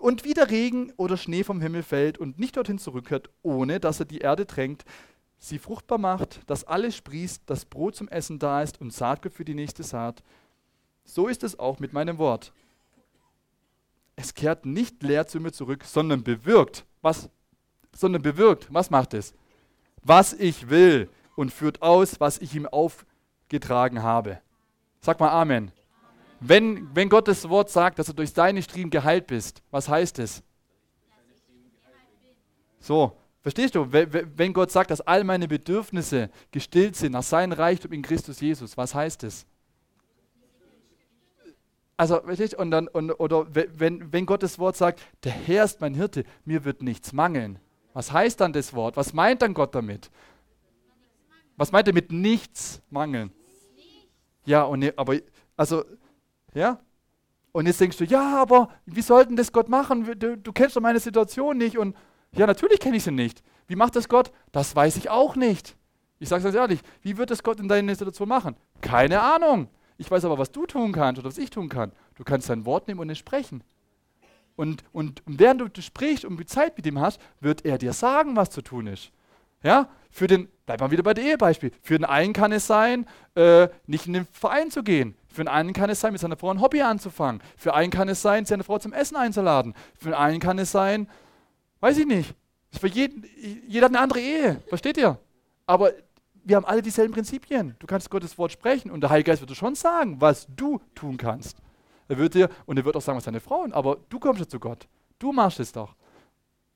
und 0.00 0.24
wie 0.24 0.34
der 0.34 0.50
Regen 0.50 0.92
oder 0.96 1.16
Schnee 1.16 1.42
vom 1.42 1.60
Himmel 1.60 1.82
fällt 1.82 2.18
und 2.18 2.38
nicht 2.38 2.56
dorthin 2.56 2.78
zurückkehrt, 2.78 3.30
ohne 3.42 3.80
dass 3.80 4.00
er 4.00 4.06
die 4.06 4.18
Erde 4.18 4.46
tränkt, 4.46 4.84
sie 5.38 5.58
fruchtbar 5.58 5.98
macht, 5.98 6.40
dass 6.46 6.64
alles 6.64 6.96
sprießt, 6.96 7.42
dass 7.46 7.64
Brot 7.64 7.96
zum 7.96 8.08
Essen 8.08 8.38
da 8.38 8.62
ist 8.62 8.80
und 8.80 8.92
Saatgut 8.92 9.32
für 9.32 9.44
die 9.44 9.54
nächste 9.54 9.82
Saat. 9.82 10.22
So 11.04 11.28
ist 11.28 11.42
es 11.42 11.58
auch 11.58 11.78
mit 11.78 11.92
meinem 11.92 12.18
Wort. 12.18 12.52
Es 14.16 14.34
kehrt 14.34 14.66
nicht 14.66 15.02
leer 15.02 15.26
zu 15.26 15.40
mir 15.40 15.50
zurück, 15.50 15.84
sondern 15.84 16.22
bewirkt. 16.22 16.84
Was? 17.00 17.30
Sondern 17.96 18.20
bewirkt. 18.20 18.68
Was 18.70 18.90
macht 18.90 19.14
es? 19.14 19.32
Was 20.02 20.34
ich 20.34 20.68
will 20.68 21.08
und 21.36 21.52
führt 21.52 21.80
aus, 21.80 22.20
was 22.20 22.38
ich 22.38 22.54
ihm 22.54 22.66
aufgetragen 22.66 24.02
habe. 24.02 24.40
Sag 25.00 25.20
mal 25.20 25.30
Amen. 25.30 25.72
Wenn, 26.40 26.94
wenn 26.94 27.08
Gottes 27.08 27.48
Wort 27.48 27.70
sagt, 27.70 27.98
dass 27.98 28.06
du 28.06 28.14
durch 28.14 28.32
seine 28.32 28.62
Striemen 28.62 28.90
geheilt 28.90 29.26
bist, 29.26 29.62
was 29.70 29.88
heißt 29.88 30.18
es? 30.18 30.42
So, 32.80 33.12
verstehst 33.42 33.74
du? 33.74 33.86
Wenn 33.92 34.54
Gott 34.54 34.70
sagt, 34.70 34.90
dass 34.90 35.02
all 35.02 35.22
meine 35.22 35.46
Bedürfnisse 35.46 36.30
gestillt 36.50 36.96
sind 36.96 37.12
nach 37.12 37.22
seinem 37.22 37.52
Reichtum 37.52 37.92
in 37.92 38.00
Christus 38.00 38.40
Jesus, 38.40 38.76
was 38.78 38.94
heißt 38.94 39.24
es? 39.24 39.46
Also, 41.98 42.18
verstehst 42.22 42.54
du? 42.54 42.56
Und 42.56 42.70
dann, 42.70 42.88
und, 42.88 43.10
oder 43.10 43.46
wenn, 43.54 44.10
wenn 44.10 44.24
Gottes 44.24 44.58
Wort 44.58 44.74
sagt, 44.74 45.02
der 45.22 45.32
Herr 45.32 45.64
ist 45.64 45.82
mein 45.82 45.94
Hirte, 45.94 46.24
mir 46.46 46.64
wird 46.64 46.80
nichts 46.80 47.12
mangeln. 47.12 47.58
Was 47.92 48.10
heißt 48.10 48.40
dann 48.40 48.54
das 48.54 48.72
Wort? 48.72 48.96
Was 48.96 49.12
meint 49.12 49.42
dann 49.42 49.52
Gott 49.52 49.74
damit? 49.74 50.10
Was 51.58 51.72
meint 51.72 51.86
er 51.88 51.92
mit 51.92 52.10
nichts 52.10 52.80
mangeln? 52.88 53.30
Ja, 54.46 54.62
und 54.62 54.78
ne, 54.78 54.94
aber, 54.96 55.16
also, 55.58 55.84
ja. 56.54 56.78
Und 57.52 57.66
jetzt 57.66 57.80
denkst 57.80 57.96
du, 57.96 58.04
ja, 58.04 58.40
aber 58.40 58.68
wie 58.86 59.02
sollten 59.02 59.36
das 59.36 59.52
Gott 59.52 59.68
machen? 59.68 60.06
Du, 60.18 60.36
du 60.36 60.52
kennst 60.52 60.76
doch 60.76 60.80
meine 60.80 61.00
Situation 61.00 61.58
nicht. 61.58 61.78
Und 61.78 61.96
ja, 62.32 62.46
natürlich 62.46 62.78
kenne 62.78 62.96
ich 62.96 63.02
sie 63.02 63.10
nicht. 63.10 63.42
Wie 63.66 63.76
macht 63.76 63.96
das 63.96 64.08
Gott? 64.08 64.30
Das 64.52 64.74
weiß 64.74 64.96
ich 64.96 65.10
auch 65.10 65.36
nicht. 65.36 65.76
Ich 66.20 66.28
sage 66.28 66.40
es 66.40 66.44
ganz 66.44 66.56
ehrlich, 66.56 66.80
wie 67.02 67.16
wird 67.16 67.30
das 67.30 67.42
Gott 67.42 67.58
in 67.60 67.68
deiner 67.68 67.94
Situation 67.94 68.28
machen? 68.28 68.54
Keine 68.80 69.20
Ahnung. 69.20 69.68
Ich 69.96 70.10
weiß 70.10 70.24
aber, 70.24 70.38
was 70.38 70.52
du 70.52 70.66
tun 70.66 70.92
kannst 70.92 71.18
oder 71.18 71.28
was 71.28 71.38
ich 71.38 71.50
tun 71.50 71.68
kann. 71.68 71.92
Du 72.14 72.24
kannst 72.24 72.48
dein 72.48 72.64
Wort 72.66 72.88
nehmen 72.88 73.00
und 73.00 73.10
es 73.10 73.18
sprechen. 73.18 73.64
Und, 74.56 74.84
und 74.92 75.22
während 75.26 75.76
du, 75.76 75.82
sprichst 75.82 76.24
und 76.24 76.48
Zeit 76.48 76.76
mit 76.76 76.86
ihm 76.86 77.00
hast, 77.00 77.20
wird 77.40 77.64
er 77.64 77.78
dir 77.78 77.92
sagen, 77.92 78.36
was 78.36 78.50
zu 78.50 78.62
tun 78.62 78.86
ist. 78.86 79.10
Ja, 79.62 79.88
für 80.10 80.26
den, 80.26 80.48
bleib 80.66 80.80
mal 80.80 80.90
wieder 80.90 81.02
bei 81.02 81.14
dem 81.14 81.24
Ehebeispiel. 81.24 81.72
Für 81.82 81.98
den 81.98 82.04
einen 82.04 82.32
kann 82.32 82.52
es 82.52 82.66
sein, 82.66 83.06
äh, 83.34 83.68
nicht 83.86 84.06
in 84.06 84.12
den 84.12 84.26
Verein 84.26 84.70
zu 84.70 84.82
gehen. 84.82 85.16
Für 85.30 85.44
den 85.44 85.48
einen 85.48 85.72
kann 85.72 85.90
es 85.90 86.00
sein, 86.00 86.12
mit 86.12 86.20
seiner 86.20 86.36
Frau 86.36 86.50
ein 86.50 86.60
Hobby 86.60 86.82
anzufangen. 86.82 87.40
Für 87.56 87.74
einen 87.74 87.90
kann 87.90 88.08
es 88.08 88.20
sein, 88.20 88.44
seine 88.44 88.64
Frau 88.64 88.78
zum 88.78 88.92
Essen 88.92 89.16
einzuladen. 89.16 89.74
Für 89.98 90.08
den 90.10 90.14
einen 90.14 90.40
kann 90.40 90.58
es 90.58 90.72
sein, 90.72 91.08
weiß 91.80 91.98
ich 91.98 92.06
nicht. 92.06 92.34
Für 92.78 92.88
jeden, 92.88 93.24
jeder 93.66 93.86
hat 93.86 93.92
eine 93.92 94.00
andere 94.00 94.20
Ehe. 94.20 94.62
Versteht 94.68 94.96
ihr? 94.96 95.18
Aber 95.66 95.92
wir 96.44 96.56
haben 96.56 96.64
alle 96.64 96.82
dieselben 96.82 97.14
Prinzipien. 97.14 97.76
Du 97.78 97.86
kannst 97.86 98.10
Gottes 98.10 98.36
Wort 98.38 98.52
sprechen 98.52 98.90
und 98.90 99.00
der 99.00 99.10
Heilige 99.10 99.30
Geist 99.30 99.40
wird 99.40 99.50
dir 99.50 99.56
schon 99.56 99.74
sagen, 99.74 100.20
was 100.20 100.46
du 100.56 100.80
tun 100.94 101.16
kannst. 101.16 101.58
Er 102.08 102.18
wird 102.18 102.34
dir, 102.34 102.48
und 102.66 102.76
er 102.76 102.84
wird 102.84 102.96
auch 102.96 103.02
sagen, 103.02 103.16
was 103.16 103.24
deine 103.24 103.40
Frauen, 103.40 103.72
aber 103.72 103.98
du 104.08 104.18
kommst 104.18 104.40
ja 104.40 104.48
zu 104.48 104.58
Gott. 104.58 104.88
Du 105.18 105.32
machst 105.32 105.60
es 105.60 105.70
doch. 105.70 105.94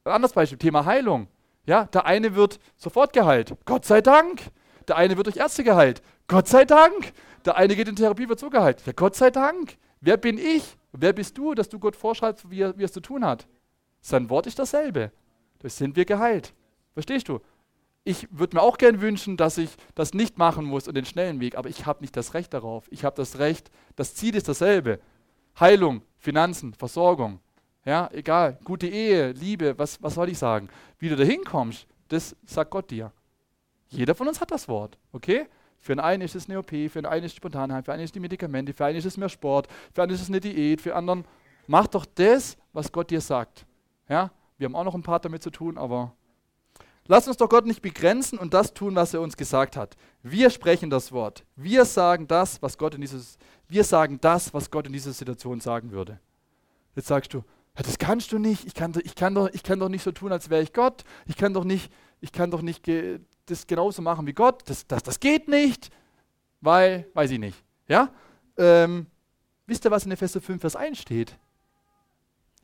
Ein 0.05 0.13
anderes 0.13 0.33
Beispiel, 0.33 0.59
Thema 0.59 0.85
Heilung. 0.85 1.27
Ja, 1.67 1.87
der 1.87 2.05
eine 2.07 2.35
wird 2.35 2.61
sofort 2.77 3.13
geheilt. 3.13 3.57
Gott 3.65 3.85
sei 3.85 4.01
Dank. 4.01 4.43
Der 4.87 4.97
eine 4.97 5.17
wird 5.17 5.27
durch 5.27 5.39
Ärzte 5.39 5.65
geheilt. 5.65 6.03
Gott 6.29 6.47
sei 6.47 6.65
Dank. 6.65 7.13
Der 7.45 7.57
eine 7.57 7.77
geht 7.77 7.89
in 7.89 7.97
Therapie, 7.97 8.29
wird 8.29 8.41
so 8.41 8.51
geheilt. 8.51 8.85
Ja, 8.87 8.93
Gott 8.93 9.17
sei 9.17 9.31
Dank. 9.31 9.77
Wer 10.01 10.17
bin 10.17 10.39
ich? 10.39 10.77
Wer 10.93 11.13
bist 11.13 11.37
du, 11.37 11.55
dass 11.55 11.69
du 11.69 11.79
Gott 11.79 11.97
vorschreibst, 11.97 12.51
wie 12.51 12.61
er, 12.61 12.79
wie 12.79 12.85
es 12.85 12.93
zu 12.93 13.01
tun 13.01 13.25
hat? 13.25 13.47
Sein 14.01 14.31
Wort 14.31 14.47
ist 14.47 14.59
dasselbe. 14.59 15.13
Das 15.59 15.77
sind 15.77 15.97
wir 15.97 16.05
geheilt. 16.05 16.55
Verstehst 16.93 17.29
du? 17.29 17.41
Ich 18.05 18.29
würde 18.31 18.57
mir 18.57 18.63
auch 18.63 18.77
gern 18.77 19.01
wünschen, 19.01 19.39
dass 19.39 19.57
ich 19.57 19.71
das 19.95 20.13
nicht 20.13 20.37
machen 20.37 20.67
muss 20.67 20.87
und 20.87 20.95
den 20.95 21.07
schnellen 21.07 21.41
Weg, 21.41 21.57
aber 21.57 21.71
ich 21.71 21.87
habe 21.87 22.03
nicht 22.03 22.15
das 22.17 22.35
Recht 22.35 22.53
darauf. 22.53 22.87
Ich 22.91 23.05
habe 23.05 23.17
das 23.17 23.39
Recht, 23.39 23.71
das 23.97 24.15
Ziel 24.15 24.37
ist 24.37 24.47
dasselbe. 24.47 25.01
Heilung, 25.59 26.03
Finanzen, 26.19 26.75
Versorgung. 26.75 27.41
Ja, 27.87 28.11
egal, 28.13 28.59
gute 28.65 28.87
Ehe, 28.87 29.33
Liebe, 29.33 29.79
was, 29.79 30.03
was 30.03 30.15
soll 30.15 30.29
ich 30.29 30.39
sagen? 30.39 30.69
Wie 30.99 31.09
du 31.09 31.17
da 31.17 31.25
hinkommst, 31.25 31.87
das 32.09 32.37
sagt 32.45 32.71
Gott 32.71 32.91
dir. 32.91 33.13
Jeder 33.89 34.15
von 34.15 34.29
uns 34.29 34.41
hat 34.41 34.51
das 34.51 34.69
Wort, 34.69 34.99
okay? 35.13 35.47
Für 35.85 35.93
einen 35.93 36.01
einen 36.01 36.23
ist 36.23 36.35
es 36.35 36.49
eine 36.49 36.59
OP, 36.59 36.71
für 36.71 36.97
einen 36.97 37.05
einen 37.05 37.25
ist 37.27 37.33
es 37.33 37.37
Spontanheit, 37.37 37.85
für 37.85 37.93
einen 37.93 38.05
ist 38.05 38.15
die 38.15 38.21
Medikamente, 38.21 38.73
für 38.73 38.87
einen 38.87 38.97
ist 38.97 39.05
es 39.05 39.19
mehr 39.19 39.29
Sport, 39.29 39.69
für 39.93 40.03
einen 40.03 40.13
ist 40.13 40.23
es 40.23 40.29
eine 40.29 40.41
Diät, 40.41 40.81
für 40.81 40.97
anderen. 40.97 41.27
Mach 41.67 41.87
doch 41.87 42.07
das, 42.07 42.57
was 42.73 42.91
Gott 42.91 43.11
dir 43.11 43.21
sagt. 43.21 43.67
Ja, 44.09 44.31
wir 44.57 44.65
haben 44.65 44.77
auch 44.77 44.85
noch 44.85 44.95
ein 44.95 45.03
paar 45.03 45.21
damit 45.21 45.43
zu 45.43 45.51
tun, 45.51 45.77
aber 45.77 46.15
Lass 47.07 47.29
uns 47.29 47.37
doch 47.37 47.51
Gott 47.51 47.67
nicht 47.67 47.83
begrenzen 47.83 48.39
und 48.39 48.55
das 48.55 48.73
tun, 48.73 48.95
was 48.95 49.13
er 49.13 49.21
uns 49.21 49.37
gesagt 49.37 49.77
hat. 49.77 49.95
Wir 50.23 50.49
sprechen 50.49 50.89
das 50.89 51.13
Wort. 51.13 51.45
Wir 51.55 51.85
sagen 51.85 52.27
das, 52.27 52.63
was 52.63 52.79
Gott 52.79 52.95
in 52.95 53.03
dieses, 53.03 53.37
wir 53.69 53.85
sagen 53.85 54.19
das, 54.23 54.55
was 54.55 54.71
Gott 54.71 54.87
in 54.87 54.95
dieser 54.95 55.13
Situation 55.13 55.61
sagen 55.61 55.91
würde. 55.91 56.19
Jetzt 56.97 57.09
sagst 57.09 57.35
du, 57.35 57.45
das 57.75 57.99
kannst 57.99 58.33
du 58.33 58.39
nicht. 58.39 58.65
Ich 58.65 58.73
kann, 58.73 58.95
ich, 59.05 59.15
kann 59.15 59.35
doch, 59.35 59.51
ich 59.53 59.63
kann 59.63 59.81
doch 59.81 59.91
nicht 59.91 60.03
so 60.03 60.13
tun, 60.13 60.33
als 60.33 60.49
wäre 60.49 60.63
ich 60.63 60.73
Gott. 60.73 61.05
Ich 61.27 61.37
kann 61.37 61.53
doch 61.53 61.65
nicht, 61.65 61.93
ich 62.23 62.33
kann 62.33 62.51
doch 62.51 62.63
nicht 62.63 62.89
das 63.47 63.67
genauso 63.67 64.03
machen 64.03 64.27
wie 64.27 64.33
Gott. 64.33 64.63
Das, 64.67 64.87
das, 64.87 65.03
das 65.03 65.21
geht 65.21 65.49
nicht, 65.49 65.91
weil, 66.61 67.09
weiß 67.15 67.31
ich 67.31 67.39
nicht. 67.39 67.63
Ja? 67.89 68.11
Ähm, 68.57 69.07
wisst 69.67 69.85
ihr, 69.85 69.91
was 69.91 70.07
in 70.07 70.13
Epheser 70.13 70.41
5, 70.41 70.61
Vers 70.61 70.77
1 70.77 70.99
steht? 70.99 71.39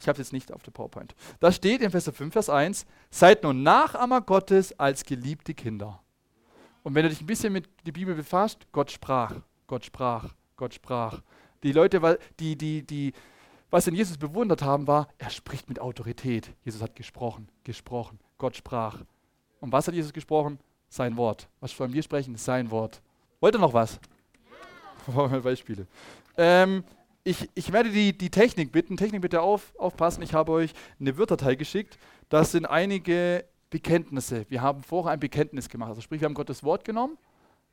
Ich 0.01 0.09
habe 0.09 0.21
es 0.21 0.29
jetzt 0.29 0.33
nicht 0.33 0.53
auf 0.53 0.63
der 0.63 0.71
PowerPoint. 0.71 1.15
Da 1.41 1.53
steht 1.53 1.83
in 1.83 1.91
Vers 1.91 2.11
5, 2.11 2.33
Vers 2.33 2.49
1, 2.49 2.87
seid 3.11 3.43
nun 3.43 3.63
Nachahmer 3.63 4.23
Gottes 4.23 4.79
als 4.79 5.05
geliebte 5.05 5.53
Kinder. 5.53 6.03
Und 6.83 6.95
wenn 6.95 7.03
du 7.03 7.11
dich 7.11 7.21
ein 7.21 7.27
bisschen 7.27 7.53
mit 7.53 7.69
der 7.87 7.93
Bibel 7.93 8.15
befasst, 8.15 8.67
Gott 8.73 8.91
sprach, 8.91 9.37
Gott 9.67 9.85
sprach, 9.85 10.35
Gott 10.57 10.73
sprach. 10.73 11.21
Die 11.63 11.73
Leute, 11.73 12.19
die, 12.39 12.57
die, 12.57 12.83
die, 12.83 13.13
was 13.69 13.87
in 13.87 13.95
Jesus 13.95 14.17
bewundert 14.17 14.63
haben, 14.63 14.87
war, 14.87 15.09
er 15.19 15.29
spricht 15.29 15.69
mit 15.69 15.79
Autorität. 15.79 16.51
Jesus 16.65 16.81
hat 16.81 16.97
gesprochen, 16.97 17.51
gesprochen, 17.65 18.19
Gott 18.39 18.57
sprach. 18.57 19.03
Und 19.61 19.71
was 19.71 19.87
hat 19.87 19.95
Jesus 19.95 20.15
gesprochen? 20.15 20.59
Sein 20.91 21.17
Wort. 21.17 21.49
Was 21.61 21.79
wollen 21.79 21.93
wir 21.93 22.03
sprechen? 22.03 22.37
Sein 22.37 22.71
Wort. 22.71 23.01
Wollt 23.41 23.55
ihr 23.55 23.61
noch 23.61 23.73
was? 23.73 23.99
Ja. 25.17 25.39
Beispiele. 25.39 25.87
Ähm, 26.37 26.85
ich, 27.25 27.49
ich 27.55 27.73
werde 27.73 27.91
die, 27.91 28.17
die 28.17 28.31
Technik 28.31 28.71
bitten, 28.71 28.99
Technik 28.99 29.23
bitte 29.23 29.41
auf, 29.41 29.73
aufpassen, 29.79 30.23
ich 30.23 30.35
habe 30.35 30.53
euch 30.53 30.73
eine 31.01 31.17
Wörterteil 31.17 31.57
geschickt. 31.57 31.99
Das 32.29 32.53
sind 32.53 32.67
einige 32.67 33.45
Bekenntnisse. 33.71 34.45
Wir 34.51 34.61
haben 34.61 34.83
vorher 34.83 35.13
ein 35.13 35.21
Bekenntnis 35.21 35.69
gemacht. 35.69 35.89
Also 35.89 36.03
sprich, 36.03 36.21
wir 36.21 36.27
haben 36.27 36.35
Gottes 36.35 36.63
Wort 36.63 36.85
genommen. 36.85 37.17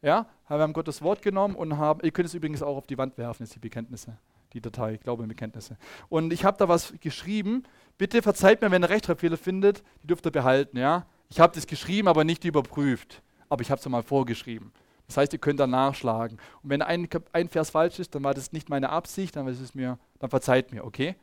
Ja, 0.02 0.28
wir 0.48 0.60
haben 0.60 0.74
Gottes 0.74 1.02
Wort 1.02 1.22
genommen 1.22 1.56
und 1.56 1.78
haben, 1.78 2.02
ihr 2.04 2.12
könnt 2.12 2.28
es 2.28 2.34
übrigens 2.34 2.62
auch 2.62 2.78
auf 2.78 2.88
die 2.88 2.98
Wand 2.98 3.18
werfen, 3.18 3.44
ist 3.44 3.56
die 3.56 3.60
Bekenntnisse, 3.60 4.18
die 4.54 4.62
Datei, 4.62 4.98
Glaube 4.98 5.24
und 5.24 5.30
Bekenntnisse. 5.30 5.78
Und 6.08 6.32
ich 6.32 6.46
habe 6.46 6.58
da 6.58 6.70
was 6.70 6.94
geschrieben. 7.02 7.64
Bitte 7.98 8.22
verzeiht 8.22 8.62
mir, 8.62 8.70
wenn 8.72 8.84
ihr 8.84 8.90
Rechtschreibfehler 8.90 9.38
findet, 9.38 9.84
die 10.04 10.08
dürft 10.08 10.26
ihr 10.26 10.32
behalten, 10.32 10.78
ja. 10.78 11.06
Ich 11.30 11.40
habe 11.40 11.54
das 11.54 11.68
geschrieben, 11.68 12.08
aber 12.08 12.24
nicht 12.24 12.46
überprüft. 12.46 13.22
Aber 13.50 13.62
ich 13.62 13.72
habe 13.72 13.80
es 13.80 13.88
mal 13.88 14.04
vorgeschrieben. 14.04 14.72
Das 15.08 15.18
heißt, 15.18 15.34
ihr 15.34 15.40
könnt 15.40 15.60
dann 15.60 15.70
nachschlagen. 15.70 16.38
Und 16.62 16.70
wenn 16.70 16.82
ein, 16.82 17.08
ein 17.32 17.48
Vers 17.48 17.70
falsch 17.70 18.00
ist, 18.00 18.14
dann 18.14 18.24
war 18.24 18.34
das 18.34 18.52
nicht 18.52 18.70
meine 18.70 18.90
Absicht, 18.90 19.36
dann, 19.36 19.48
ist 19.48 19.62
es 19.62 19.74
mir, 19.74 19.98
dann 20.20 20.30
verzeiht 20.30 20.72
mir, 20.72 20.84
okay? 20.84 21.16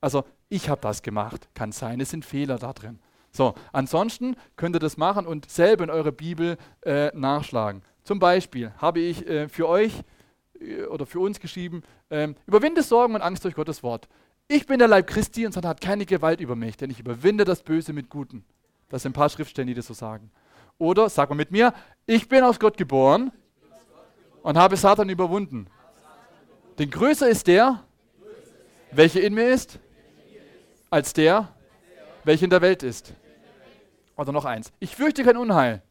Also 0.00 0.24
ich 0.48 0.68
habe 0.68 0.80
das 0.80 1.02
gemacht, 1.02 1.48
kann 1.54 1.72
sein, 1.72 2.00
es 2.00 2.10
sind 2.10 2.24
Fehler 2.24 2.58
da 2.58 2.72
drin. 2.72 3.00
So, 3.32 3.54
ansonsten 3.72 4.36
könnt 4.56 4.76
ihr 4.76 4.80
das 4.80 4.96
machen 4.96 5.26
und 5.26 5.50
selber 5.50 5.84
in 5.84 5.90
eurer 5.90 6.12
Bibel 6.12 6.56
äh, 6.82 7.10
nachschlagen. 7.14 7.82
Zum 8.04 8.20
Beispiel 8.20 8.72
habe 8.78 9.00
ich 9.00 9.26
äh, 9.28 9.48
für 9.48 9.68
euch 9.68 9.92
äh, 10.60 10.84
oder 10.84 11.04
für 11.04 11.20
uns 11.20 11.40
geschrieben, 11.40 11.82
ähm, 12.10 12.36
überwinde 12.46 12.82
Sorgen 12.82 13.14
und 13.14 13.20
Angst 13.20 13.44
durch 13.44 13.54
Gottes 13.54 13.82
Wort. 13.82 14.08
Ich 14.46 14.66
bin 14.66 14.78
der 14.78 14.88
Leib 14.88 15.08
Christi 15.08 15.44
und 15.44 15.52
Satan 15.52 15.68
hat 15.68 15.80
keine 15.80 16.06
Gewalt 16.06 16.40
über 16.40 16.56
mich, 16.56 16.76
denn 16.76 16.90
ich 16.90 17.00
überwinde 17.00 17.44
das 17.44 17.62
Böse 17.62 17.92
mit 17.92 18.08
Guten. 18.08 18.44
Das 18.88 19.02
sind 19.02 19.10
ein 19.10 19.14
paar 19.14 19.28
Schriftstellen, 19.28 19.68
die 19.68 19.74
das 19.74 19.86
so 19.86 19.94
sagen. 19.94 20.30
Oder, 20.78 21.08
sag 21.08 21.28
mal 21.28 21.34
mit 21.34 21.50
mir, 21.50 21.74
ich 22.06 22.28
bin 22.28 22.42
aus 22.42 22.58
Gott 22.58 22.76
geboren 22.76 23.32
und 24.42 24.56
habe 24.56 24.76
Satan 24.76 25.08
überwunden. 25.08 25.68
Denn 26.78 26.90
größer 26.90 27.28
ist 27.28 27.46
der, 27.46 27.82
welcher 28.92 29.20
in 29.20 29.34
mir 29.34 29.48
ist, 29.48 29.78
als 30.90 31.12
der, 31.12 31.48
welcher 32.24 32.44
in 32.44 32.50
der 32.50 32.62
Welt 32.62 32.82
ist. 32.82 33.12
Oder 34.16 34.32
noch 34.32 34.44
eins. 34.44 34.72
Ich 34.78 34.96
fürchte 34.96 35.24
kein 35.24 35.36
Unheil, 35.36 35.82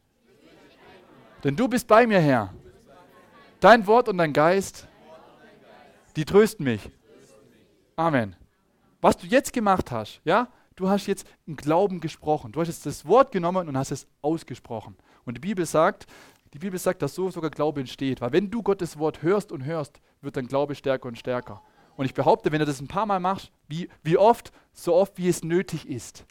denn 1.43 1.55
du 1.55 1.67
bist 1.67 1.87
bei 1.87 2.07
mir, 2.07 2.19
Herr. 2.19 2.53
Dein 3.59 3.85
Wort 3.87 4.09
und 4.09 4.17
dein 4.17 4.33
Geist, 4.33 4.87
die 6.15 6.25
trösten 6.25 6.63
mich. 6.63 6.89
Amen. 7.95 8.35
Was 9.01 9.17
du 9.17 9.27
jetzt 9.27 9.53
gemacht 9.53 9.91
hast, 9.91 10.19
ja, 10.23 10.47
du 10.77 10.87
hast 10.87 11.07
jetzt 11.07 11.27
im 11.45 11.57
Glauben 11.57 11.99
gesprochen. 11.99 12.53
Du 12.53 12.61
hast 12.61 12.69
jetzt 12.69 12.85
das 12.85 13.05
Wort 13.05 13.33
genommen 13.33 13.67
und 13.67 13.77
hast 13.77 13.91
es 13.91 14.07
ausgesprochen. 14.21 14.95
Und 15.25 15.35
die 15.35 15.41
Bibel 15.41 15.65
sagt, 15.65 16.07
die 16.53 16.59
Bibel 16.59 16.79
sagt, 16.79 17.01
dass 17.01 17.13
so 17.13 17.29
sogar 17.29 17.49
Glaube 17.49 17.81
entsteht. 17.81 18.21
Weil 18.21 18.31
wenn 18.31 18.49
du 18.49 18.63
Gottes 18.63 18.97
Wort 18.97 19.21
hörst 19.21 19.51
und 19.51 19.65
hörst, 19.65 19.99
wird 20.21 20.37
dein 20.37 20.47
Glaube 20.47 20.75
stärker 20.75 21.09
und 21.09 21.17
stärker. 21.17 21.61
Und 21.97 22.05
ich 22.05 22.13
behaupte, 22.13 22.51
wenn 22.51 22.59
du 22.59 22.65
das 22.65 22.79
ein 22.79 22.87
paar 22.87 23.05
Mal 23.05 23.19
machst, 23.19 23.51
wie, 23.67 23.89
wie 24.03 24.17
oft, 24.17 24.53
so 24.71 24.95
oft 24.95 25.17
wie 25.17 25.27
es 25.27 25.43
nötig 25.43 25.89
ist. 25.89 26.25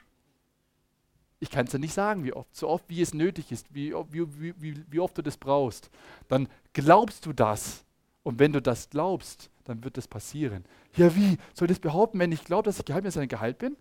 Ich 1.39 1.51
kann 1.51 1.67
es 1.67 1.73
ja 1.73 1.79
nicht 1.79 1.93
sagen, 1.93 2.25
wie 2.25 2.33
oft, 2.33 2.55
so 2.57 2.69
oft 2.69 2.89
wie 2.89 3.03
es 3.03 3.13
nötig 3.13 3.53
ist, 3.53 3.67
wie, 3.75 3.93
wie, 3.93 4.55
wie, 4.59 4.85
wie 4.89 5.01
oft 5.01 5.19
du 5.19 5.23
das 5.23 5.37
brauchst. 5.37 5.91
Dann 6.29 6.49
glaubst 6.73 7.27
du 7.27 7.33
das. 7.33 7.85
Und 8.23 8.39
wenn 8.39 8.53
du 8.53 8.63
das 8.63 8.89
glaubst, 8.89 9.51
dann 9.65 9.85
wird 9.85 9.97
das 9.97 10.09
passieren. 10.09 10.65
Ja, 10.97 11.15
wie? 11.15 11.37
Soll 11.53 11.71
ich 11.71 11.77
das 11.77 11.81
behaupten, 11.81 12.19
wenn 12.21 12.33
ich 12.33 12.45
glaube, 12.45 12.63
dass 12.65 12.79
ich 12.79 13.29
Gehalt 13.29 13.59
bin? 13.59 13.77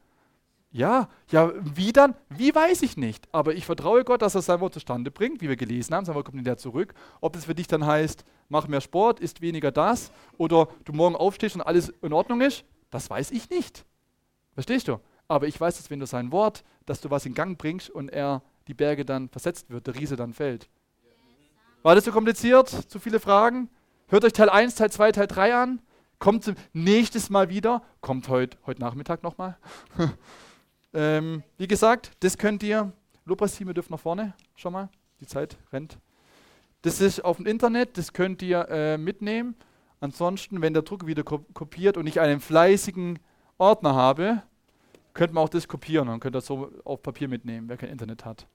Ja, 0.71 1.07
ja, 1.31 1.53
wie 1.61 1.93
dann? 1.93 2.15
Wie 2.29 2.53
weiß 2.53 2.81
ich 2.81 2.97
nicht. 2.97 3.27
Aber 3.31 3.53
ich 3.53 3.65
vertraue 3.65 4.03
Gott, 4.03 4.21
dass 4.21 4.35
er 4.35 4.41
sein 4.41 4.59
Wort 4.59 4.73
zustande 4.73 5.09
bringt, 5.09 5.41
wie 5.41 5.47
wir 5.47 5.55
gelesen 5.55 5.95
haben. 5.95 6.05
Sein 6.05 6.15
Wort 6.15 6.25
kommt 6.25 6.37
in 6.37 6.43
der 6.43 6.57
zurück. 6.57 6.93
Ob 7.21 7.33
das 7.33 7.45
für 7.45 7.55
dich 7.55 7.67
dann 7.67 7.85
heißt, 7.85 8.25
mach 8.49 8.67
mehr 8.67 8.81
Sport, 8.81 9.19
isst 9.19 9.41
weniger 9.41 9.71
das, 9.71 10.11
oder 10.37 10.67
du 10.83 10.91
morgen 10.91 11.15
aufstehst 11.15 11.55
und 11.55 11.61
alles 11.61 11.93
in 12.01 12.11
Ordnung 12.11 12.41
ist, 12.41 12.65
das 12.89 13.09
weiß 13.09 13.31
ich 13.31 13.49
nicht. 13.49 13.85
Verstehst 14.53 14.87
du? 14.87 14.99
Aber 15.27 15.47
ich 15.47 15.59
weiß, 15.59 15.77
dass 15.77 15.89
wenn 15.89 15.99
du 15.99 16.05
sein 16.05 16.31
Wort, 16.31 16.63
dass 16.85 17.01
du 17.01 17.09
was 17.09 17.25
in 17.25 17.33
Gang 17.33 17.57
bringst 17.57 17.89
und 17.89 18.09
er 18.09 18.41
die 18.67 18.73
Berge 18.73 19.05
dann 19.05 19.29
versetzt 19.29 19.69
wird, 19.69 19.87
der 19.87 19.95
Riese 19.95 20.15
dann 20.15 20.33
fällt. 20.33 20.69
War 21.83 21.95
das 21.95 22.03
zu 22.03 22.11
kompliziert? 22.11 22.69
Zu 22.69 22.99
viele 22.99 23.19
Fragen? 23.19 23.69
Hört 24.07 24.23
euch 24.23 24.33
Teil 24.33 24.49
1, 24.49 24.75
Teil 24.75 24.91
2, 24.91 25.11
Teil 25.11 25.27
3 25.27 25.55
an. 25.55 25.81
Kommt 26.19 26.53
nächstes 26.73 27.29
Mal 27.29 27.49
wieder. 27.49 27.83
Kommt 28.01 28.27
heute, 28.27 28.57
heute 28.65 28.81
Nachmittag 28.81 29.23
nochmal. 29.23 29.57
Ähm, 30.95 31.43
wie 31.57 31.67
gesagt, 31.67 32.11
das 32.21 32.37
könnt 32.37 32.63
ihr, 32.63 32.93
Lobpreisteam, 33.25 33.67
ihr 33.67 33.73
dürft 33.73 33.91
nach 33.91 33.99
vorne, 33.99 34.33
schon 34.55 34.71
mal, 34.71 34.89
die 35.19 35.27
Zeit 35.27 35.57
rennt. 35.73 35.99
Das 36.83 37.01
ist 37.01 37.23
auf 37.25 37.37
dem 37.37 37.45
Internet, 37.45 37.97
das 37.97 38.13
könnt 38.13 38.41
ihr 38.41 38.67
äh, 38.69 38.97
mitnehmen. 38.97 39.55
Ansonsten, 39.99 40.61
wenn 40.61 40.73
der 40.73 40.83
Drucker 40.83 41.05
wieder 41.05 41.23
kopiert 41.23 41.97
und 41.97 42.07
ich 42.07 42.21
einen 42.21 42.39
fleißigen 42.39 43.19
Ordner 43.57 43.93
habe, 43.93 44.41
könnt 45.13 45.33
man 45.33 45.43
auch 45.43 45.49
das 45.49 45.67
kopieren 45.67 46.07
und 46.07 46.21
könnt 46.21 46.35
das 46.35 46.45
so 46.45 46.71
auf 46.85 47.01
Papier 47.01 47.27
mitnehmen, 47.27 47.67
wer 47.67 47.75
kein 47.75 47.89
Internet 47.89 48.23
hat. 48.23 48.47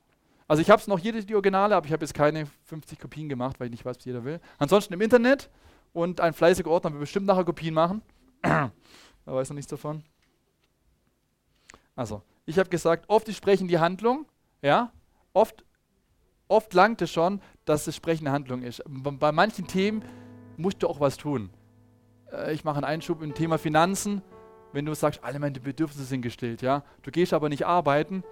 Also 0.49 0.63
ich 0.63 0.71
habe 0.71 0.81
es 0.81 0.89
noch 0.89 0.99
jede 0.99 1.23
die 1.25 1.35
Originale, 1.35 1.77
aber 1.77 1.87
ich 1.87 1.93
habe 1.93 2.05
jetzt 2.05 2.15
keine 2.15 2.47
50 2.65 2.99
Kopien 2.99 3.29
gemacht, 3.29 3.61
weil 3.61 3.67
ich 3.67 3.73
nicht 3.73 3.85
weiß, 3.85 3.99
was 3.99 4.05
jeder 4.05 4.25
will. 4.25 4.41
Ansonsten 4.59 4.95
im 4.95 5.01
Internet 5.03 5.51
und 5.93 6.21
ein 6.21 6.33
fleißiger 6.33 6.71
Ordner 6.71 6.91
wird 6.93 7.01
bestimmt 7.01 7.27
nachher 7.27 7.45
Kopien 7.45 7.75
machen. 7.75 8.03
da 8.43 8.71
weiß 9.27 9.51
noch 9.51 9.57
nichts 9.57 9.71
davon. 9.71 10.03
Also, 11.95 12.23
ich 12.47 12.59
habe 12.59 12.69
gesagt, 12.69 13.05
oft 13.09 13.29
ist 13.29 13.37
Sprechen 13.37 13.69
die 13.69 13.79
Handlung, 13.79 14.27
ja, 14.63 14.93
oft, 15.33 15.65
oft 16.49 16.73
langt 16.75 17.03
es 17.03 17.11
schon, 17.11 17.41
dass 17.65 17.85
das 17.85 17.97
Sprechen 17.97 18.27
eine 18.27 18.35
Handlung 18.35 18.63
ist. 18.63 18.83
Bei 18.87 19.33
manchen 19.33 19.67
Themen 19.67 20.05
musst 20.57 20.83
du 20.83 20.89
auch 20.89 21.01
was 21.01 21.17
tun. 21.17 21.51
Äh, 22.33 22.53
ich 22.53 22.65
mache 22.65 22.77
einen 22.77 22.85
Einschub 22.85 23.23
im 23.23 23.35
Thema 23.35 23.59
Finanzen 23.59 24.23
wenn 24.73 24.87
du 24.87 24.95
sagst, 24.95 25.23
alle 25.23 25.39
meine 25.39 25.59
Bedürfnisse 25.59 26.05
sind 26.05 26.23
gestillt, 26.23 26.63
ja. 26.63 26.85
Du 27.03 27.11
gehst 27.11 27.33
aber 27.33 27.49
nicht 27.49 27.67
arbeiten. 27.67 28.23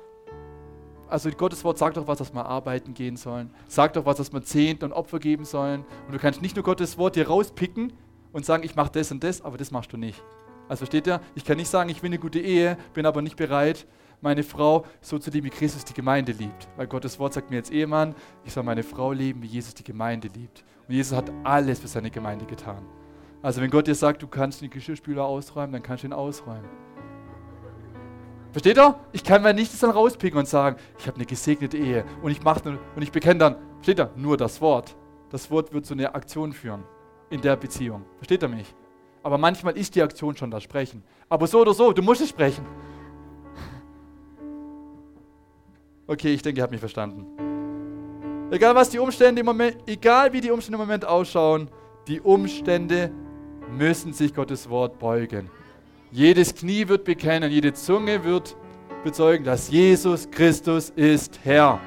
Also 1.09 1.31
Gottes 1.31 1.65
Wort 1.65 1.79
sagt 1.79 1.97
doch 1.97 2.07
was, 2.07 2.19
dass 2.19 2.35
wir 2.35 2.45
arbeiten 2.45 2.95
gehen 2.95 3.17
sollen. 3.17 3.51
Sagt 3.67 3.97
doch 3.97 4.05
was, 4.05 4.19
dass 4.19 4.33
wir 4.33 4.43
Zehnten 4.43 4.85
und 4.85 4.93
Opfer 4.93 5.19
geben 5.19 5.45
sollen. 5.45 5.85
Und 6.07 6.13
du 6.13 6.19
kannst 6.19 6.43
nicht 6.43 6.55
nur 6.55 6.65
Gottes 6.65 6.99
Wort 6.99 7.17
dir 7.17 7.29
rauspicken 7.29 7.93
und 8.33 8.45
sagen, 8.45 8.63
ich 8.63 8.77
mache 8.77 8.93
das 8.93 9.11
und 9.11 9.25
das, 9.25 9.41
aber 9.41 9.57
das 9.57 9.71
machst 9.71 9.93
du 9.93 9.97
nicht. 9.97 10.23
Also 10.69 10.81
versteht 10.81 11.07
ihr? 11.07 11.21
Ich 11.35 11.45
kann 11.45 11.57
nicht 11.57 11.69
sagen, 11.69 11.89
ich 11.91 12.03
will 12.03 12.09
eine 12.09 12.19
gute 12.19 12.41
Ehe, 12.41 12.77
bin 12.95 13.07
aber 13.07 13.23
nicht 13.23 13.37
bereit, 13.37 13.87
meine 14.21 14.43
Frau 14.43 14.85
so 15.01 15.19
zu 15.19 15.31
lieben, 15.31 15.47
wie 15.47 15.51
Christus 15.51 15.85
die 15.85 15.95
Gemeinde 15.95 16.33
liebt. 16.33 16.69
Weil 16.77 16.87
Gottes 16.87 17.19
Wort 17.19 17.33
sagt 17.33 17.51
mir 17.51 17.59
als 17.59 17.71
Ehemann, 17.71 18.15
ich 18.45 18.53
soll 18.53 18.65
meine 18.65 18.83
Frau 18.83 19.13
lieben, 19.13 19.43
wie 19.43 19.47
Jesus 19.47 19.75
die 19.75 19.85
Gemeinde 19.85 20.29
liebt. 20.29 20.65
Und 20.87 20.95
Jesus 20.95 21.17
hat 21.17 21.31
alles 21.45 21.79
für 21.81 21.89
seine 21.89 22.11
Gemeinde 22.11 22.45
getan. 22.45 22.85
Also 23.43 23.61
wenn 23.61 23.71
Gott 23.71 23.87
dir 23.87 23.95
sagt, 23.95 24.23
du 24.23 24.27
kannst 24.27 24.61
den 24.61 24.71
Geschirrspüler 24.71 25.25
ausräumen, 25.25 25.73
dann 25.73 25.83
kannst 25.83 26.03
du 26.03 26.09
ihn 26.09 26.13
ausräumen. 26.13 26.69
Versteht 28.51 28.79
ihr? 28.79 28.99
Ich 29.13 29.23
kann 29.23 29.43
mir 29.43 29.55
nichts 29.55 29.79
dann 29.79 29.91
rauspicken 29.91 30.39
und 30.39 30.49
sagen, 30.49 30.77
ich 30.99 31.07
habe 31.07 31.17
eine 31.17 31.27
gesegnete 31.27 31.77
Ehe 31.77 32.05
und 32.23 32.31
ich 32.31 32.43
mache 32.43 32.79
und 32.97 33.03
ich 33.03 33.13
bekenne 33.13 33.39
dann, 33.39 33.57
versteht 33.77 34.01
ihr? 34.01 34.11
Nur 34.17 34.37
das 34.37 34.61
Wort. 34.61 34.97
Das 35.31 35.51
Wort 35.51 35.73
wird 35.73 35.87
zu 35.87 35.95
einer 35.95 36.15
Aktion 36.15 36.53
führen 36.53 36.83
in 37.31 37.41
der 37.41 37.57
Beziehung. 37.57 38.05
Versteht 38.17 38.43
ihr 38.43 38.49
mich? 38.49 38.75
Aber 39.23 39.39
manchmal 39.39 39.77
ist 39.77 39.95
die 39.95 40.03
Aktion 40.03 40.37
schon 40.37 40.51
das 40.51 40.63
Sprechen. 40.63 41.03
Aber 41.29 41.47
so 41.47 41.61
oder 41.61 41.75
so, 41.75 41.93
du 41.93 42.03
musst 42.03 42.21
es 42.21 42.29
sprechen. 42.29 42.65
Okay, 46.07 46.33
ich 46.33 46.43
denke, 46.43 46.61
ihr 46.61 46.63
habt 46.63 46.73
mich 46.73 46.81
verstanden. 46.81 47.27
Egal 48.51 48.75
was 48.75 48.89
die 48.89 48.99
Umstände 48.99 49.41
im 49.41 49.47
Moment, 49.47 49.77
egal 49.87 50.33
wie 50.33 50.41
die 50.41 50.51
Umstände 50.51 50.77
im 50.77 50.81
Moment 50.81 51.05
ausschauen, 51.05 51.69
die 52.07 52.21
Umstände 52.21 53.11
müssen 53.77 54.15
sich 54.15 54.35
Gottes 54.35 54.71
Wort 54.71 54.99
beugen. 54.99 55.51
Jedes 56.11 56.55
Knie 56.55 56.89
wird 56.89 57.05
bekennen, 57.05 57.51
jede 57.51 57.75
Zunge 57.75 58.25
wird 58.25 58.57
bezeugen, 59.05 59.45
dass 59.45 59.71
Jesus 59.71 60.31
Christus 60.31 60.89
ist 60.91 61.39
Herr. 61.45 61.79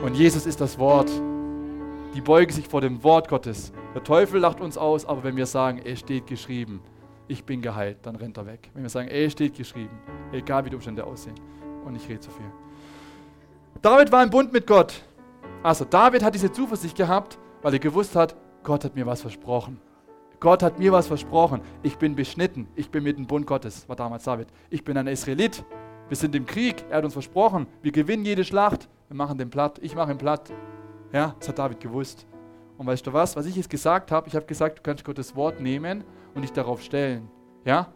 Und 0.00 0.14
Jesus 0.14 0.46
ist 0.46 0.60
das 0.60 0.78
Wort. 0.78 1.10
Die 2.14 2.20
beugen 2.20 2.52
sich 2.52 2.68
vor 2.68 2.80
dem 2.80 3.02
Wort 3.02 3.28
Gottes. 3.28 3.72
Der 3.98 4.04
Teufel 4.04 4.38
lacht 4.38 4.60
uns 4.60 4.78
aus, 4.78 5.04
aber 5.04 5.24
wenn 5.24 5.36
wir 5.36 5.46
sagen, 5.46 5.80
es 5.84 5.98
steht 5.98 6.28
geschrieben, 6.28 6.80
ich 7.26 7.44
bin 7.44 7.60
geheilt, 7.60 7.98
dann 8.02 8.14
rennt 8.14 8.36
er 8.36 8.46
weg. 8.46 8.70
Wenn 8.72 8.84
wir 8.84 8.90
sagen, 8.90 9.08
es 9.08 9.32
steht 9.32 9.56
geschrieben, 9.56 9.98
egal 10.30 10.64
wie 10.64 10.70
die 10.70 10.76
Umstände 10.76 11.02
aussehen. 11.02 11.34
Und 11.84 11.96
ich 11.96 12.08
rede 12.08 12.20
zu 12.20 12.30
viel. 12.30 12.46
David 13.82 14.12
war 14.12 14.22
im 14.22 14.30
Bund 14.30 14.52
mit 14.52 14.68
Gott. 14.68 15.02
Also 15.64 15.84
David 15.84 16.22
hat 16.22 16.32
diese 16.32 16.52
Zuversicht 16.52 16.96
gehabt, 16.96 17.40
weil 17.60 17.72
er 17.72 17.80
gewusst 17.80 18.14
hat, 18.14 18.36
Gott 18.62 18.84
hat 18.84 18.94
mir 18.94 19.04
was 19.04 19.20
versprochen. 19.20 19.80
Gott 20.38 20.62
hat 20.62 20.78
mir 20.78 20.92
was 20.92 21.08
versprochen. 21.08 21.60
Ich 21.82 21.98
bin 21.98 22.14
beschnitten. 22.14 22.68
Ich 22.76 22.92
bin 22.92 23.02
mit 23.02 23.18
dem 23.18 23.26
Bund 23.26 23.48
Gottes, 23.48 23.88
war 23.88 23.96
damals 23.96 24.22
David. 24.22 24.46
Ich 24.70 24.84
bin 24.84 24.96
ein 24.96 25.08
Israelit. 25.08 25.64
Wir 26.06 26.16
sind 26.16 26.36
im 26.36 26.46
Krieg. 26.46 26.84
Er 26.88 26.98
hat 26.98 27.04
uns 27.04 27.14
versprochen. 27.14 27.66
Wir 27.82 27.90
gewinnen 27.90 28.24
jede 28.24 28.44
Schlacht. 28.44 28.88
Wir 29.08 29.16
machen 29.16 29.38
den 29.38 29.50
platt. 29.50 29.80
Ich 29.82 29.96
mache 29.96 30.12
ihn 30.12 30.18
platt. 30.18 30.52
Ja, 31.12 31.34
das 31.40 31.48
hat 31.48 31.58
David 31.58 31.80
gewusst. 31.80 32.28
Und 32.78 32.86
weißt 32.86 33.06
du 33.06 33.12
was? 33.12 33.36
Was 33.36 33.44
ich 33.44 33.56
jetzt 33.56 33.68
gesagt 33.68 34.12
habe, 34.12 34.28
ich 34.28 34.36
habe 34.36 34.46
gesagt, 34.46 34.78
du 34.78 34.82
kannst 34.82 35.04
Gottes 35.04 35.34
Wort 35.34 35.60
nehmen 35.60 36.04
und 36.34 36.42
dich 36.42 36.52
darauf 36.52 36.80
stellen. 36.80 37.28
Ja? 37.64 37.92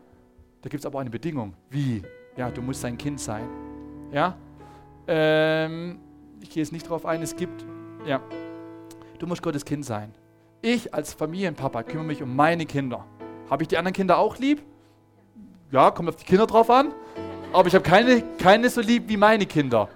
Da 0.61 0.68
gibt 0.68 0.80
es 0.80 0.87
aber 0.87 0.99
eine 0.99 1.09
Bedingung. 1.09 1.55
Wie? 1.70 2.03
Ja, 2.37 2.51
du 2.51 2.61
musst 2.62 2.80
sein 2.80 2.99
Kind 2.99 3.20
sein. 3.20 3.49
Ja? 4.11 4.37
Ähm, 5.07 6.01
ich 6.41 6.51
gehe 6.51 6.62
jetzt 6.62 6.72
nicht 6.72 6.87
darauf 6.87 7.07
ein. 7.07 7.22
Es 7.22 7.37
gibt, 7.37 7.64
ja, 8.05 8.20
du 9.20 9.26
musst 9.28 9.41
Gottes 9.41 9.64
Kind 9.64 9.85
sein. 9.85 10.12
Ich 10.62 10.93
als 10.93 11.14
Familienpapa 11.14 11.85
kümmere 11.85 12.07
mich 12.07 12.22
um 12.22 12.35
meine 12.35 12.66
Kinder. 12.66 13.05
Habe 13.49 13.62
ich 13.62 13.68
die 13.68 13.78
anderen 13.78 13.95
Kinder 13.95 14.18
auch 14.18 14.39
lieb? 14.39 14.62
Ja, 15.70 15.93
kommt 15.93 16.09
auf 16.09 16.16
die 16.16 16.24
Kinder 16.24 16.47
drauf 16.47 16.70
an. 16.70 16.93
Aber 17.53 17.68
ich 17.68 17.74
habe 17.74 17.85
keine, 17.85 18.22
keine 18.39 18.68
so 18.68 18.80
lieb 18.80 19.05
wie 19.09 19.16
meine 19.16 19.47
Kinder. 19.47 19.89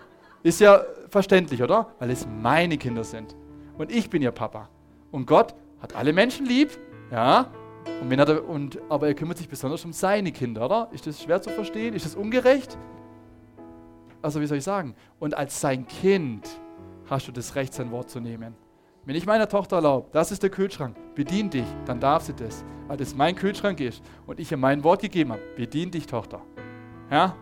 Ist 0.45 0.61
ja 0.61 0.81
verständlich, 1.09 1.61
oder? 1.61 1.93
Weil 1.99 2.11
es 2.11 2.25
meine 2.41 2.79
Kinder 2.79 3.03
sind. 3.03 3.35
Und 3.79 3.91
ich 3.91 4.09
bin 4.09 4.23
ihr 4.23 4.31
Papa. 4.31 4.69
Und 5.17 5.25
Gott 5.25 5.55
hat 5.81 5.97
alle 5.97 6.13
Menschen 6.13 6.45
lieb, 6.45 6.79
ja. 7.11 7.51
Und 8.03 8.11
wenn 8.11 8.19
er, 8.19 8.47
und, 8.47 8.79
aber 8.91 9.07
er 9.07 9.15
kümmert 9.15 9.39
sich 9.39 9.49
besonders 9.49 9.83
um 9.87 9.95
seine 9.95 10.31
Kinder, 10.31 10.67
oder? 10.67 10.91
Ist 10.93 11.07
das 11.07 11.23
schwer 11.23 11.41
zu 11.41 11.49
verstehen? 11.49 11.95
Ist 11.95 12.05
das 12.05 12.15
ungerecht? 12.15 12.77
Also 14.21 14.43
wie 14.43 14.47
soll 14.47 14.59
ich 14.59 14.65
sagen? 14.65 14.95
Und 15.19 15.35
als 15.35 15.59
sein 15.59 15.87
Kind 15.87 16.47
hast 17.09 17.29
du 17.29 17.33
das 17.33 17.55
Recht, 17.55 17.73
sein 17.73 17.91
Wort 17.93 18.11
zu 18.11 18.21
nehmen. 18.21 18.55
Wenn 19.07 19.17
ich 19.17 19.25
meiner 19.25 19.49
Tochter 19.49 19.77
erlaube, 19.77 20.09
das 20.13 20.33
ist 20.33 20.43
der 20.43 20.51
Kühlschrank, 20.51 20.95
bedien 21.15 21.49
dich, 21.49 21.65
dann 21.87 21.99
darf 21.99 22.25
sie 22.25 22.35
das, 22.35 22.63
weil 22.87 22.99
das 22.99 23.15
mein 23.15 23.37
Kühlschrank 23.37 23.81
ist 23.81 24.03
und 24.27 24.39
ich 24.39 24.51
ihr 24.51 24.59
mein 24.59 24.85
Wort 24.85 25.01
gegeben 25.01 25.33
habe, 25.33 25.41
bedien 25.57 25.91
dich, 25.91 26.07
Tochter. 26.07 26.43
Ja? 27.11 27.35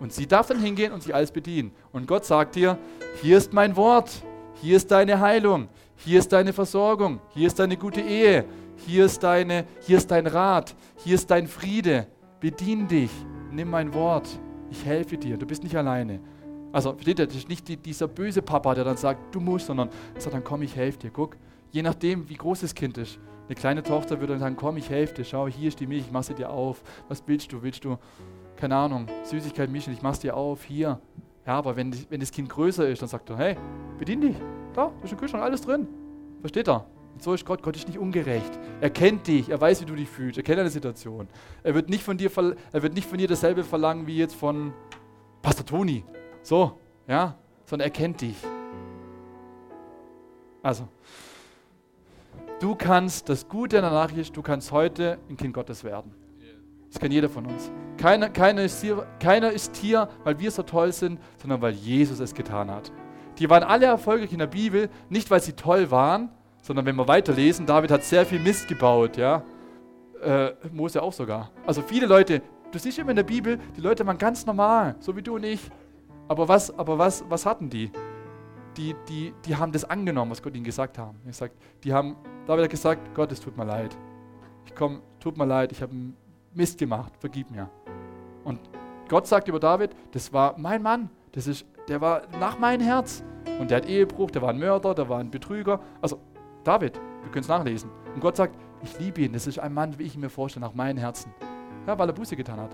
Und 0.00 0.14
sie 0.14 0.26
darf 0.26 0.46
dann 0.46 0.60
hingehen 0.60 0.94
und 0.94 1.02
sich 1.02 1.14
alles 1.14 1.30
bedienen. 1.30 1.72
Und 1.92 2.06
Gott 2.06 2.24
sagt 2.24 2.54
dir, 2.54 2.78
hier 3.20 3.36
ist 3.36 3.52
mein 3.52 3.76
Wort, 3.76 4.22
hier 4.62 4.76
ist 4.78 4.90
deine 4.90 5.20
Heilung, 5.20 5.68
hier 6.04 6.18
ist 6.18 6.32
deine 6.32 6.52
Versorgung, 6.52 7.20
hier 7.30 7.46
ist 7.46 7.58
deine 7.58 7.76
gute 7.76 8.00
Ehe, 8.00 8.44
hier 8.76 9.04
ist, 9.04 9.22
deine, 9.22 9.64
hier 9.80 9.98
ist 9.98 10.10
dein 10.10 10.26
Rat, 10.26 10.74
hier 10.96 11.14
ist 11.14 11.30
dein 11.30 11.46
Friede. 11.46 12.06
Bedien 12.40 12.88
dich, 12.88 13.10
nimm 13.52 13.70
mein 13.70 13.94
Wort, 13.94 14.28
ich 14.70 14.84
helfe 14.84 15.16
dir, 15.16 15.36
du 15.36 15.46
bist 15.46 15.62
nicht 15.62 15.76
alleine. 15.76 16.20
Also, 16.72 16.92
versteht 16.92 17.18
ihr, 17.18 17.26
das 17.26 17.36
ist 17.36 17.48
nicht 17.48 17.68
die, 17.68 17.76
dieser 17.76 18.08
böse 18.08 18.40
Papa, 18.42 18.74
der 18.74 18.84
dann 18.84 18.96
sagt, 18.96 19.34
du 19.34 19.40
musst, 19.40 19.66
sondern 19.66 19.90
sagt 20.18 20.34
dann, 20.34 20.42
komm, 20.42 20.62
ich 20.62 20.74
helfe 20.74 20.98
dir. 20.98 21.10
Guck, 21.10 21.36
je 21.70 21.82
nachdem, 21.82 22.28
wie 22.30 22.34
groß 22.34 22.62
das 22.62 22.74
Kind 22.74 22.96
ist. 22.96 23.18
Eine 23.46 23.54
kleine 23.54 23.82
Tochter 23.82 24.20
würde 24.20 24.32
dann 24.32 24.40
sagen, 24.40 24.56
komm, 24.56 24.78
ich 24.78 24.88
helfe 24.88 25.14
dir. 25.14 25.24
Schau, 25.24 25.46
hier 25.48 25.68
ist 25.68 25.80
die 25.80 25.86
Milch, 25.86 26.04
ich 26.06 26.12
mach 26.12 26.22
sie 26.22 26.34
dir 26.34 26.48
auf. 26.48 26.82
Was 27.08 27.22
willst 27.26 27.52
du? 27.52 27.62
Willst 27.62 27.84
du, 27.84 27.98
keine 28.56 28.74
Ahnung, 28.74 29.06
Süßigkeit 29.24 29.70
mischen, 29.70 29.92
ich 29.92 30.00
mach's 30.00 30.20
dir 30.20 30.34
auf, 30.34 30.64
hier. 30.64 30.98
Ja, 31.46 31.58
aber 31.58 31.76
wenn, 31.76 31.94
wenn 32.08 32.20
das 32.20 32.32
Kind 32.32 32.48
größer 32.48 32.88
ist, 32.88 33.02
dann 33.02 33.08
sagt 33.08 33.28
er, 33.28 33.36
hey, 33.36 33.56
bedien 33.98 34.22
dich. 34.22 34.36
Da, 34.74 34.92
ist 35.02 35.12
im 35.12 35.18
Kühlschrank 35.18 35.42
alles 35.42 35.62
drin. 35.62 35.86
Versteht 36.40 36.68
er? 36.68 36.86
Und 37.12 37.22
so 37.22 37.34
ist 37.34 37.44
Gott. 37.44 37.62
Gott 37.62 37.76
ist 37.76 37.86
nicht 37.86 37.98
ungerecht. 37.98 38.58
Er 38.80 38.90
kennt 38.90 39.26
dich, 39.26 39.50
er 39.50 39.60
weiß, 39.60 39.82
wie 39.82 39.84
du 39.84 39.94
dich 39.94 40.08
fühlst, 40.08 40.38
er 40.38 40.42
kennt 40.42 40.58
deine 40.58 40.70
Situation. 40.70 41.28
Er 41.62 41.74
wird 41.74 41.88
nicht 41.88 42.02
von 42.02 42.16
dir, 42.16 42.30
er 42.72 42.82
wird 42.82 42.94
nicht 42.94 43.08
von 43.08 43.18
dir 43.18 43.28
dasselbe 43.28 43.64
verlangen 43.64 44.06
wie 44.06 44.16
jetzt 44.16 44.34
von 44.34 44.72
Pastor 45.42 45.66
Toni. 45.66 46.04
So, 46.42 46.78
ja, 47.06 47.36
sondern 47.66 47.88
er 47.88 47.90
kennt 47.90 48.20
dich. 48.20 48.36
Also, 50.62 50.88
du 52.60 52.74
kannst, 52.74 53.28
das 53.28 53.48
Gute 53.48 53.76
in 53.76 53.82
der 53.82 53.90
Nachricht 53.90 54.18
ist, 54.18 54.36
du 54.36 54.42
kannst 54.42 54.70
heute 54.72 55.18
ein 55.28 55.36
Kind 55.36 55.52
Gottes 55.54 55.84
werden. 55.84 56.14
Das 56.88 57.00
kann 57.00 57.10
jeder 57.10 57.28
von 57.28 57.46
uns. 57.46 57.70
Keiner, 57.96 58.28
keiner, 58.28 58.62
ist 58.62 58.82
hier, 58.82 59.06
keiner 59.18 59.50
ist 59.50 59.76
hier, 59.76 60.08
weil 60.24 60.38
wir 60.38 60.50
so 60.50 60.62
toll 60.62 60.92
sind, 60.92 61.18
sondern 61.40 61.62
weil 61.62 61.72
Jesus 61.72 62.20
es 62.20 62.34
getan 62.34 62.70
hat. 62.70 62.92
Die 63.38 63.48
waren 63.48 63.62
alle 63.62 63.86
erfolgreich 63.86 64.32
in 64.32 64.38
der 64.38 64.46
Bibel, 64.46 64.88
nicht 65.08 65.30
weil 65.30 65.40
sie 65.40 65.52
toll 65.52 65.90
waren, 65.90 66.30
sondern 66.62 66.86
wenn 66.86 66.96
wir 66.96 67.08
weiterlesen, 67.08 67.66
David 67.66 67.90
hat 67.90 68.04
sehr 68.04 68.24
viel 68.24 68.38
Mist 68.38 68.68
gebaut, 68.68 69.16
ja. 69.16 69.42
Äh, 70.22 70.52
Mose 70.70 71.02
auch 71.02 71.12
sogar. 71.12 71.50
Also 71.66 71.82
viele 71.82 72.06
Leute, 72.06 72.42
du 72.70 72.78
siehst 72.78 72.98
immer 72.98 73.10
in 73.10 73.16
der 73.16 73.24
Bibel, 73.24 73.58
die 73.76 73.80
Leute 73.80 74.06
waren 74.06 74.18
ganz 74.18 74.46
normal, 74.46 74.94
so 75.00 75.16
wie 75.16 75.22
du 75.22 75.34
und 75.34 75.44
ich. 75.44 75.70
Aber 76.28 76.46
was, 76.48 76.76
aber 76.78 76.98
was, 76.98 77.24
was 77.28 77.44
hatten 77.44 77.68
die? 77.68 77.90
Die, 78.76 78.94
die? 79.08 79.34
die 79.44 79.56
haben 79.56 79.72
das 79.72 79.84
angenommen, 79.84 80.30
was 80.30 80.42
Gott 80.42 80.54
ihnen 80.54 80.64
gesagt 80.64 80.96
haben. 80.96 81.18
Er 81.26 81.32
sagt, 81.32 81.56
die 81.82 81.92
haben, 81.92 82.16
David 82.46 82.64
hat 82.64 82.70
gesagt, 82.70 83.14
Gott, 83.14 83.32
es 83.32 83.40
tut 83.40 83.56
mir 83.56 83.64
leid. 83.64 83.96
Ich 84.64 84.74
komme, 84.74 85.00
tut 85.18 85.36
mir 85.36 85.44
leid, 85.44 85.72
ich 85.72 85.82
habe 85.82 85.92
Mist 86.54 86.78
gemacht, 86.78 87.12
vergib 87.18 87.50
mir. 87.50 87.68
Und 88.44 88.60
Gott 89.08 89.26
sagt 89.26 89.48
über 89.48 89.60
David, 89.60 89.90
das 90.12 90.32
war 90.32 90.56
mein 90.56 90.82
Mann, 90.82 91.10
das 91.32 91.46
ist, 91.46 91.66
der 91.88 92.00
war 92.00 92.22
nach 92.38 92.58
meinem 92.58 92.82
Herz. 92.82 93.22
Und 93.58 93.70
der 93.70 93.78
hat 93.78 93.86
Ehebruch, 93.86 94.30
der 94.30 94.42
war 94.42 94.50
ein 94.50 94.58
Mörder, 94.58 94.94
der 94.94 95.08
war 95.08 95.18
ein 95.18 95.30
Betrüger. 95.30 95.80
Also 96.00 96.20
David, 96.64 96.94
wir 97.22 97.30
können 97.30 97.42
es 97.42 97.48
nachlesen. 97.48 97.90
Und 98.14 98.20
Gott 98.20 98.36
sagt, 98.36 98.56
ich 98.82 98.98
liebe 98.98 99.20
ihn, 99.20 99.32
das 99.32 99.46
ist 99.46 99.58
ein 99.58 99.72
Mann, 99.72 99.98
wie 99.98 100.04
ich 100.04 100.14
ihn 100.14 100.20
mir 100.20 100.30
vorstelle, 100.30 100.64
nach 100.64 100.74
meinem 100.74 100.98
Herzen. 100.98 101.32
Ja, 101.86 101.98
weil 101.98 102.08
er 102.08 102.12
Buße 102.12 102.36
getan 102.36 102.60
hat. 102.60 102.70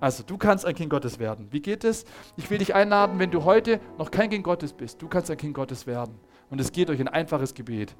Also, 0.00 0.22
du 0.22 0.36
kannst 0.36 0.66
ein 0.66 0.74
Kind 0.74 0.90
Gottes 0.90 1.18
werden. 1.18 1.48
Wie 1.50 1.60
geht 1.60 1.84
es? 1.84 2.04
Ich 2.36 2.50
will 2.50 2.58
dich 2.58 2.74
einladen, 2.74 3.18
wenn 3.18 3.30
du 3.30 3.44
heute 3.44 3.80
noch 3.96 4.10
kein 4.10 4.28
Kind 4.28 4.44
Gottes 4.44 4.72
bist, 4.72 5.00
du 5.00 5.08
kannst 5.08 5.30
ein 5.30 5.36
Kind 5.36 5.54
Gottes 5.54 5.86
werden. 5.86 6.18
Und 6.50 6.60
es 6.60 6.72
geht 6.72 6.88
durch 6.88 7.00
ein 7.00 7.08
einfaches 7.08 7.54
Gebet. 7.54 7.96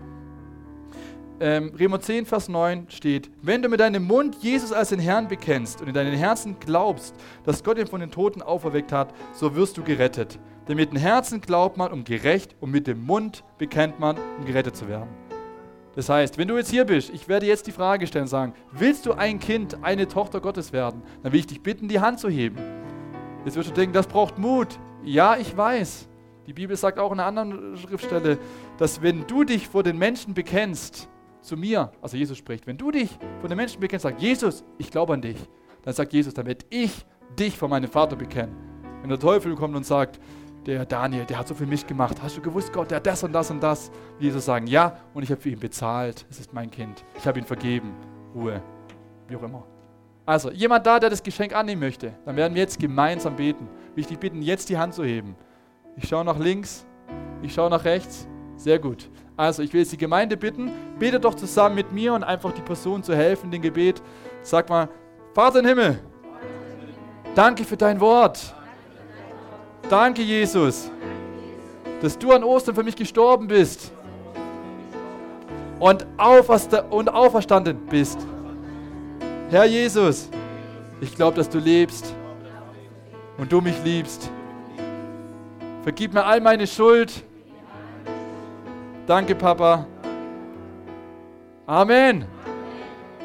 Ähm, 1.41 1.73
Remo 1.77 1.99
10, 1.99 2.27
Vers 2.27 2.49
9 2.49 2.87
steht, 2.91 3.29
wenn 3.43 3.61
du 3.61 3.69
mit 3.69 3.81
deinem 3.81 4.05
Mund 4.05 4.37
Jesus 4.41 4.73
als 4.73 4.91
den 4.91 5.01
Herrn 5.01 5.27
bekennst 5.27 5.81
und 5.81 5.89
in 5.89 5.95
deinem 5.95 6.15
Herzen 6.15 6.57
glaubst, 6.61 7.17
dass 7.45 7.65
Gott 7.65 7.77
ihn 7.77 7.89
von 7.89 8.01
den 8.01 8.13
Toten 8.13 8.41
auferweckt 8.41 8.93
hat, 8.93 9.13
so 9.33 9.57
wirst 9.57 9.77
du 9.77 9.83
gerettet. 9.83 10.39
Denn 10.69 10.77
mit 10.77 10.93
dem 10.93 10.99
Herzen 10.99 11.41
glaubt 11.41 11.77
man, 11.77 11.93
um 11.93 12.05
gerecht, 12.05 12.55
und 12.61 12.71
mit 12.71 12.87
dem 12.87 13.05
Mund 13.05 13.43
bekennt 13.59 13.99
man, 13.99 14.17
um 14.39 14.45
gerettet 14.45 14.77
zu 14.77 14.87
werden. 14.89 15.11
Das 15.97 16.09
heißt, 16.09 16.39
wenn 16.39 16.49
du 16.49 16.57
jetzt 16.57 16.71
hier 16.71 16.85
bist, 16.85 17.11
ich 17.11 17.27
werde 17.29 17.47
jetzt 17.47 17.67
die 17.67 17.73
Frage 17.73 18.07
stellen 18.07 18.25
und 18.25 18.29
sagen, 18.29 18.55
willst 18.71 19.05
du 19.05 19.13
ein 19.13 19.41
Kind, 19.41 19.83
eine 19.83 20.07
Tochter 20.07 20.41
Gottes 20.41 20.73
werden? 20.73 21.03
Dann 21.23 21.33
will 21.33 21.41
ich 21.41 21.47
dich 21.47 21.63
bitten, 21.63 21.89
die 21.89 22.01
Hand 22.01 22.21
zu 22.21 22.29
heben. 22.29 22.59
Jetzt 23.45 23.57
wirst 23.57 23.71
du 23.71 23.75
denken, 23.75 23.93
das 23.93 24.07
braucht 24.07 24.39
Mut. 24.39 24.79
Ja, 25.03 25.37
ich 25.37 25.57
weiß. 25.57 26.09
Die 26.47 26.53
Bibel 26.53 26.77
sagt 26.77 26.99
auch 26.99 27.13
in 27.13 27.21
einer 27.21 27.27
anderen 27.27 27.77
Schriftstelle, 27.77 28.39
dass 28.79 29.03
wenn 29.03 29.27
du 29.27 29.45
dich 29.45 29.69
vor 29.69 29.83
den 29.83 29.99
Menschen 29.99 30.35
bekennst, 30.35 31.09
zu 31.45 31.57
mir, 31.57 31.93
also 32.01 32.17
Jesus 32.17 32.39
spricht, 32.39 32.67
wenn 32.67 32.79
du 32.79 32.91
dich 32.91 33.11
vor 33.41 33.49
den 33.49 33.57
Menschen 33.57 33.81
bekennst, 33.81 34.05
sagt 34.05 34.21
Jesus, 34.21 34.65
ich 34.79 34.91
glaube 34.91 35.15
an 35.15 35.23
dich, 35.23 35.37
dann 35.83 35.95
sagt 35.95 36.13
Jesus, 36.13 36.35
dann 36.35 36.47
werde 36.47 36.65
ich 36.71 37.05
dich 37.39 37.57
vor 37.57 37.69
meinem 37.69 37.91
Vater 37.91 38.17
bekennen. 38.17 38.57
Wenn 39.01 39.11
der 39.11 39.19
Teufel 39.19 39.55
kommt 39.55 39.77
und 39.77 39.85
sagt, 39.85 40.19
der 40.65 40.87
Daniel, 40.87 41.27
der 41.27 41.39
hat 41.39 41.47
so 41.47 41.55
viel 41.55 41.67
Mist 41.67 41.87
gemacht. 41.87 42.23
Hast 42.23 42.39
du 42.39 42.41
gewusst, 42.41 42.73
Gott, 42.73 42.91
der 42.91 42.97
hat 42.97 43.07
das 43.07 43.23
und 43.23 43.33
das 43.33 43.51
und 43.51 43.63
das? 43.63 43.91
Jesus 44.19 44.47
sagen, 44.47 44.67
ja, 44.67 44.97
und 45.13 45.23
ich 45.23 45.31
habe 45.31 45.41
für 45.41 45.51
ihn 45.51 45.61
bezahlt. 45.61 46.25
Es 46.31 46.41
ist 46.41 46.55
mein 46.55 46.71
Kind. 46.71 47.05
Ich 47.19 47.27
habe 47.27 47.39
ihn 47.39 47.45
vergeben. 47.45 47.93
Ruhe. 48.35 48.63
Wie 49.29 49.37
auch 49.37 49.43
immer. 49.43 49.67
Also, 50.25 50.51
jemand 50.51 50.87
da, 50.87 50.99
der 50.99 51.11
das 51.11 51.23
Geschenk 51.23 51.55
annehmen 51.55 51.81
möchte, 51.81 52.15
dann 52.25 52.37
werden 52.37 52.55
wir 52.55 52.63
jetzt 52.63 52.81
gemeinsam 52.81 53.37
beten. 53.37 53.69
Will 53.95 54.03
ich 54.03 54.07
dich 54.07 54.19
bitten, 54.19 54.41
jetzt 54.41 54.71
die 54.71 54.79
Hand 54.79 54.95
zu 54.95 55.05
heben. 55.05 55.37
Ich 55.97 56.09
schaue 56.09 56.25
nach 56.25 56.39
links, 56.39 56.87
ich 57.43 57.53
schaue 57.53 57.69
nach 57.69 57.85
rechts. 57.85 58.27
Sehr 58.57 58.79
gut. 58.79 59.11
Also, 59.37 59.63
ich 59.63 59.73
will 59.73 59.81
jetzt 59.81 59.93
die 59.93 59.99
Gemeinde 59.99 60.37
bitten, 60.37 60.71
bete 60.99 61.19
doch 61.19 61.35
zusammen 61.35 61.75
mit 61.75 61.93
mir 61.93 62.15
und 62.15 62.23
einfach 62.23 62.53
die 62.53 62.63
Person 62.63 63.03
zu 63.03 63.17
helfen, 63.17 63.51
den 63.51 63.63
Gebet. 63.63 64.01
Sag 64.43 64.69
mal, 64.69 64.89
Vater 65.35 65.59
im 65.59 65.67
Himmel, 65.67 65.99
danke 67.35 67.65
für 67.65 67.77
dein 67.77 67.99
Wort. 68.01 68.55
Danke, 69.89 70.23
Jesus, 70.23 70.91
dass 72.01 72.17
du 72.17 72.33
an 72.33 72.45
Ostern 72.45 72.75
für 72.75 72.85
mich 72.85 72.97
gestorben 72.97 73.49
bist 73.49 73.93
und, 75.79 76.07
und 76.91 77.09
auferstanden 77.09 77.77
bist. 77.91 78.19
Herr 79.51 79.65
Jesus, 79.65 80.31
ich 81.01 81.15
glaube, 81.15 81.37
dass 81.37 81.49
du 81.51 81.59
lebst 81.59 82.15
und 83.37 83.53
du 83.53 83.61
mich 83.61 83.77
liebst. 83.85 84.31
Vergib 85.83 86.15
mir 86.15 86.25
all 86.25 86.41
meine 86.41 86.67
Schuld. 86.67 87.25
Danke, 89.07 89.35
Papa. 89.35 89.87
Amen. 91.67 92.27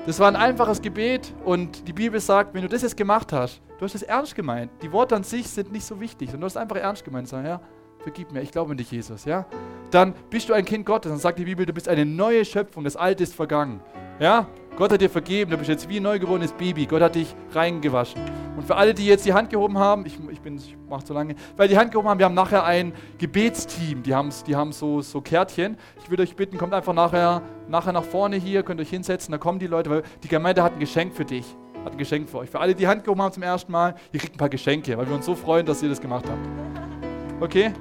Das 0.06 0.20
war 0.20 0.28
ein 0.28 0.36
einfaches 0.36 0.82
Gebet 0.82 1.34
und 1.46 1.88
die 1.88 1.94
Bibel 1.94 2.20
sagt, 2.20 2.54
wenn 2.54 2.62
du 2.62 2.70
das 2.70 2.82
jetzt 2.82 2.98
gemacht 2.98 3.32
hast, 3.34 3.62
Du 3.80 3.86
hast 3.86 3.96
es 3.96 4.04
ernst 4.04 4.36
gemeint. 4.36 4.70
Die 4.82 4.92
Worte 4.92 5.16
an 5.16 5.24
sich 5.24 5.48
sind 5.48 5.72
nicht 5.72 5.86
so 5.86 6.02
wichtig, 6.02 6.28
sondern 6.28 6.42
du 6.42 6.46
hast 6.48 6.58
einfach 6.58 6.76
ernst 6.76 7.06
gemeint. 7.06 7.30
Sag, 7.30 7.46
ja, 7.46 7.62
vergib 8.00 8.30
mir, 8.34 8.42
ich 8.42 8.52
glaube 8.52 8.72
an 8.72 8.78
dich, 8.78 8.92
Jesus. 8.92 9.24
Ja? 9.24 9.46
Dann 9.90 10.14
bist 10.30 10.50
du 10.50 10.54
ein 10.54 10.66
Kind 10.66 10.86
Gottes. 10.86 11.10
Dann 11.10 11.20
sagt 11.20 11.40
die 11.40 11.46
Bibel, 11.46 11.66
du 11.66 11.72
bist 11.72 11.88
eine 11.88 12.06
neue 12.06 12.44
Schöpfung, 12.44 12.84
das 12.84 12.98
Alte 12.98 13.24
ist 13.24 13.34
vergangen. 13.34 13.80
Ja? 14.20 14.48
Gott 14.78 14.92
hat 14.92 15.02
dir 15.02 15.10
vergeben, 15.10 15.52
du 15.52 15.58
bist 15.58 15.70
jetzt 15.70 15.90
wie 15.90 15.98
ein 15.98 16.04
neugeborenes 16.04 16.54
Baby. 16.54 16.86
Gott 16.86 17.02
hat 17.02 17.16
dich 17.16 17.36
reingewaschen. 17.54 18.22
Und 18.56 18.66
für 18.66 18.76
alle, 18.76 18.94
die 18.94 19.06
jetzt 19.06 19.26
die 19.26 19.34
Hand 19.34 19.50
gehoben 19.50 19.78
haben, 19.78 20.06
ich, 20.06 20.18
ich, 20.32 20.40
ich 20.46 20.78
mache 20.90 21.04
zu 21.04 21.14
lange, 21.14 21.36
weil 21.58 21.68
die 21.68 21.78
Hand 21.78 21.92
gehoben 21.92 22.08
haben, 22.08 22.20
wir 22.20 22.26
haben 22.26 22.34
nachher 22.34 22.64
ein 22.64 22.94
Gebetsteam, 23.18 24.04
die 24.04 24.16
haben, 24.16 24.32
die 24.48 24.56
haben 24.56 24.72
so, 24.72 25.02
so 25.02 25.22
Kärtchen. 25.22 25.78
Ich 26.02 26.10
würde 26.10 26.24
euch 26.24 26.36
bitten, 26.36 26.58
kommt 26.58 26.74
einfach 26.74 26.94
nachher, 26.94 27.42
nachher 27.68 27.94
nach 27.94 28.04
vorne 28.04 28.38
hier, 28.38 28.64
könnt 28.64 28.80
euch 28.80 28.90
hinsetzen, 28.90 29.32
da 29.32 29.38
kommen 29.38 29.60
die 29.60 29.68
Leute, 29.68 29.90
weil 29.90 30.04
die 30.24 30.28
Gemeinde 30.28 30.64
hat 30.64 30.74
ein 30.74 30.80
Geschenk 30.80 31.14
für 31.14 31.26
dich 31.26 31.46
hat 31.86 31.94
ein 31.94 31.98
Geschenk 31.98 32.30
für 32.30 32.40
euch. 32.40 32.50
Für 32.50 32.60
alle, 32.60 32.76
die 32.76 32.88
Hand 32.88 33.04
gehoben 33.04 33.22
haben 33.22 33.34
zum 33.34 33.44
ersten 33.44 33.72
Mal, 33.72 33.96
ihr 34.12 34.20
kriegt 34.20 34.36
ein 34.36 34.38
paar 34.38 34.50
Geschenke, 34.50 34.98
weil 34.98 35.08
wir 35.08 35.16
uns 35.16 35.26
so 35.26 35.36
freuen, 35.36 35.66
dass 35.66 35.82
ihr 35.82 35.90
das 35.90 36.02
gemacht 36.02 36.26
habt. 36.28 37.42
Okay? 37.42 37.72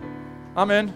Amen. 0.54 0.92